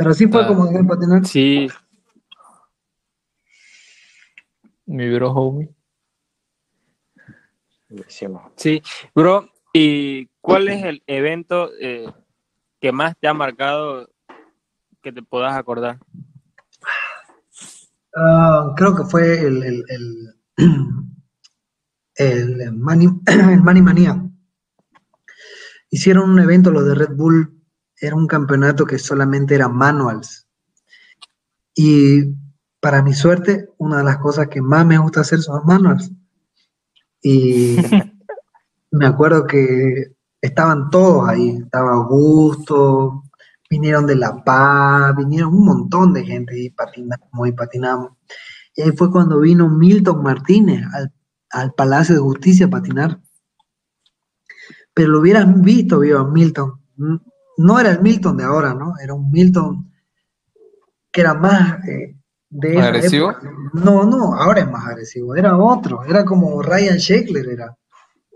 [0.00, 0.46] Pero así fue Ah.
[0.46, 1.26] como de patinar.
[1.26, 1.68] Sí.
[4.86, 5.68] Mi bro homie.
[8.56, 8.82] Sí,
[9.14, 12.10] bro, ¿y cuál es el evento eh,
[12.80, 14.08] que más te ha marcado
[15.02, 15.98] que te puedas acordar?
[18.16, 20.34] Ah, creo que fue el, el, el,
[22.14, 24.22] el Mani, el Mani Manía.
[25.90, 27.59] Hicieron un evento, los de Red Bull,
[28.00, 30.46] era un campeonato que solamente era manuals.
[31.74, 32.34] Y
[32.80, 36.10] para mi suerte, una de las cosas que más me gusta hacer son los manuals.
[37.22, 37.76] Y
[38.90, 43.24] me acuerdo que estaban todos ahí, estaba Augusto,
[43.68, 48.12] vinieron de La Paz, vinieron un montón de gente y patinamos y patinamos.
[48.74, 51.12] Y ahí fue cuando vino Milton Martínez al,
[51.50, 53.20] al Palacio de Justicia a patinar.
[54.94, 56.80] Pero lo hubieras visto, vivo, Milton.
[57.60, 58.94] No era el Milton de ahora, ¿no?
[58.98, 59.92] Era un Milton
[61.12, 62.16] que era más eh,
[62.48, 63.32] de ¿Agresivo?
[63.32, 63.52] época.
[63.74, 65.36] No, no, ahora es más agresivo.
[65.36, 67.76] Era otro, era como Ryan Sheckler, era.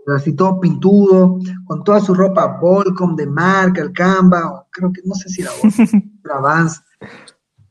[0.05, 5.01] Era así todo pintudo, con toda su ropa Volcom de marca, el Canva, creo que
[5.03, 6.83] no sé si era Volcom, era Vans.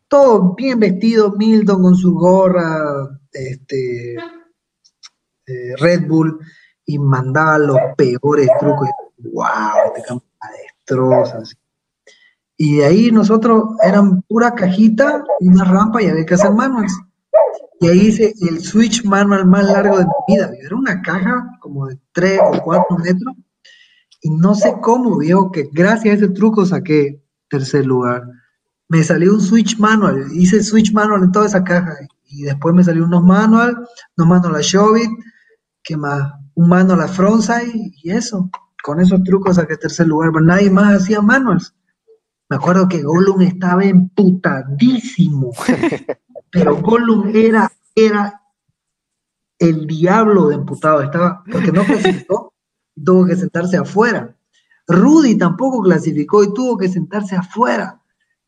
[0.09, 6.40] Todo bien vestido, Milton con su gorra, este, eh, Red Bull,
[6.85, 8.89] y mandaba los peores trucos.
[9.18, 9.94] ¡Wow!
[9.97, 10.12] Este
[12.56, 16.93] Y de ahí nosotros eran pura cajita una rampa y había que hacer manuals.
[17.81, 20.51] Y ahí hice el switch manual más largo de mi vida.
[20.62, 23.35] Era una caja como de 3 o 4 metros.
[24.23, 28.23] Y no sé cómo, viejo, que gracias a ese truco saqué tercer lugar.
[28.89, 30.27] Me salió un switch manual.
[30.32, 31.94] Hice switch manual en toda esa caja.
[32.27, 33.77] Y después me salió unos manual,
[34.16, 35.09] unos manual a Shove
[35.85, 36.32] que más?
[36.55, 38.51] Un manual a Frontside y eso.
[38.85, 40.31] Con esos trucos saqué tercer lugar.
[40.31, 41.74] Pero nadie más hacía manuals.
[42.51, 45.52] Me acuerdo que Gollum estaba emputadísimo.
[46.51, 48.43] Pero Gollum era, era
[49.59, 51.01] el diablo de emputado.
[51.01, 52.52] Estaba, porque no clasificó,
[53.02, 54.36] tuvo que sentarse afuera.
[54.86, 58.02] Rudy tampoco clasificó y tuvo que sentarse afuera.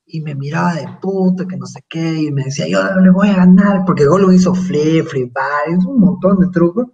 [0.04, 3.30] y me miraba de puta, que no sé qué, y me decía, yo le voy
[3.30, 5.32] a ganar, porque Gollum hizo flip, free
[5.76, 6.88] hizo un montón de trucos,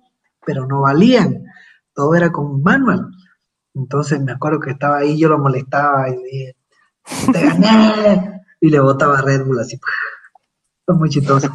[0.46, 1.44] pero no valían,
[1.92, 3.10] todo era con manual.
[3.74, 6.56] Entonces me acuerdo que estaba ahí, yo lo molestaba y le dije,
[7.32, 9.78] te gané, y le botaba Red Bull así.
[10.86, 11.48] Fue muy chistoso.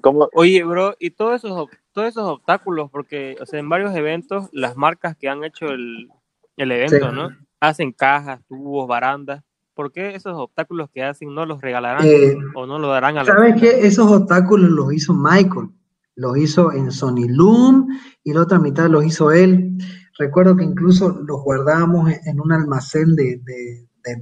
[0.00, 0.28] ¿Cómo?
[0.34, 4.76] Oye, bro, y todos esos, todos esos obstáculos, porque, o sea, en varios eventos, las
[4.76, 6.08] marcas que han hecho el,
[6.56, 7.14] el evento, Sí.
[7.14, 7.28] ¿no?
[7.60, 9.42] Hacen cajas, tubos, barandas.
[9.74, 13.24] ¿Por qué esos obstáculos que hacen no los regalarán Eh, o no lo darán a
[13.24, 13.86] la ¿Sabes qué?
[13.86, 15.68] Esos obstáculos los hizo Michael.
[16.16, 17.88] Los hizo en Sony Loom
[18.24, 19.76] y la otra mitad los hizo él.
[20.18, 24.16] Recuerdo que incluso los guardábamos en- un almacén de, de, de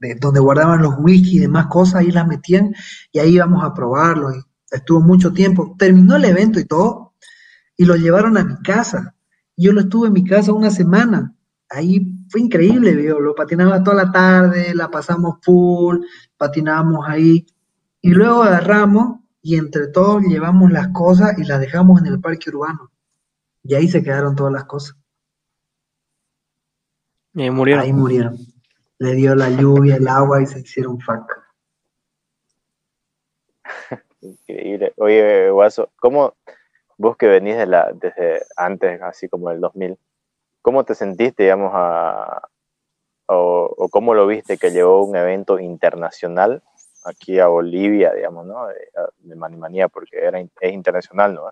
[0.00, 2.72] de, donde guardaban los whisky y demás cosas, ahí las metían
[3.12, 4.36] y ahí íbamos a probarlos.
[4.36, 4.40] Y
[4.76, 5.74] estuvo mucho tiempo.
[5.78, 7.14] Terminó el evento y todo
[7.76, 9.14] y lo llevaron a mi casa.
[9.56, 11.34] Yo lo estuve en mi casa una semana.
[11.68, 13.20] Ahí fue increíble, viejo.
[13.20, 15.98] Lo patinaba toda la tarde, la pasamos full,
[16.36, 17.46] patinábamos ahí.
[18.02, 22.50] Y luego agarramos y entre todos llevamos las cosas y las dejamos en el parque
[22.50, 22.90] urbano.
[23.62, 24.96] Y ahí se quedaron todas las cosas.
[27.34, 27.84] Eh, murieron.
[27.84, 28.36] Ahí murieron.
[28.98, 31.46] Le dio la lluvia, el agua y se hicieron faca.
[34.20, 34.92] Increíble.
[34.96, 36.34] Oye, Guaso, ¿cómo
[36.98, 39.96] vos que venís de la, desde antes, así como el 2000,
[40.60, 42.42] cómo te sentiste, digamos, a,
[43.26, 46.62] o, o cómo lo viste que llegó un evento internacional
[47.04, 48.66] aquí a Bolivia, digamos, ¿no?
[48.66, 48.74] De,
[49.18, 51.42] de Manimanía, porque era, es internacional, ¿no?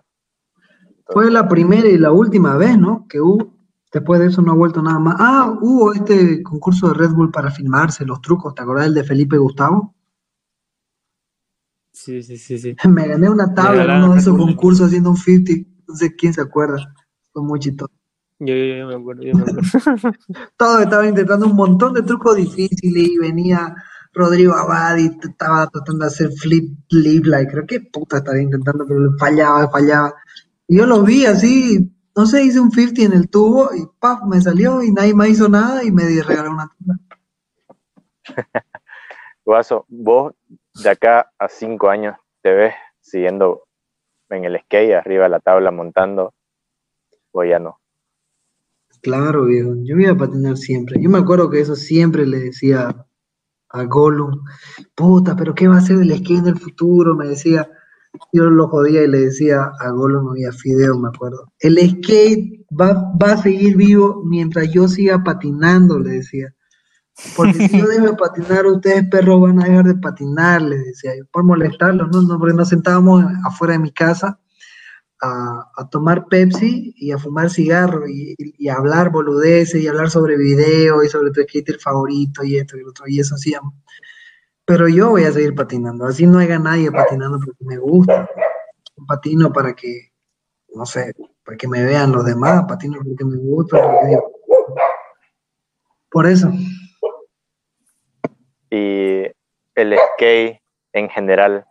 [1.11, 3.07] Fue la primera y la última vez, ¿no?
[3.07, 3.57] Que hubo.
[3.91, 5.15] Después de eso no ha vuelto nada más.
[5.17, 8.53] Ah, hubo este concurso de Red Bull para filmarse, los trucos.
[8.53, 9.95] ¿Te acordás del de Felipe Gustavo?
[11.91, 12.75] Sí, sí, sí, sí.
[12.87, 15.67] Me gané una tabla en uno de esos concursos haciendo un 50.
[15.87, 16.77] No sé quién se acuerda.
[17.33, 17.91] Fue muy chistoso.
[18.37, 19.61] Yo, yo, yo me acuerdo, yo me acuerdo.
[20.57, 23.75] Todos estaban intentando un montón de trucos difíciles y venía
[24.13, 28.85] Rodrigo Abad y estaba tratando de hacer flip, flip, like, creo que puta estaba intentando,
[28.87, 30.13] pero fallaba, fallaba.
[30.67, 34.21] Y yo lo vi así, no sé, hice un 50 en el tubo y paf,
[34.23, 36.99] me salió y nadie me hizo nada y me regaló una tabla.
[39.45, 40.33] Guaso, vos
[40.83, 43.63] de acá a cinco años te ves siguiendo
[44.29, 46.33] en el skate, arriba de la tabla, montando,
[47.31, 47.79] o ya no.
[49.01, 51.01] Claro, viejo, yo me iba a patinar siempre.
[51.01, 53.07] Yo me acuerdo que eso siempre le decía
[53.69, 54.43] a Gollum,
[54.95, 57.15] puta, pero ¿qué va a hacer del skate en el futuro?
[57.15, 57.69] Me decía,
[58.33, 62.65] yo lo jodía y le decía a Gollum y a Fideo, me acuerdo, el skate
[62.69, 66.53] va, va a seguir vivo mientras yo siga patinando, le decía.
[67.35, 71.17] Porque si yo dejo de patinar, ustedes perros van a dejar de patinar, le decía
[71.17, 72.21] yo, por molestarlos, ¿no?
[72.21, 74.39] no porque nos sentábamos afuera de mi casa
[75.21, 78.35] a, tomar Pepsi y a fumar cigarro y,
[78.69, 82.89] hablar boludeces y hablar sobre video y sobre tu skater favorito y esto y lo
[82.89, 83.73] otro, y eso hacíamos.
[84.65, 88.29] Pero yo voy a seguir patinando, así no haya nadie patinando porque me gusta.
[89.07, 90.11] Patino para que,
[90.75, 91.13] no sé,
[91.43, 94.31] para que me vean los demás, patino porque me gusta, porque digo,
[96.11, 96.51] por eso.
[98.69, 99.23] Y
[99.75, 100.61] el skate
[100.93, 101.65] en general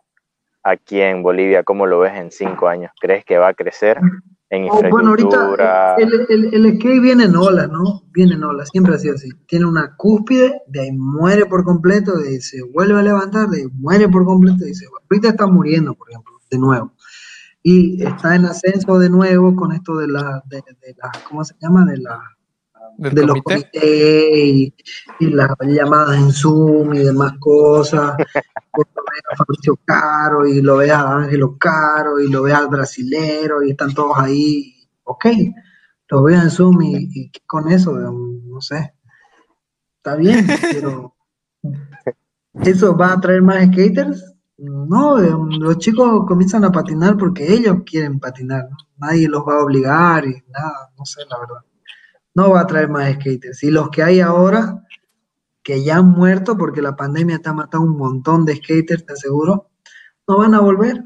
[0.63, 2.91] aquí en Bolivia, ¿cómo lo ves en cinco años?
[2.99, 3.99] ¿Crees que va a crecer
[4.51, 5.91] en Oh, bueno, infraestructura?
[5.93, 8.03] ahorita el, el, el skate viene en olas, ¿no?
[8.11, 9.29] Viene en olas, siempre ha sido así.
[9.47, 13.59] Tiene una cúspide, de ahí muere por completo, de ahí se vuelve a levantar, de
[13.59, 16.93] ahí muere por completo, se ahorita está muriendo, por ejemplo, de nuevo.
[17.61, 21.53] Y está en ascenso de nuevo con esto de la, de, de la ¿cómo se
[21.61, 21.85] llama?
[21.85, 22.19] De la
[22.99, 23.69] ¿Del de los comité?
[23.71, 24.75] comités y,
[25.19, 28.15] y las llamadas en Zoom y demás cosas.
[28.77, 32.67] Lo ves a Fabricio Caro y lo ves a Ángelo Caro y lo ves al
[32.67, 34.87] brasilero y están todos ahí.
[35.03, 35.25] Ok,
[36.09, 38.93] lo ves en Zoom y, y ¿qué con eso, no sé.
[39.97, 41.15] Está bien, pero
[42.53, 44.33] ¿eso va a traer más skaters?
[44.57, 48.77] No, los chicos comienzan a patinar porque ellos quieren patinar, ¿no?
[48.97, 51.68] Nadie los va a obligar y nada, no sé, la verdad
[52.39, 53.63] no va a traer más skaters.
[53.63, 54.83] Y los que hay ahora,
[55.61, 59.13] que ya han muerto porque la pandemia te ha matado un montón de skaters, te
[59.13, 59.69] aseguro,
[60.27, 61.03] no van a volver.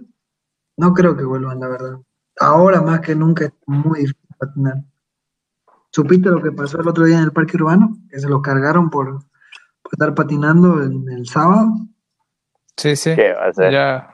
[0.77, 1.95] No creo que vuelvan, la verdad.
[2.39, 4.75] Ahora más que nunca es muy difícil patinar.
[5.91, 7.97] ¿Supiste lo que pasó el otro día en el parque urbano?
[8.09, 9.19] Que se los cargaron por,
[9.81, 11.69] por estar patinando en el sábado.
[12.77, 13.15] Sí, sí.
[13.15, 13.71] ¿Qué va a ser?
[13.71, 14.09] Ya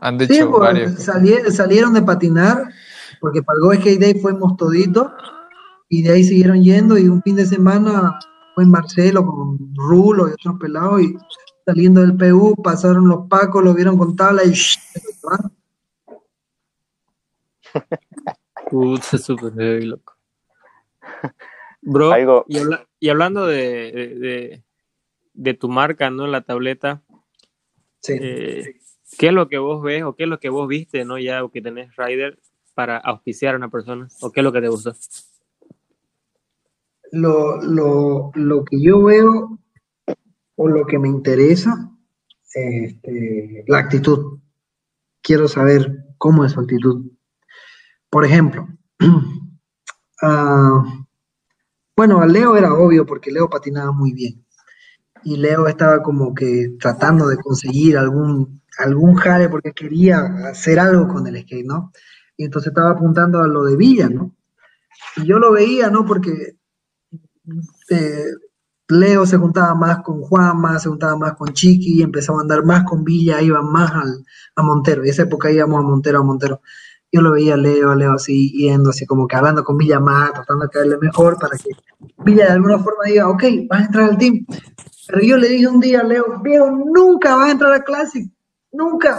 [0.00, 0.92] han dicho Sí, pues, varios.
[1.02, 2.68] sali- salieron de patinar
[3.20, 5.10] porque para el Go Skate Day fuimos toditos
[5.94, 8.18] y de ahí siguieron yendo y un fin de semana
[8.54, 11.14] fue Marcelo con Rulo y otros pelados y
[11.66, 15.52] saliendo del PU pasaron los pacos, lo vieron con tabla y llevaron.
[18.70, 20.14] Puta, súper heavy, loco.
[21.82, 24.62] Bro, Algo- y, habla- y hablando de, de,
[25.34, 26.24] de- tu marca, ¿no?
[26.24, 27.02] En la tableta,
[28.00, 28.14] Sí.
[28.18, 28.76] eh,
[29.18, 31.18] ¿qué es lo que vos ves o qué es lo que vos viste, ¿no?
[31.18, 32.38] Ya o que tenés Rider
[32.74, 34.94] para auspiciar a una persona o qué es lo que te gustó.
[37.12, 39.58] Lo, lo, lo que yo veo
[40.56, 41.90] o lo que me interesa,
[42.54, 44.38] este, la actitud.
[45.22, 47.12] Quiero saber cómo es su actitud.
[48.10, 48.66] Por ejemplo,
[50.22, 50.84] ah,
[51.96, 54.44] bueno, a Leo era obvio porque Leo patinaba muy bien.
[55.24, 60.18] Y Leo estaba como que tratando de conseguir algún, algún jale porque quería
[60.50, 61.92] hacer algo con el skate, ¿no?
[62.36, 64.34] Y entonces estaba apuntando a lo de Villa, ¿no?
[65.16, 66.04] Y yo lo veía, ¿no?
[66.04, 66.56] Porque
[67.90, 68.24] eh,
[68.88, 72.84] Leo se juntaba más con Juanma, se juntaba más con Chiqui, empezaba a andar más
[72.84, 74.24] con Villa, iban más al,
[74.56, 75.04] a Montero.
[75.04, 76.60] Y esa época íbamos a Montero, a Montero.
[77.10, 80.00] Yo lo veía a Leo, a Leo así, yendo así como que hablando con Villa
[80.00, 81.70] más, tratando de caerle mejor para que
[82.24, 84.46] Villa de alguna forma diga, ok, vas a entrar al team.
[85.08, 88.30] Pero yo le dije un día a Leo, Leo, nunca vas a entrar a Classic,
[88.72, 89.18] nunca,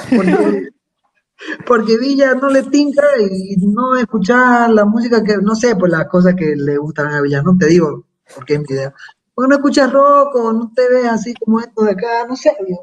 [1.68, 6.08] porque, Villa no le tinca y no escuchar la música que, no sé, pues las
[6.08, 8.06] cosas que le gustan a Villa, no te digo,
[8.36, 8.94] porque es mi idea.
[9.34, 12.56] Porque no escuchas rock o no te ves así como esto de acá, no sé,
[12.68, 12.78] yo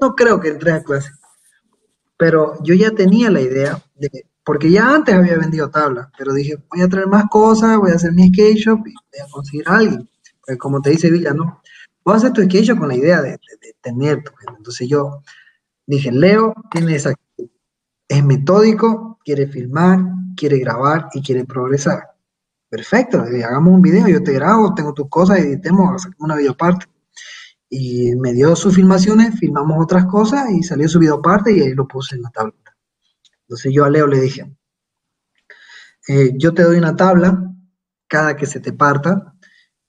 [0.00, 1.14] no creo que entres a Classic.
[2.16, 6.56] Pero yo ya tenía la idea de, porque ya antes había vendido tablas, pero dije,
[6.70, 9.68] voy a traer más cosas, voy a hacer mi skate shop y voy a conseguir
[9.68, 10.08] a alguien.
[10.40, 11.60] Porque como te dice Villa, ¿no?
[12.04, 14.32] Voy a hacer tu skate shop con la idea de, de- de tener tu.
[14.56, 15.22] Entonces yo
[15.86, 17.14] dije, Leo tiene esa.
[18.08, 20.00] Es metódico, quiere filmar,
[20.36, 22.11] quiere grabar y quiere progresar.
[22.72, 26.86] Perfecto, hagamos un video, yo te grabo, tengo tus cosas, editemos, una videoparte.
[27.68, 31.86] Y me dio sus filmaciones, filmamos otras cosas y salió su videoparte y ahí lo
[31.86, 32.74] puse en la tableta.
[33.42, 34.56] Entonces yo a Leo le dije,
[36.08, 37.52] eh, yo te doy una tabla
[38.08, 39.34] cada que se te parta,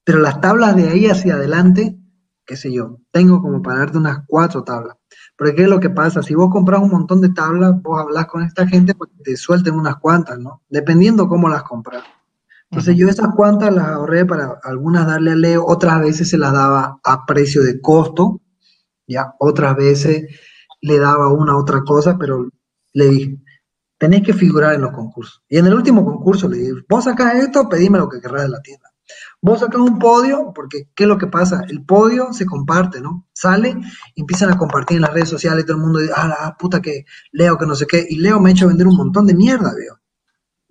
[0.04, 1.98] pero las tablas de ahí hacia adelante,
[2.46, 4.98] qué sé yo, tengo como para darte unas cuatro tablas.
[5.38, 6.22] Pero ¿qué es lo que pasa?
[6.22, 9.76] Si vos compras un montón de tablas, vos hablas con esta gente que te suelten
[9.76, 10.64] unas cuantas, ¿no?
[10.68, 12.04] Dependiendo cómo las compras.
[12.74, 16.52] Entonces yo esas cuantas las ahorré para algunas darle a Leo, otras veces se las
[16.54, 18.42] daba a precio de costo,
[19.06, 20.24] ya, otras veces
[20.82, 22.50] le daba una otra cosa, pero
[22.94, 23.38] le dije,
[24.00, 25.44] tenés que figurar en los concursos.
[25.48, 28.50] Y en el último concurso le dije, vos sacás esto, pedime lo que querrás de
[28.50, 28.90] la tienda.
[29.40, 31.66] Vos sacás un podio, porque ¿qué es lo que pasa?
[31.70, 33.28] El podio se comparte, ¿no?
[33.34, 33.78] Sale
[34.16, 37.06] empiezan a compartir en las redes sociales todo el mundo dice, ah, la puta que
[37.34, 38.04] Leo, que no sé qué.
[38.10, 40.00] Y Leo me ha hecho vender un montón de mierda, veo.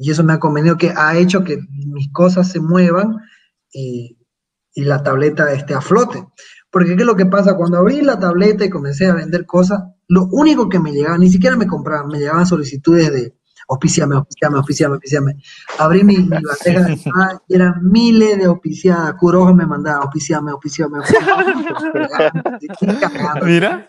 [0.03, 3.19] Y eso me ha convenido que ha hecho que mis cosas se muevan
[3.73, 4.19] y,
[4.75, 6.27] y la tableta esté a flote.
[6.73, 7.57] Porque ¿qué es lo que pasa?
[7.57, 11.31] Cuando abrí la tableta y comencé a vender cosas, lo único que me llegaba, ni
[11.31, 13.33] siquiera me compraban, me llegaban solicitudes de
[13.69, 15.37] auspiciame, auspiciame, auspiciame, auspiciame.
[15.79, 19.15] Abrí mi, mi bandeja de entrada y eran miles de auspiciadas.
[19.15, 21.39] Curojo me mandaba auspiciame, auspiciame, auspiciame.
[23.45, 23.89] Mira.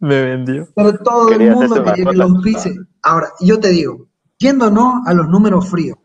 [0.00, 0.68] Me vendió.
[0.76, 2.76] Pero todo el mundo quería que lo auspice.
[3.02, 4.11] Ahora, yo te digo,
[4.42, 5.98] yéndonos a los números fríos,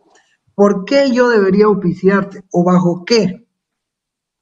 [0.56, 2.44] ¿por qué yo debería auspiciarte?
[2.52, 3.48] ¿O bajo qué?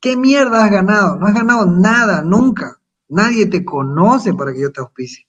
[0.01, 1.17] ¿Qué mierda has ganado?
[1.17, 2.79] No has ganado nada, nunca.
[3.09, 5.25] Nadie te conoce para que yo te auspicie.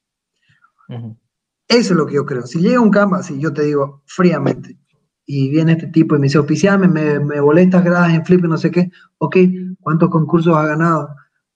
[1.68, 2.42] Eso es lo que yo creo.
[2.46, 4.78] Si llega un canvas y yo te digo fríamente,
[5.24, 8.44] y viene este tipo y me dice, auspiciame, me, me volé estas gradas en flip
[8.44, 9.36] y no sé qué, ok,
[9.80, 11.08] ¿cuántos concursos has ganado?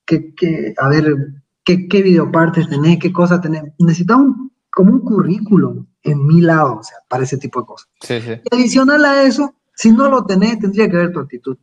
[0.04, 1.16] ¿Qué, qué, a ver,
[1.64, 2.98] ¿qué, qué videopartes tenés?
[2.98, 3.62] ¿Qué cosas tenés?
[3.78, 7.88] Necesitamos un- como un currículum en mi lado, o sea, para ese tipo de cosas.
[8.00, 8.40] Sí, sí.
[8.50, 11.56] Y adicional a eso, si no lo tenés, tendría que ver tu actitud.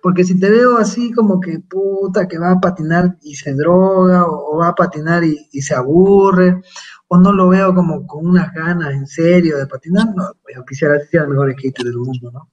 [0.00, 4.26] Porque si te veo así como que puta, que va a patinar y se droga,
[4.26, 6.62] o, o va a patinar y, y se aburre,
[7.08, 10.64] o no lo veo como con unas ganas en serio de patinar, no, pues yo
[10.64, 12.48] quisiera ser el mejor skater del mundo, ¿no?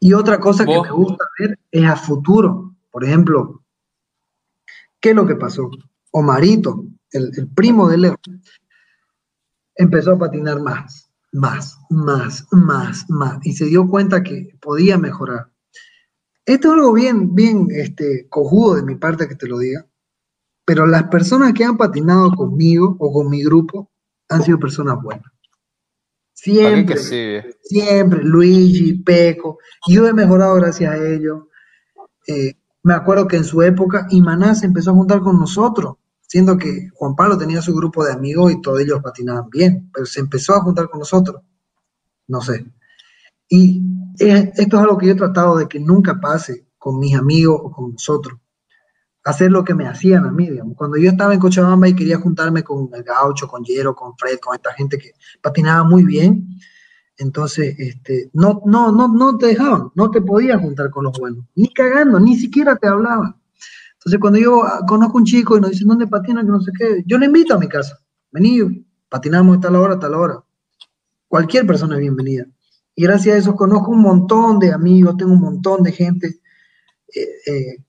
[0.00, 2.74] Y otra cosa que me gusta ver es a futuro.
[2.90, 3.62] Por ejemplo,
[5.00, 5.70] ¿qué es lo que pasó?
[6.10, 8.16] Omarito, el, el primo de Leo,
[9.78, 15.50] empezó a patinar más, más, más, más, más, y se dio cuenta que podía mejorar.
[16.44, 19.86] Esto es algo bien, bien este, cojudo de mi parte que te lo diga,
[20.64, 23.90] pero las personas que han patinado conmigo o con mi grupo
[24.28, 25.30] han sido personas buenas.
[26.60, 27.58] ¿Para qué Siempre, que viejo?
[27.62, 31.44] siempre, Luigi, Peco, yo he mejorado gracias a ellos.
[32.26, 35.96] Eh, me acuerdo que en su época Imaná se empezó a juntar con nosotros,
[36.28, 40.06] siendo que Juan Pablo tenía su grupo de amigos y todos ellos patinaban bien, pero
[40.06, 41.42] se empezó a juntar con nosotros.
[42.28, 42.66] No sé.
[43.48, 43.82] Y
[44.20, 47.58] eh, esto es algo que yo he tratado de que nunca pase con mis amigos
[47.64, 48.38] o con nosotros.
[49.24, 50.76] Hacer lo que me hacían a mí, digamos.
[50.76, 54.38] Cuando yo estaba en Cochabamba y quería juntarme con el Gaucho, con Yero, con Fred,
[54.38, 56.46] con esta gente que patinaba muy bien,
[57.16, 61.44] Entonces, este, no, no, no, no te dejaban, no te podías juntar con los buenos,
[61.56, 63.37] ni cagando, ni siquiera te hablaban.
[64.08, 66.40] Entonces, cuando yo ah, conozco un chico y nos dice, ¿dónde patina?
[66.40, 67.98] Que no sé qué, yo le invito a mi casa.
[68.32, 70.42] Vení, patinamos a tal hora, a tal hora.
[71.26, 72.46] Cualquier persona es bienvenida.
[72.94, 76.40] Y gracias a eso conozco un montón de amigos, tengo un montón de gente
[77.14, 77.84] eh, eh,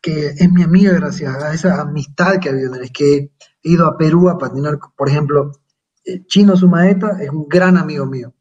[0.00, 3.30] que es mi amiga gracias a esa amistad que ha habido el que he
[3.68, 4.78] ido a Perú a patinar.
[4.96, 5.50] Por ejemplo,
[6.04, 8.32] eh, Chino Sumaeta es un gran amigo mío.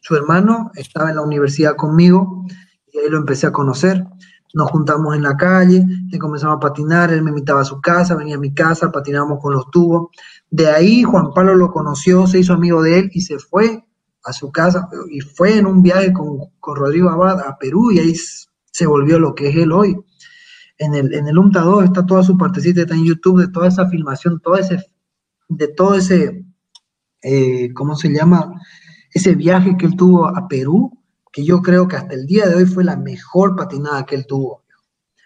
[0.00, 2.46] Su hermano estaba en la universidad conmigo
[2.90, 4.06] y ahí lo empecé a conocer.
[4.54, 8.14] Nos juntamos en la calle, le comenzamos a patinar, él me invitaba a su casa,
[8.14, 10.08] venía a mi casa, patinábamos con los tubos.
[10.50, 13.84] De ahí Juan Pablo lo conoció, se hizo amigo de él y se fue
[14.24, 17.98] a su casa y fue en un viaje con, con Rodrigo Abad a Perú y
[17.98, 19.96] ahí se volvió lo que es él hoy.
[20.78, 23.68] En el, en el UMTA 2 está toda su partecita, está en YouTube de toda
[23.68, 24.84] esa filmación, todo ese,
[25.48, 26.44] de todo ese,
[27.22, 28.60] eh, ¿cómo se llama?
[29.12, 31.01] Ese viaje que él tuvo a Perú,
[31.32, 34.26] que yo creo que hasta el día de hoy fue la mejor patinada que él
[34.26, 34.62] tuvo.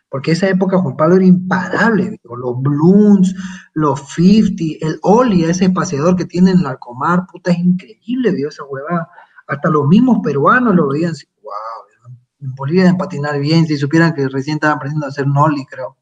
[0.08, 2.36] Porque esa época Juan Pablo era imparable, viejo.
[2.36, 3.34] los blooms,
[3.74, 8.62] los 50, el Oli, ese paseador que tiene en Larcomar, puta, es increíble, vio esa
[8.64, 9.10] huevada.
[9.48, 11.52] Hasta los mismos peruanos lo veían así, wow,
[12.40, 15.96] en Bolivia deben patinar bien, si supieran que recién estaban aprendiendo a hacer Nolly, creo.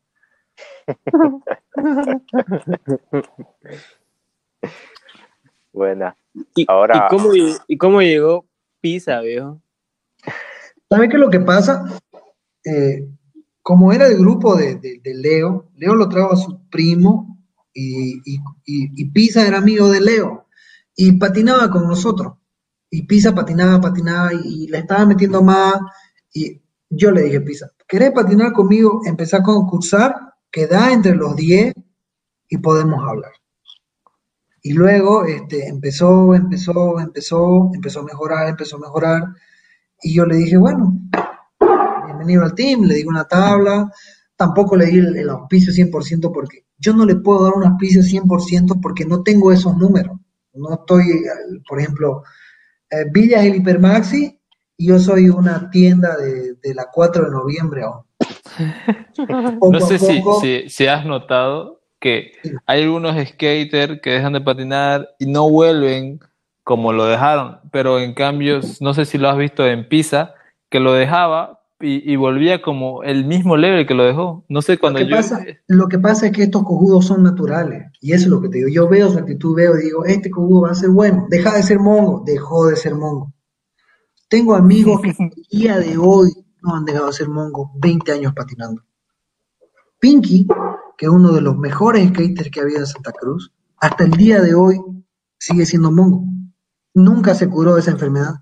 [5.73, 6.17] Buena.
[6.55, 7.31] ¿Y, Ahora- ¿y cómo,
[7.67, 8.47] ¿Y cómo llegó
[8.81, 9.61] Pisa, viejo?
[10.89, 11.85] ¿Sabe qué es lo que pasa?
[12.65, 13.09] Eh,
[13.63, 17.39] como era el grupo de, de- Leo, Leo lo trajo a su primo
[17.73, 20.47] y, y, y- Pisa era amigo de Leo
[20.97, 22.35] y patinaba con nosotros.
[22.91, 25.75] Y Pisa patinaba, patinaba y, y le estaba metiendo más.
[26.33, 26.61] Y
[26.91, 29.01] yo le dije, Pisa, ¿querés patinar conmigo?
[29.07, 30.15] Empezar a concursar,
[30.51, 31.75] queda entre los 10
[32.49, 33.33] y podemos hablar.
[34.63, 39.23] Y luego este, empezó, empezó, empezó, empezó a mejorar, empezó a mejorar.
[40.05, 41.01] Y yo le dije, bueno,
[42.05, 43.91] bienvenido al team, le di una tabla,
[44.37, 48.03] tampoco le di el, el auspicio 100% porque yo no le puedo dar un auspicio
[48.03, 50.19] 100% porque no tengo esos números.
[50.53, 51.25] No estoy,
[51.67, 52.23] por ejemplo,
[52.91, 54.39] eh, Villa es el Hipermaxi
[54.77, 58.05] y yo soy una tienda de, de la 4 de noviembre aún.
[59.59, 62.33] Poco No sé si, si, si has notado que
[62.67, 66.21] hay algunos skaters que dejan de patinar y no vuelven
[66.65, 70.35] como lo dejaron, pero en cambio, no sé si lo has visto en Pisa,
[70.71, 74.45] que lo dejaba y, y volvía como el mismo level que lo dejó.
[74.49, 75.17] No sé, cuando lo, que yo...
[75.17, 77.93] pasa, lo que pasa es que estos cojudos son naturales.
[78.01, 78.69] Y eso es lo que te digo.
[78.71, 81.27] Yo veo su actitud, veo y digo, este cojudo va a ser bueno.
[81.29, 82.23] Deja de ser mongo.
[82.25, 83.33] Dejó de ser mongo.
[84.29, 86.33] Tengo amigos que el día de hoy
[86.63, 88.83] no han dejado de ser mongo 20 años patinando.
[90.01, 90.47] Pinky,
[90.97, 94.13] que es uno de los mejores skaters que ha habido en Santa Cruz, hasta el
[94.13, 94.81] día de hoy
[95.39, 96.25] sigue siendo mongo.
[96.95, 98.35] Nunca se curó de esa enfermedad.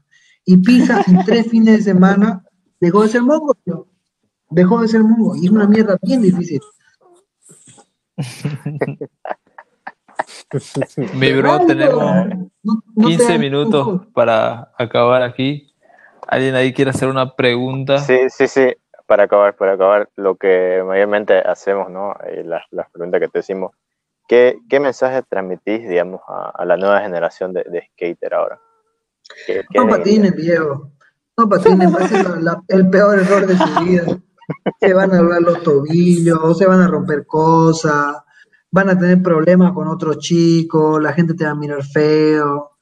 [0.44, 2.44] Y Pisa en tres fines de semana
[2.80, 3.54] dejó de ser mongo.
[3.54, 3.86] tío.
[4.50, 5.34] Dejó de ser mongo.
[5.36, 6.60] Y es una mierda bien difícil.
[11.14, 12.26] Mi bro, Ay, tenemos
[12.62, 15.72] no- no te 15 hagas minutos para acabar aquí.
[16.28, 17.98] ¿Alguien ahí quiere hacer una pregunta?
[17.98, 18.74] Sí, sí, sí.
[19.06, 22.14] Para acabar, para acabar, lo que mayormente hacemos, ¿no?
[22.44, 23.72] Las, las preguntas que te decimos.
[24.28, 28.61] ¿Qué, qué mensaje transmitís, digamos, a, a la nueva generación de, de skater ahora?
[29.47, 30.90] ¿Qué- qué No les patinen, viejo.
[31.36, 32.27] No patinen, va a ser
[32.69, 34.05] el peor error de su vida.
[34.81, 38.16] Se van a hablar los tobillos, se van a romper cosas,
[38.70, 42.73] van a tener problemas con otros chicos, la gente te va a mirar feo.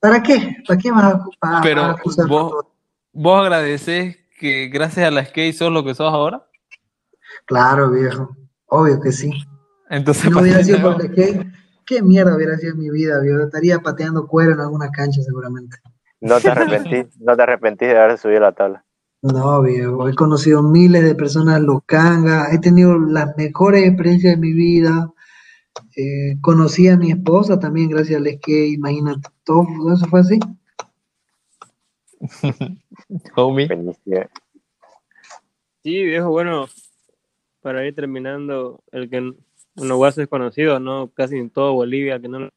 [0.00, 0.56] ¿Para qué?
[0.66, 1.96] ¿Para qué vas a, vas a Pero a
[2.28, 2.66] vos,
[3.12, 6.46] vos agradeces que gracias a la skate sos lo que sos ahora.
[7.46, 8.36] Claro, viejo.
[8.66, 9.30] Obvio que sí.
[9.90, 11.46] Entonces, no hubiera sido por el skate,
[11.86, 13.42] ¿qué mierda hubiera sido mi vida, viejo?
[13.42, 15.78] Estaría pateando cuero en alguna cancha seguramente.
[16.20, 18.84] No te arrepentís, no te arrepentís de haber subido la tabla.
[19.22, 24.52] No, viejo, he conocido miles de personas locangas, he tenido las mejores experiencias de mi
[24.52, 25.10] vida.
[25.96, 30.38] Eh, conocí a mi esposa también gracias al skate, imagínate, todo eso fue así.
[33.36, 33.68] homie.
[35.82, 36.66] Sí, viejo, bueno,
[37.60, 39.34] para ir terminando, el que
[39.78, 41.10] uno guaso es conocido, ¿no?
[41.14, 42.50] Casi en todo Bolivia, que no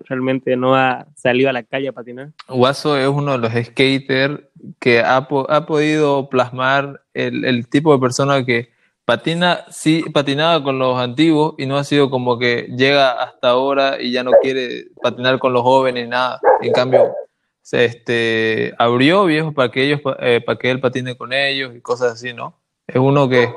[0.00, 2.30] realmente no ha salido a la calle a patinar.
[2.48, 4.40] Guaso es uno de los skaters
[4.78, 8.70] que ha, ha podido plasmar el, tipo de persona que
[9.04, 14.00] patina, sí, patinaba con los antiguos y no ha sido como que llega hasta ahora
[14.00, 16.40] y ya no quiere patinar con los jóvenes, nada.
[16.60, 17.14] En cambio,
[17.62, 21.80] se este, abrió viejo para que ellos, eh, para que él patine con ellos y
[21.80, 22.58] cosas así, ¿no?
[22.86, 23.52] Es uno que,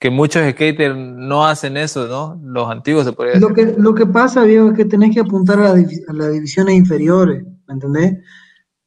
[0.00, 2.40] que muchos skaters no hacen eso, ¿no?
[2.44, 3.48] Los antiguos se podría decir.
[3.48, 6.32] Lo que, lo que pasa, viejo, es que tenés que apuntar a, la a las
[6.32, 8.18] divisiones inferiores, ¿me entendés?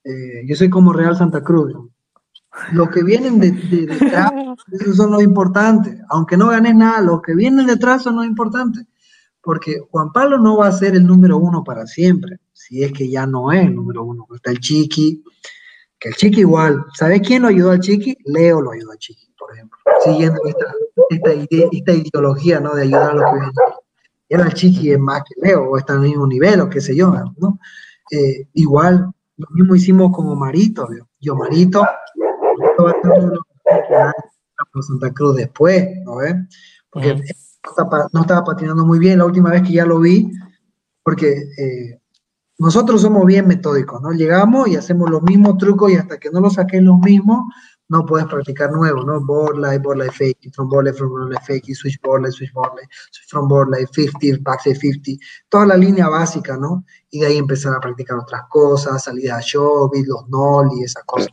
[0.04, 1.74] Eh, yo soy como Real Santa Cruz.
[1.74, 1.90] ¿no?
[2.74, 4.32] Los que vienen de, de- detrás,
[4.72, 5.98] esos son los importantes.
[6.10, 8.86] Aunque no ganes nada, los que vienen detrás son los importantes.
[9.42, 13.10] Porque Juan Pablo no va a ser el número uno para siempre, si es que
[13.10, 14.28] ya no es el número uno.
[14.36, 15.24] Está el Chiqui,
[15.98, 16.84] que el Chiqui igual.
[16.94, 18.18] ¿Sabes quién lo ayudó al Chiqui?
[18.26, 19.78] Leo lo ayudó al Chiqui, por ejemplo.
[20.04, 20.66] Siguiendo esta,
[21.10, 22.76] esta, ide- esta ideología, ¿no?
[22.76, 23.52] De ayudar a los que vienen.
[24.30, 26.82] Y ahora el Chiqui es más que Leo, o está al mismo nivel, o qué
[26.82, 27.60] sé yo, ¿no?
[28.12, 31.08] Eh, igual, lo mismo hicimos con Omarito, ¿vio?
[31.20, 34.14] y Omarito, Omarito va a los
[34.74, 36.36] por Santa Cruz después, ¿no ves?
[36.90, 37.22] Porque no,
[37.70, 40.30] estaba, no estaba patinando muy bien la última vez que ya lo vi,
[41.04, 42.00] porque eh,
[42.58, 44.12] nosotros somos bien metódicos, ¿no?
[44.12, 47.54] Llegamos y hacemos los mismos trucos y hasta que no lo saques los mismos,
[47.90, 49.20] no puedes practicar nuevo, ¿no?
[49.22, 52.74] Board light fake, from board from board fake, switch board light, switch board
[53.30, 55.12] from board light, 50, backside 50,
[55.50, 56.86] toda la línea básica, ¿no?
[57.10, 61.30] Y de ahí empezar a practicar otras cosas, salida a showbiz, los nolly, esas cosas.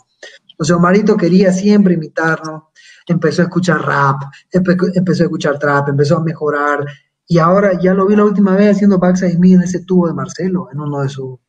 [0.51, 2.65] Entonces Omarito quería siempre imitarnos,
[3.09, 4.23] empezó a escuchar rap,
[4.53, 6.87] empe- empezó a escuchar trap, empezó a mejorar,
[7.27, 10.15] y ahora ya lo vi la última vez haciendo backside me en ese tubo de
[10.15, 11.41] Marcelo, en uno de su,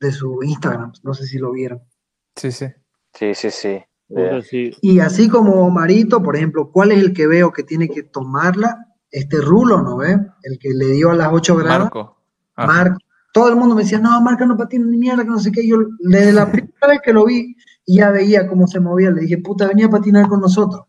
[0.00, 1.82] de su Instagram, no sé si lo vieron.
[2.34, 2.66] Sí, sí.
[3.12, 3.84] Sí, sí, sí.
[4.42, 4.72] Sí.
[4.80, 8.86] Y así como Marito, por ejemplo, ¿cuál es el que veo que tiene que tomarla?
[9.10, 10.18] Este Rulo, ¿no ve?
[10.42, 11.80] El que le dio a las 8 gradas.
[11.80, 12.16] Marco.
[12.54, 12.66] Ajá.
[12.66, 12.98] Marco.
[13.32, 15.66] Todo el mundo me decía, no, Marco no patina ni mierda, que no sé qué.
[15.66, 19.10] Yo, desde la primera vez que lo vi, y ya veía cómo se movía.
[19.10, 20.82] Le dije, puta, venía a patinar con nosotros.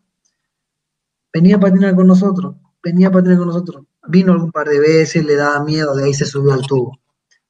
[1.32, 2.56] Venía a patinar con nosotros.
[2.82, 3.84] Venía a patinar con nosotros.
[4.08, 6.98] Vino algún par de veces, le daba miedo, de ahí se subió al tubo.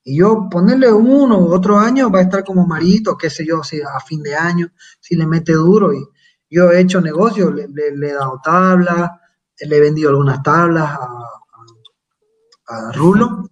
[0.09, 3.65] Y yo ponerle uno u otro año va a estar como Marito, qué sé yo,
[3.65, 4.69] si a fin de año,
[5.01, 5.93] si le mete duro.
[5.93, 5.99] Y
[6.49, 9.11] yo he hecho negocio, le, le- le he dado tablas,
[9.61, 11.05] le he vendido algunas tablas a,
[12.69, 13.49] a- a Rulo.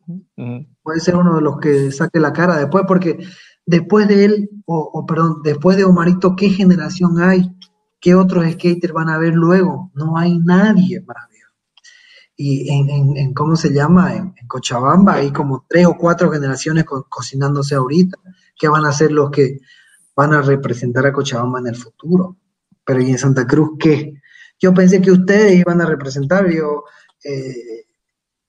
[0.82, 3.18] Puede ser uno de los que saque la cara después, porque
[3.66, 7.50] después de él, o, o perdón, después de Omarito, ¿qué generación hay?
[8.00, 9.90] ¿Qué otros skaters van a ver luego?
[9.94, 11.16] No hay nadie más.
[12.36, 14.14] Y en, en- en- ¿cómo se llama?
[14.14, 18.18] En, en Cochabamba hay como tres o cuatro generaciones co- cocinándose ahorita,
[18.56, 19.60] que van a ser los que
[20.16, 22.36] van a representar a Cochabamba en el futuro.
[22.84, 24.14] Pero ¿y en Santa Cruz qué?
[24.60, 26.84] Yo pensé que ustedes iban a representar, yo,
[27.24, 27.86] eh,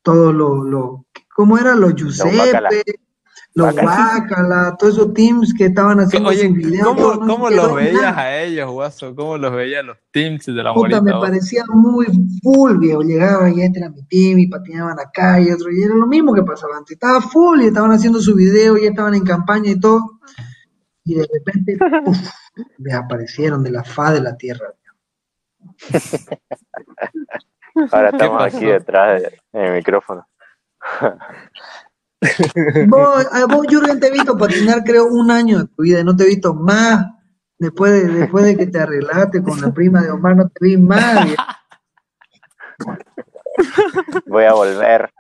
[0.04, 1.06] todos los, lo,
[1.36, 1.80] ¿cómo eran?
[1.82, 1.96] Los.
[1.96, 2.84] Giuseppe,
[3.58, 4.12] los Bacala.
[4.28, 6.88] Guacala, todos esos teams que estaban haciendo Oye, sus videos.
[6.88, 8.20] ¿cómo, no los veías nada.
[8.20, 9.16] a ellos, Guaso?
[9.16, 11.02] ¿Cómo los veías los teams de la Puta, morita?
[11.02, 11.22] me vos?
[11.26, 12.06] parecía muy
[12.44, 13.02] full, viejo.
[13.02, 15.72] Llegaba y este era mi team y patinaban acá y otro.
[15.72, 16.96] Y era lo mismo que pasaba antes.
[16.96, 20.20] Estaba full y estaban haciendo su video y estaban en campaña y todo.
[21.06, 22.18] Y de repente, uf,
[22.78, 24.74] desaparecieron de la faz de la tierra.
[27.92, 30.28] Ahora estamos aquí detrás de- del micrófono.
[32.80, 36.04] Vos, a vos, Jürgen, te he visto patinar, creo, un año de tu vida y
[36.04, 37.08] no te he visto más.
[37.60, 40.78] Después de, después de que te arreglaste con la prima de Omar, no te vi
[40.78, 41.36] más.
[44.26, 45.12] Voy a volver.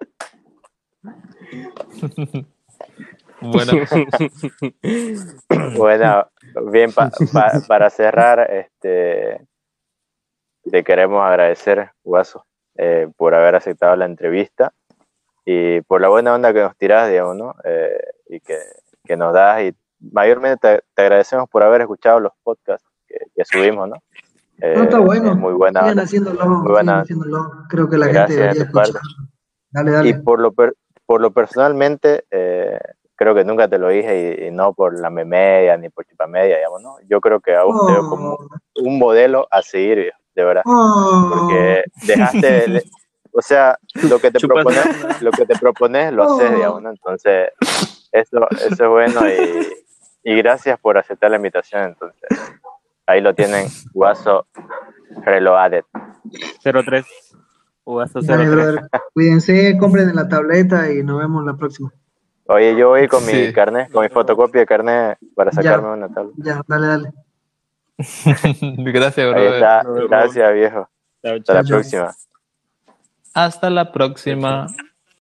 [3.41, 3.79] Bueno,
[5.73, 6.29] Bueno,
[6.71, 9.47] bien, pa- pa- para cerrar, este,
[10.71, 12.45] te queremos agradecer, Guaso,
[12.77, 14.73] eh, por haber aceptado la entrevista
[15.45, 17.55] y por la buena onda que nos tirás, digamos, ¿no?
[17.63, 17.97] Eh,
[18.29, 18.57] y que,
[19.03, 19.75] que nos das y
[20.11, 23.95] mayormente te, te agradecemos por haber escuchado los podcasts que, que subimos, ¿no?
[24.61, 25.31] Eh, No, está bueno.
[25.31, 27.01] es muy buena Sigan haciéndolo, Muy buena.
[27.01, 27.51] haciéndolo.
[27.69, 28.89] Creo que la Gracias gente debería de tu parte.
[28.91, 29.27] escuchar.
[29.71, 30.23] Dale, Y dale.
[30.23, 32.79] por lo, per- por lo personalmente, eh,
[33.15, 36.57] creo que nunca te lo dije y, y no por la media ni por chipamedia,
[36.57, 36.95] digamos, ¿no?
[37.07, 38.47] Yo creo que a vos te veo como Oh,
[38.83, 40.63] un modelo a seguir, de verdad.
[40.65, 41.29] oh.
[41.29, 42.83] Porque dejaste, de-
[43.35, 43.77] o sea,
[44.09, 46.55] lo que te propones, lo que te propones lo haces, Oh.
[46.55, 46.89] digamos, ¿no?
[46.91, 47.49] Entonces,
[48.11, 52.29] eso, eso es bueno y, y gracias por aceptar la invitación, entonces.
[53.07, 54.47] Ahí lo tienen, Guaso
[55.23, 55.83] Reloaded.
[56.63, 57.05] 03.
[57.83, 58.51] Ugazo Dale, 03.
[58.55, 58.81] brother.
[59.13, 61.91] Cuídense, compren en la tableta y nos vemos la próxima.
[62.47, 63.53] Oye, yo voy con mi Sí.
[63.53, 65.55] carnet, con mi fotocopia de carnet para Ya.
[65.61, 66.31] sacarme una tabla.
[66.37, 67.11] Ya, dale, dale.
[68.91, 69.53] gracias, Ahí brother.
[69.53, 70.09] está, Nos vemos.
[70.09, 70.89] gracias viejo.
[71.23, 71.69] Chao, Hasta la chao.
[71.77, 72.15] próxima.
[73.35, 74.67] Hasta la próxima.